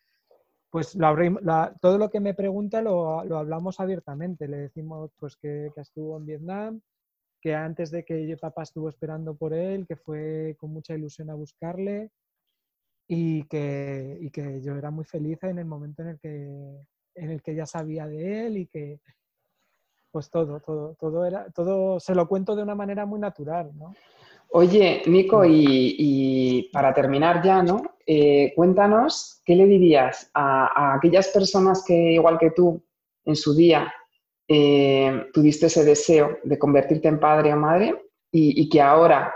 pues 0.70 0.96
todo 1.80 1.98
lo 1.98 2.10
que 2.10 2.20
me 2.20 2.34
pregunta 2.34 2.82
lo, 2.82 3.20
hablamos 3.20 3.80
abiertamente. 3.80 4.48
Le 4.48 4.58
decimos 4.58 5.10
pues 5.18 5.36
que, 5.36 5.70
estuvo 5.76 6.16
en 6.16 6.26
Vietnam, 6.26 6.80
que 7.40 7.54
antes 7.54 7.90
de 7.90 8.04
que 8.04 8.36
papá 8.40 8.62
estuvo 8.62 8.88
esperando 8.88 9.34
por 9.34 9.52
él, 9.52 9.86
que 9.86 9.96
fue 9.96 10.56
con 10.58 10.72
mucha 10.72 10.94
ilusión 10.94 11.30
a 11.30 11.34
buscarle 11.34 12.10
y 13.08 13.44
que, 13.44 14.30
que 14.32 14.60
yo 14.62 14.76
era 14.76 14.90
muy 14.90 15.04
feliz 15.04 15.42
en 15.44 15.58
el 15.58 15.66
momento 15.66 16.02
en 16.02 16.08
el 16.08 16.18
que 16.18 16.86
en 17.16 17.30
el 17.30 17.42
que 17.42 17.54
ya 17.54 17.66
sabía 17.66 18.06
de 18.06 18.46
él 18.46 18.58
y 18.58 18.66
que 18.66 19.00
pues 20.10 20.30
todo, 20.30 20.60
todo, 20.60 20.94
todo 20.98 21.26
era, 21.26 21.50
todo 21.50 22.00
se 22.00 22.14
lo 22.14 22.26
cuento 22.26 22.56
de 22.56 22.62
una 22.62 22.74
manera 22.74 23.04
muy 23.04 23.20
natural, 23.20 23.70
¿no? 23.74 23.94
Oye, 24.50 25.02
Nico, 25.06 25.44
y, 25.44 26.70
para 26.72 26.94
terminar 26.94 27.42
ya, 27.42 27.62
¿no? 27.62 27.82
Eh, 28.06 28.52
cuéntanos, 28.54 29.42
¿qué 29.44 29.56
le 29.56 29.66
dirías 29.66 30.30
a, 30.32 30.94
aquellas 30.94 31.28
personas 31.28 31.84
que, 31.84 32.12
igual 32.12 32.38
que 32.38 32.52
tú, 32.52 32.80
en 33.24 33.34
su 33.34 33.54
día 33.54 33.92
eh, 34.46 35.26
tuviste 35.32 35.66
ese 35.66 35.84
deseo 35.84 36.38
de 36.44 36.58
convertirte 36.58 37.08
en 37.08 37.18
padre 37.18 37.52
o 37.52 37.56
madre 37.56 38.00
y, 38.30 38.68
que 38.68 38.80
ahora 38.80 39.34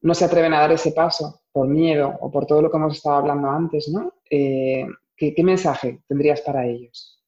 no 0.00 0.14
se 0.14 0.24
atreven 0.24 0.54
a 0.54 0.60
dar 0.60 0.72
ese 0.72 0.92
paso 0.92 1.42
por 1.52 1.68
miedo 1.68 2.16
o 2.20 2.30
por 2.30 2.46
todo 2.46 2.62
lo 2.62 2.70
que 2.70 2.76
hemos 2.76 2.96
estado 2.96 3.16
hablando 3.16 3.48
antes, 3.48 3.88
¿no? 3.88 4.14
Eh, 4.28 4.86
¿qué, 5.16 5.44
mensaje 5.44 6.02
tendrías 6.08 6.40
para 6.40 6.66
ellos? 6.66 7.22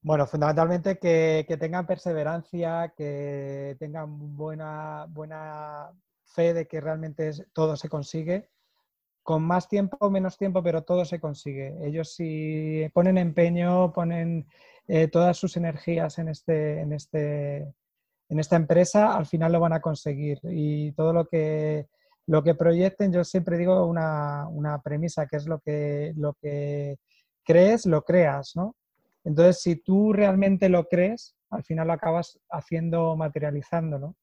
Bueno, 0.00 0.26
fundamentalmente 0.26 0.98
que, 0.98 1.46
tengan 1.60 1.86
perseverancia, 1.86 2.92
que 2.96 3.76
tengan 3.78 4.36
buena, 4.36 5.06
buena 5.08 5.90
fe 6.24 6.54
de 6.54 6.66
que 6.66 6.80
realmente 6.80 7.30
todo 7.52 7.76
se 7.76 7.88
consigue, 7.88 8.50
con 9.24 9.42
más 9.42 9.68
tiempo 9.68 9.96
o 10.00 10.10
menos 10.10 10.36
tiempo, 10.36 10.62
pero 10.62 10.82
todo 10.82 11.04
se 11.04 11.18
consigue. 11.18 11.74
Ellos 11.82 12.14
si 12.14 12.86
ponen 12.92 13.18
empeño, 13.18 13.92
ponen 13.92 14.46
eh, 14.86 15.08
todas 15.08 15.38
sus 15.38 15.56
energías 15.56 16.18
en, 16.18 16.28
este, 16.28 16.80
en, 16.80 16.92
este, 16.92 17.74
en 18.28 18.38
esta 18.38 18.56
empresa, 18.56 19.16
al 19.16 19.24
final 19.26 19.52
lo 19.52 19.60
van 19.60 19.72
a 19.72 19.80
conseguir. 19.80 20.38
Y 20.44 20.92
todo 20.92 21.14
lo 21.14 21.26
que, 21.26 21.86
lo 22.26 22.44
que 22.44 22.54
proyecten, 22.54 23.12
yo 23.12 23.24
siempre 23.24 23.56
digo 23.56 23.86
una, 23.86 24.46
una 24.48 24.80
premisa, 24.82 25.26
que 25.26 25.38
es 25.38 25.46
lo 25.46 25.58
que, 25.60 26.12
lo 26.16 26.34
que 26.34 26.98
crees, 27.44 27.86
lo 27.86 28.02
creas, 28.02 28.52
¿no? 28.54 28.76
Entonces, 29.24 29.62
si 29.62 29.76
tú 29.76 30.12
realmente 30.12 30.68
lo 30.68 30.84
crees, 30.84 31.34
al 31.48 31.64
final 31.64 31.86
lo 31.86 31.94
acabas 31.94 32.38
haciendo, 32.50 33.16
materializando, 33.16 33.98
¿no? 33.98 34.16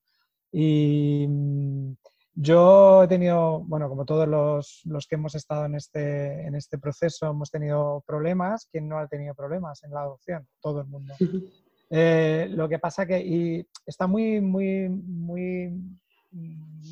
Y 0.52 1.26
mm, 1.28 1.94
yo 2.34 3.04
he 3.04 3.08
tenido, 3.08 3.60
bueno, 3.62 3.90
como 3.90 4.06
todos 4.06 4.28
los, 4.28 4.82
los, 4.86 5.06
que 5.08 5.16
hemos 5.16 5.36
estado 5.36 5.66
en 5.66 5.76
este, 5.76 6.46
en 6.46 6.56
este 6.56 6.78
proceso, 6.78 7.30
hemos 7.30 7.52
tenido 7.52 8.04
problemas. 8.08 8.68
¿Quién 8.72 8.88
no 8.88 9.00
ha 9.00 9.08
tenido 9.08 9.36
problemas 9.36 9.84
en 9.84 9.92
la 9.92 10.02
adopción? 10.02 10.48
Todo 10.62 10.82
el 10.82 10.88
mundo. 10.88 11.14
Eh, 11.94 12.48
lo 12.52 12.70
que 12.70 12.80
pasa 12.80 13.06
que 13.06 13.20
y 13.20 13.68
está 13.86 14.08
muy, 14.08 14.40
muy, 14.40 14.88
muy 14.88 15.74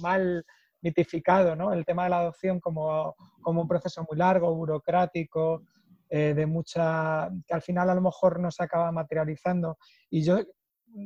mal 0.01 0.45
mitificado 0.81 1.55
¿no? 1.55 1.71
el 1.71 1.85
tema 1.85 2.03
de 2.03 2.09
la 2.09 2.19
adopción 2.19 2.59
como, 2.59 3.15
como 3.41 3.61
un 3.61 3.67
proceso 3.69 4.05
muy 4.09 4.17
largo, 4.17 4.53
burocrático, 4.53 5.63
eh, 6.09 6.33
de 6.33 6.45
mucha, 6.45 7.29
que 7.47 7.53
al 7.53 7.61
final 7.61 7.89
a 7.89 7.95
lo 7.95 8.01
mejor 8.01 8.41
no 8.41 8.51
se 8.51 8.61
acaba 8.61 8.91
materializando. 8.91 9.77
Y 10.09 10.21
yo 10.21 10.39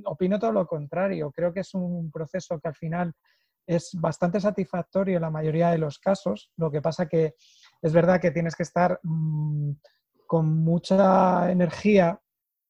opino 0.06 0.40
todo 0.40 0.54
lo 0.54 0.66
contrario. 0.66 1.32
Creo 1.32 1.54
que 1.54 1.60
es 1.60 1.74
un 1.74 2.10
proceso 2.10 2.60
que 2.60 2.70
al 2.70 2.76
final 2.76 3.14
es 3.66 3.92
bastante 4.00 4.40
satisfactorio 4.40 5.16
en 5.16 5.22
la 5.22 5.30
mayoría 5.30 5.72
de 5.72 5.78
los 5.78 6.00
casos. 6.00 6.52
Lo 6.58 6.72
que 6.72 6.82
pasa 6.82 7.08
que 7.08 7.36
es 7.82 7.94
verdad 7.94 8.20
que 8.20 8.32
tienes 8.32 8.56
que 8.56 8.64
estar 8.64 9.00
mm, 9.04 9.72
con 10.28 10.64
mucha 10.64 11.52
energía 11.52 12.20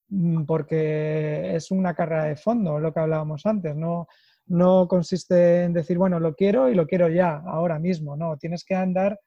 mm, 0.10 0.44
porque 0.46 1.56
es 1.56 1.72
una 1.72 1.94
carrera 1.94 2.26
de 2.26 2.36
fondo, 2.36 2.80
lo 2.80 2.94
que 2.94 3.00
hablábamos 3.00 3.46
antes. 3.46 3.76
No, 3.76 4.08
no 4.48 4.88
consiste 4.88 5.64
en 5.64 5.74
decir, 5.74 5.98
bueno, 5.98 6.20
lo 6.20 6.36
quiero 6.36 6.70
y 6.70 6.76
lo 6.76 6.86
quiero 6.86 7.10
ya, 7.10 7.42
ahora 7.46 7.80
mismo. 7.80 8.16
No, 8.16 8.38
tienes 8.38 8.64
que 8.66 8.76
andar, 8.76 9.20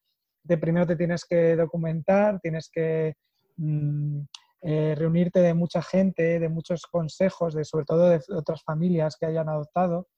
de 0.42 0.58
primero 0.58 0.86
te 0.86 0.96
tienes 0.96 1.24
que 1.24 1.56
documentar, 1.56 2.40
tienes 2.40 2.70
que... 2.72 3.14
Mm, 3.56 4.20
eh, 4.62 4.96
reunirte 4.96 5.40
de 5.40 5.54
mucha 5.54 5.80
gente, 5.80 6.40
de 6.40 6.48
muchos 6.48 6.86
consejos, 6.86 7.54
de 7.54 7.64
sobre 7.64 7.84
todo 7.84 8.08
de 8.08 8.20
otras 8.30 8.64
familias 8.64 9.16
que 9.16 9.26
hayan 9.26 9.48
adoptado, 9.48 10.08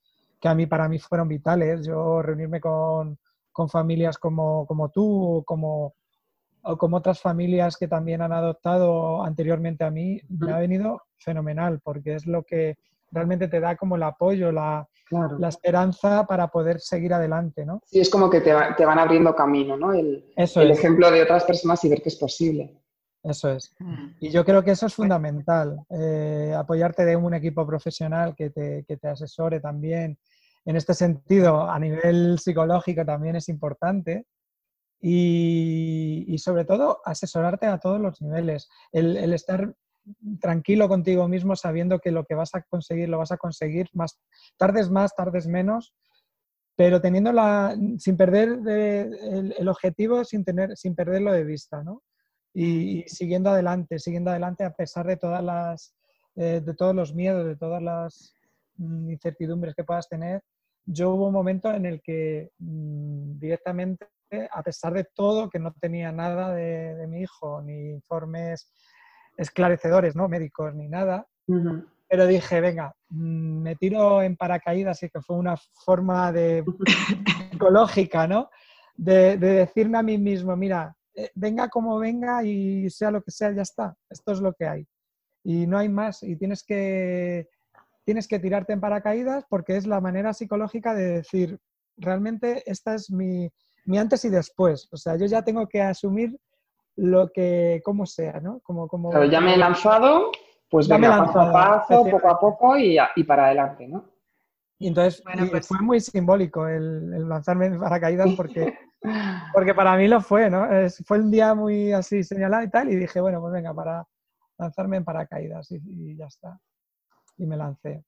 que 0.40 0.48
a 0.48 0.54
mí 0.54 0.66
para 0.66 0.88
mí 0.88 0.98
fueron 0.98 1.28
vitales. 1.28 1.86
Yo 1.86 2.22
reunirme 2.22 2.60
con, 2.60 3.18
con 3.52 3.68
familias 3.68 4.18
como, 4.18 4.66
como 4.66 4.90
tú, 4.90 5.42
como, 5.46 5.94
o 6.62 6.76
como 6.76 6.98
otras 6.98 7.20
familias 7.20 7.76
que 7.76 7.88
también 7.88 8.22
han 8.22 8.32
adoptado 8.32 9.24
anteriormente 9.24 9.84
a 9.84 9.90
mí, 9.90 10.20
me 10.28 10.52
ha 10.52 10.58
venido 10.58 11.02
fenomenal, 11.16 11.80
porque 11.82 12.14
es 12.14 12.26
lo 12.26 12.42
que 12.42 12.76
realmente 13.10 13.48
te 13.48 13.60
da 13.60 13.76
como 13.76 13.96
el 13.96 14.02
apoyo, 14.02 14.52
la, 14.52 14.86
la 15.38 15.48
esperanza 15.48 16.26
para 16.26 16.48
poder 16.48 16.80
seguir 16.80 17.14
adelante, 17.14 17.64
¿no? 17.64 17.80
Sí, 17.86 18.00
es 18.00 18.10
como 18.10 18.28
que 18.28 18.40
te, 18.40 18.52
te 18.76 18.84
van 18.84 18.98
abriendo 18.98 19.34
camino, 19.34 19.76
¿no? 19.76 19.92
El, 19.92 20.24
el 20.36 20.70
ejemplo 20.70 21.10
de 21.10 21.22
otras 21.22 21.44
personas 21.44 21.82
y 21.84 21.88
ver 21.88 22.02
que 22.02 22.10
es 22.10 22.16
posible. 22.16 22.78
Eso 23.22 23.50
es. 23.50 23.74
Mm. 23.78 24.06
Y 24.20 24.30
yo 24.30 24.44
creo 24.44 24.62
que 24.62 24.72
eso 24.72 24.86
es 24.86 24.94
fundamental, 24.94 25.80
eh, 25.90 26.54
apoyarte 26.56 27.04
de 27.04 27.16
un 27.16 27.34
equipo 27.34 27.66
profesional 27.66 28.34
que 28.36 28.50
te, 28.50 28.84
que 28.86 28.96
te, 28.96 29.08
asesore 29.08 29.60
también. 29.60 30.18
En 30.68 30.76
este 30.76 30.92
sentido, 30.92 31.68
a 31.68 31.78
nivel 31.78 32.38
psicológico 32.38 33.04
también 33.04 33.36
es 33.36 33.48
importante. 33.48 34.26
Y, 35.00 36.24
y 36.28 36.38
sobre 36.38 36.64
todo, 36.64 37.00
asesorarte 37.04 37.66
a 37.66 37.78
todos 37.78 38.00
los 38.00 38.20
niveles. 38.20 38.68
El, 38.92 39.16
el, 39.16 39.32
estar 39.32 39.74
tranquilo 40.40 40.88
contigo 40.88 41.28
mismo 41.28 41.56
sabiendo 41.56 42.00
que 42.00 42.10
lo 42.10 42.24
que 42.24 42.34
vas 42.34 42.54
a 42.54 42.62
conseguir 42.62 43.08
lo 43.08 43.18
vas 43.18 43.32
a 43.32 43.36
conseguir, 43.36 43.88
más, 43.92 44.18
tardes 44.56 44.90
más, 44.90 45.14
tardes 45.14 45.46
menos, 45.46 45.94
pero 46.76 47.00
teniendo 47.00 47.32
la, 47.32 47.76
sin 47.98 48.16
perder 48.16 48.60
el, 48.66 49.54
el, 49.56 49.68
objetivo, 49.68 50.24
sin, 50.24 50.44
tener, 50.44 50.76
sin 50.76 50.94
perderlo 50.94 51.32
de 51.32 51.44
vista, 51.44 51.82
¿no? 51.82 52.02
y, 52.54 53.02
siguiendo 53.08 53.50
adelante, 53.50 53.98
siguiendo 53.98 54.30
adelante 54.30 54.64
a 54.64 54.72
pesar 54.72 55.06
de 55.06 55.16
todas 55.16 55.42
las, 55.44 55.94
eh, 56.36 56.60
de 56.64 56.74
todos 56.74 56.94
los 56.94 57.14
miedos, 57.14 57.46
de 57.46 57.56
todas 57.56 57.82
las 57.82 58.34
mm, 58.76 59.10
incertidumbres 59.10 59.74
que 59.74 59.84
puedas 59.84 60.08
tener, 60.08 60.42
yo 60.90 61.10
hubo 61.10 61.26
un 61.26 61.34
momento 61.34 61.70
en 61.72 61.84
el 61.84 62.00
que 62.00 62.50
mm, 62.58 63.38
directamente, 63.38 64.06
a 64.50 64.62
pesar 64.62 64.94
de 64.94 65.04
todo, 65.04 65.50
que 65.50 65.58
no 65.58 65.72
tenía 65.78 66.10
nada 66.12 66.54
de, 66.54 67.06
mi 67.06 67.20
hijo, 67.20 67.60
ni 67.60 67.90
informes 67.90 68.72
esclarecedores, 69.36 70.16
¿no? 70.16 70.28
Médicos, 70.28 70.74
ni 70.74 70.88
nada, 70.88 71.26
pero 72.08 72.26
dije, 72.26 72.60
venga, 72.60 72.94
mm, 73.10 73.62
me 73.62 73.76
tiro 73.76 74.22
en 74.22 74.36
paracaídas 74.36 75.02
y 75.02 75.10
que 75.10 75.20
fue 75.20 75.36
una 75.36 75.56
forma 75.84 76.32
de 76.32 76.64
psicológica, 77.52 78.26
¿no? 78.26 78.48
De, 78.96 79.36
decirme 79.36 79.98
a 79.98 80.02
mí 80.02 80.16
mismo, 80.16 80.56
mira, 80.56 80.96
eh, 81.14 81.30
venga 81.34 81.68
como 81.68 81.98
venga 81.98 82.42
y 82.42 82.88
sea 82.88 83.10
lo 83.10 83.22
que 83.22 83.30
sea, 83.30 83.52
ya 83.52 83.62
está, 83.62 83.94
esto 84.08 84.32
es 84.32 84.40
lo 84.40 84.54
que 84.54 84.66
hay. 84.66 84.86
Y 85.44 85.66
no 85.66 85.78
hay 85.78 85.88
más, 85.90 86.22
y 86.22 86.36
tienes 86.36 86.64
que, 86.64 87.46
tienes 88.08 88.26
que 88.26 88.38
tirarte 88.38 88.72
en 88.72 88.80
paracaídas 88.80 89.44
porque 89.50 89.76
es 89.76 89.86
la 89.86 90.00
manera 90.00 90.32
psicológica 90.32 90.94
de 90.94 91.12
decir, 91.18 91.58
realmente 91.98 92.62
esta 92.64 92.94
es 92.94 93.10
mi, 93.10 93.50
mi 93.84 93.98
antes 93.98 94.24
y 94.24 94.30
después. 94.30 94.88
O 94.92 94.96
sea, 94.96 95.18
yo 95.18 95.26
ya 95.26 95.42
tengo 95.42 95.68
que 95.68 95.82
asumir 95.82 96.34
lo 96.96 97.28
que, 97.28 97.82
como 97.84 98.06
sea, 98.06 98.40
¿no? 98.40 98.60
Como, 98.60 98.88
como, 98.88 99.10
Pero 99.10 99.26
ya 99.26 99.42
me 99.42 99.52
he 99.52 99.58
lanzado, 99.58 100.32
pues 100.70 100.88
venga, 100.88 101.18
paso 101.18 101.38
a 101.38 101.52
paso, 101.52 102.06
poco 102.10 102.30
a 102.30 102.40
poco 102.40 102.78
y, 102.78 102.96
y 103.14 103.24
para 103.24 103.44
adelante, 103.44 103.86
¿no? 103.86 104.06
Y 104.78 104.88
entonces 104.88 105.22
pues 105.50 105.68
fue 105.68 105.80
muy 105.82 106.00
simbólico 106.00 106.66
el, 106.66 107.28
lanzarme 107.28 107.66
en 107.66 107.78
paracaídas 107.78 108.30
porque, 108.38 108.72
porque 109.52 109.74
para 109.74 109.98
mí 109.98 110.08
lo 110.08 110.22
fue, 110.22 110.48
¿no? 110.48 110.66
fue 111.04 111.18
un 111.18 111.30
día 111.30 111.54
muy 111.54 111.92
así 111.92 112.24
señalado 112.24 112.62
y 112.62 112.70
tal, 112.70 112.90
y 112.90 112.96
dije, 112.96 113.20
bueno, 113.20 113.38
pues 113.42 113.52
venga, 113.52 113.74
para 113.74 114.02
lanzarme 114.56 114.96
en 114.96 115.04
paracaídas 115.04 115.70
y, 115.72 116.16
ya 116.16 116.24
está. 116.24 116.58
Y 117.38 117.46
me 117.46 117.56
lancé. 117.56 118.04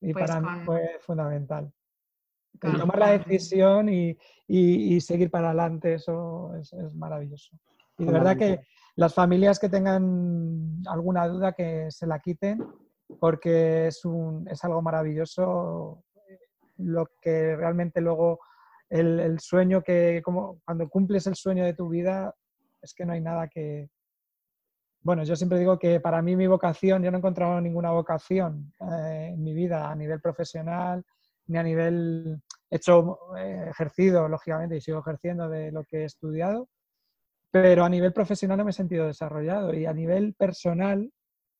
Y 0.00 0.12
pues 0.12 0.26
para 0.26 0.40
mí 0.40 0.64
fue 0.64 0.98
fundamental. 1.00 1.72
tomar 2.60 2.98
la 2.98 3.18
decisión 3.18 3.88
y, 3.88 5.00
seguir 5.00 5.30
para 5.30 5.48
adelante, 5.48 5.94
eso 5.94 6.54
es, 6.56 6.94
maravilloso. 6.94 7.56
Y 7.98 8.04
de 8.04 8.12
verdad 8.12 8.36
que 8.36 8.60
las 8.96 9.14
familias 9.14 9.58
que 9.58 9.68
tengan 9.68 10.82
alguna 10.86 11.28
duda 11.28 11.52
que 11.52 11.90
se 11.90 12.06
la 12.06 12.18
quiten 12.18 12.66
porque 13.18 13.88
es, 13.88 14.04
un, 14.04 14.48
es 14.48 14.62
algo 14.64 14.82
maravilloso 14.82 16.02
lo 16.78 17.06
que 17.20 17.56
realmente 17.56 18.00
luego 18.00 18.40
el, 18.88 19.38
sueño 19.38 19.82
que, 19.82 20.20
como 20.24 20.60
cuando 20.64 20.88
cumples 20.88 21.26
el 21.26 21.36
sueño 21.36 21.64
de 21.64 21.74
tu 21.74 21.88
vida, 21.88 22.34
es 22.82 22.92
que 22.94 23.04
no 23.04 23.12
hay 23.12 23.20
nada 23.20 23.48
que... 23.48 23.88
Bueno, 25.02 25.24
yo 25.24 25.34
siempre 25.34 25.58
digo 25.58 25.78
que 25.78 25.98
para 25.98 26.20
mí 26.20 26.36
mi 26.36 26.46
vocación, 26.46 27.02
yo 27.02 27.10
no 27.10 27.16
he 27.16 27.20
encontrado 27.20 27.60
ninguna 27.60 27.90
vocación 27.90 28.74
eh, 28.80 29.30
en 29.32 29.42
mi 29.42 29.54
vida 29.54 29.90
a 29.90 29.94
nivel 29.94 30.20
profesional, 30.20 31.04
ni 31.46 31.58
a 31.58 31.62
nivel 31.62 32.42
hecho, 32.70 33.18
eh, 33.36 33.66
ejercido, 33.70 34.28
lógicamente, 34.28 34.76
y 34.76 34.80
sigo 34.80 35.00
ejerciendo 35.00 35.48
de 35.48 35.72
lo 35.72 35.84
que 35.84 36.02
he 36.02 36.04
estudiado, 36.04 36.68
pero 37.50 37.84
a 37.84 37.88
nivel 37.88 38.12
profesional 38.12 38.58
no 38.58 38.64
me 38.64 38.70
he 38.70 38.74
sentido 38.74 39.06
desarrollado 39.06 39.74
y 39.74 39.86
a 39.86 39.92
nivel 39.92 40.34
personal 40.34 41.10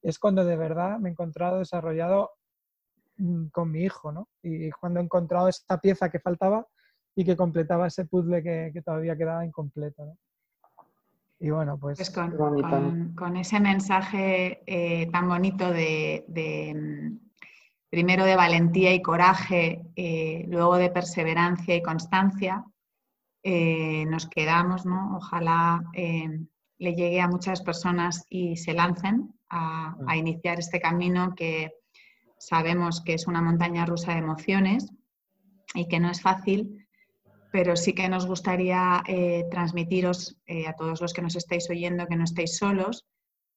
es 0.02 0.18
cuando 0.18 0.44
de 0.44 0.56
verdad 0.56 0.98
me 0.98 1.08
he 1.08 1.12
encontrado 1.12 1.58
desarrollado 1.58 2.30
mm, 3.16 3.46
con 3.48 3.70
mi 3.70 3.82
hijo, 3.84 4.12
¿no? 4.12 4.28
Y 4.42 4.70
cuando 4.70 5.00
he 5.00 5.02
encontrado 5.02 5.48
esta 5.48 5.80
pieza 5.80 6.10
que 6.10 6.20
faltaba 6.20 6.66
y 7.16 7.24
que 7.24 7.36
completaba 7.36 7.88
ese 7.88 8.06
puzzle 8.06 8.42
que, 8.42 8.82
todavía 8.84 9.16
quedaba 9.16 9.44
incompleto, 9.44 10.04
¿no? 10.04 10.18
Y 11.40 11.48
bueno, 11.48 11.78
pues... 11.78 11.96
pues 11.96 12.10
con, 12.10 13.36
ese 13.36 13.60
mensaje 13.60 14.62
eh, 14.66 15.08
tan 15.10 15.26
bonito 15.26 15.72
de, 15.72 16.24
mm, 16.74 17.16
primero 17.88 18.26
de 18.26 18.36
valentía 18.36 18.92
y 18.92 19.00
coraje, 19.00 19.82
eh, 19.96 20.44
luego 20.48 20.76
de 20.76 20.90
perseverancia 20.90 21.74
y 21.74 21.82
constancia, 21.82 22.62
eh, 23.42 24.04
nos 24.06 24.28
quedamos, 24.28 24.84
¿no? 24.84 25.16
Ojalá 25.16 25.82
le 25.94 26.94
llegue 26.94 27.20
a 27.20 27.28
muchas 27.28 27.62
personas 27.62 28.24
y 28.28 28.56
se 28.56 28.74
lancen 28.74 29.34
a, 29.48 30.16
iniciar 30.16 30.58
este 30.58 30.80
camino 30.80 31.34
que 31.34 31.72
sabemos 32.38 33.02
que 33.02 33.14
es 33.14 33.26
una 33.26 33.42
montaña 33.42 33.86
rusa 33.86 34.12
de 34.12 34.18
emociones 34.18 34.90
y 35.74 35.88
que 35.88 36.00
no 36.00 36.10
es 36.10 36.22
fácil, 36.22 36.86
pero 37.50 37.76
sí 37.76 37.94
que 37.94 38.08
nos 38.08 38.26
gustaría 38.26 39.02
eh, 39.06 39.44
transmitiros 39.50 40.36
eh, 40.46 40.66
a 40.66 40.74
todos 40.74 41.00
los 41.00 41.12
que 41.12 41.22
nos 41.22 41.36
estáis 41.36 41.68
oyendo 41.70 42.06
que 42.06 42.16
no 42.16 42.24
estáis 42.24 42.56
solos, 42.56 43.06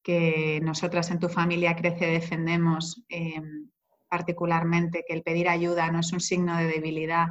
que 0.01 0.59
nosotras 0.61 1.11
en 1.11 1.19
tu 1.19 1.29
familia 1.29 1.75
Crece 1.75 2.07
defendemos 2.07 3.03
em, 3.09 3.69
particularmente 4.09 5.03
que 5.07 5.13
el 5.13 5.23
pedir 5.23 5.49
ayuda 5.49 5.89
no 5.91 5.99
es 5.99 6.11
un 6.11 6.19
signo 6.19 6.57
de 6.57 6.65
debilidad, 6.65 7.27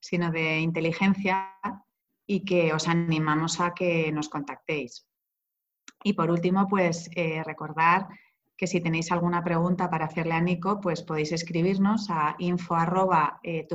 sino 0.00 0.30
de 0.30 0.58
inteligencia 0.58 1.52
y 2.26 2.44
que 2.44 2.72
os 2.72 2.88
animamos 2.88 3.60
a 3.60 3.74
que 3.74 4.10
nos 4.10 4.28
contactéis. 4.28 5.06
Y 6.02 6.14
por 6.14 6.30
último, 6.30 6.66
pues 6.68 7.10
eh, 7.14 7.42
recordar 7.44 8.08
que 8.56 8.66
si 8.66 8.80
tenéis 8.80 9.10
alguna 9.10 9.42
pregunta 9.42 9.90
para 9.90 10.06
hacerle 10.06 10.34
a 10.34 10.40
Nico, 10.40 10.80
pues 10.80 11.02
podéis 11.02 11.32
escribirnos 11.32 12.08
a 12.10 12.36
info 12.38 12.76
eh, 13.42 13.66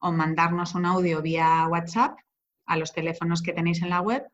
o 0.00 0.12
mandarnos 0.12 0.74
un 0.74 0.86
audio 0.86 1.22
vía 1.22 1.66
WhatsApp 1.68 2.18
a 2.66 2.76
los 2.76 2.92
teléfonos 2.92 3.42
que 3.42 3.52
tenéis 3.52 3.82
en 3.82 3.90
la 3.90 4.00
web 4.00 4.26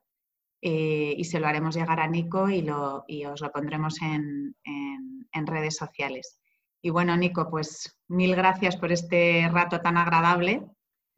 eh, 0.63 1.15
y 1.17 1.25
se 1.25 1.41
lo 1.41 1.47
haremos 1.47 1.77
llegar 1.77 2.01
a 2.01 2.09
Nico 2.09 2.49
y, 2.49 2.63
lo, 2.63 3.05
os 3.31 3.41
lo 3.41 3.53
pondremos 3.53 4.01
en, 4.03 4.55
en 4.65 5.47
redes 5.47 5.77
sociales. 5.77 6.41
Y 6.83 6.91
bueno, 6.91 7.17
Nico, 7.17 7.49
pues 7.51 7.99
mil 8.09 8.37
gracias 8.37 8.77
por 8.77 8.93
este 8.93 9.49
rato 9.53 9.81
tan 9.81 9.97
agradable 9.97 10.63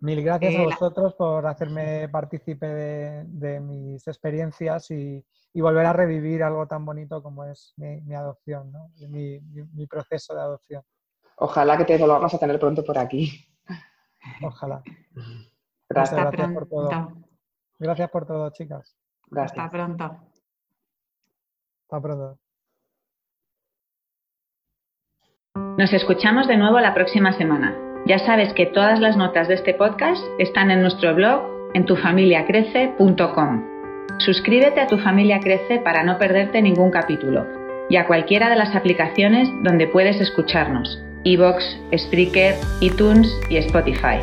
Mil 0.01 0.23
gracias 0.23 0.55
a 0.55 0.63
eh, 0.63 0.65
vosotros 0.65 1.15
por 1.15 1.47
hacerme 1.47 2.09
partícipe 2.09 2.67
de, 2.67 3.61
mis 3.61 4.07
experiencias 4.07 4.91
y, 4.91 5.25
volver 5.55 5.87
a 5.87 5.93
revivir 5.93 6.45
algo 6.45 6.69
tan 6.69 6.85
bonito 6.85 7.21
como 7.21 7.43
es 7.43 7.75
mi, 7.77 8.15
adopción, 8.15 8.71
¿no? 8.71 8.93
mi, 9.09 9.87
proceso 9.89 10.35
de 10.35 10.41
adopción. 10.41 10.83
Ojalá 11.39 11.77
que 11.77 11.85
te 11.85 11.99
volvamos 11.99 12.33
a 12.33 12.39
tener 12.39 12.61
pronto 12.61 12.85
por 12.85 12.97
aquí. 12.97 13.45
Ojalá. 14.43 14.83
Gracias, 15.89 16.21
gracias 16.21 16.53
por 16.53 16.69
todo. 16.69 17.13
Gracias 17.79 18.11
por 18.11 18.27
todo, 18.27 18.51
chicas. 18.51 18.97
Hasta 19.37 19.71
pronto. 19.71 20.05
Hasta 21.83 22.01
pronto. 22.01 22.39
Nos 25.79 25.93
escuchamos 25.93 26.49
de 26.49 26.57
nuevo 26.57 26.81
la 26.81 26.95
próxima 26.95 27.33
semana. 27.33 27.77
Ya 28.07 28.19
sabes 28.19 28.53
que 28.55 28.67
todas 28.67 29.01
las 29.01 29.17
notas 29.17 29.49
de 29.49 29.55
este 29.55 29.75
podcast 29.75 30.23
están 30.39 30.71
en 30.71 30.83
nuestro 30.83 31.15
blog 31.15 31.43
en 31.75 31.85
tufamiliacrece.com. 31.85 33.79
Suscríbete 34.19 34.81
a 34.81 34.87
Tu 34.87 34.99
Familia 34.99 35.41
Crece 35.41 35.79
para 35.79 36.03
no 36.03 36.19
perderte 36.19 36.63
ningún 36.63 36.91
capítulo 36.91 37.47
y 37.89 37.97
a 37.97 38.07
cualquiera 38.07 38.49
de 38.51 38.57
las 38.57 38.75
aplicaciones 38.75 39.49
donde 39.63 39.87
puedes 39.87 40.21
escucharnos, 40.21 41.03
iVoox, 41.25 41.63
Spreaker, 41.97 42.55
iTunes 42.81 43.29
y 43.49 43.57
Spotify. 43.59 44.19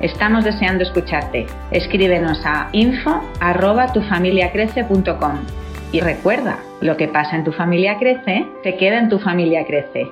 Estamos 0.00 0.44
deseando 0.44 0.82
escucharte. 0.82 1.46
Escríbenos 1.70 2.44
a 2.44 2.68
info@tufamiliacrece.com. 2.72 5.38
Y 5.92 6.00
recuerda, 6.00 6.58
lo 6.80 6.96
que 6.96 7.06
pasa 7.08 7.36
en 7.36 7.44
tu 7.44 7.52
familia 7.52 7.98
crece, 7.98 8.46
se 8.62 8.76
queda 8.76 8.98
en 8.98 9.08
tu 9.08 9.18
familia 9.18 9.64
crece. 9.64 10.08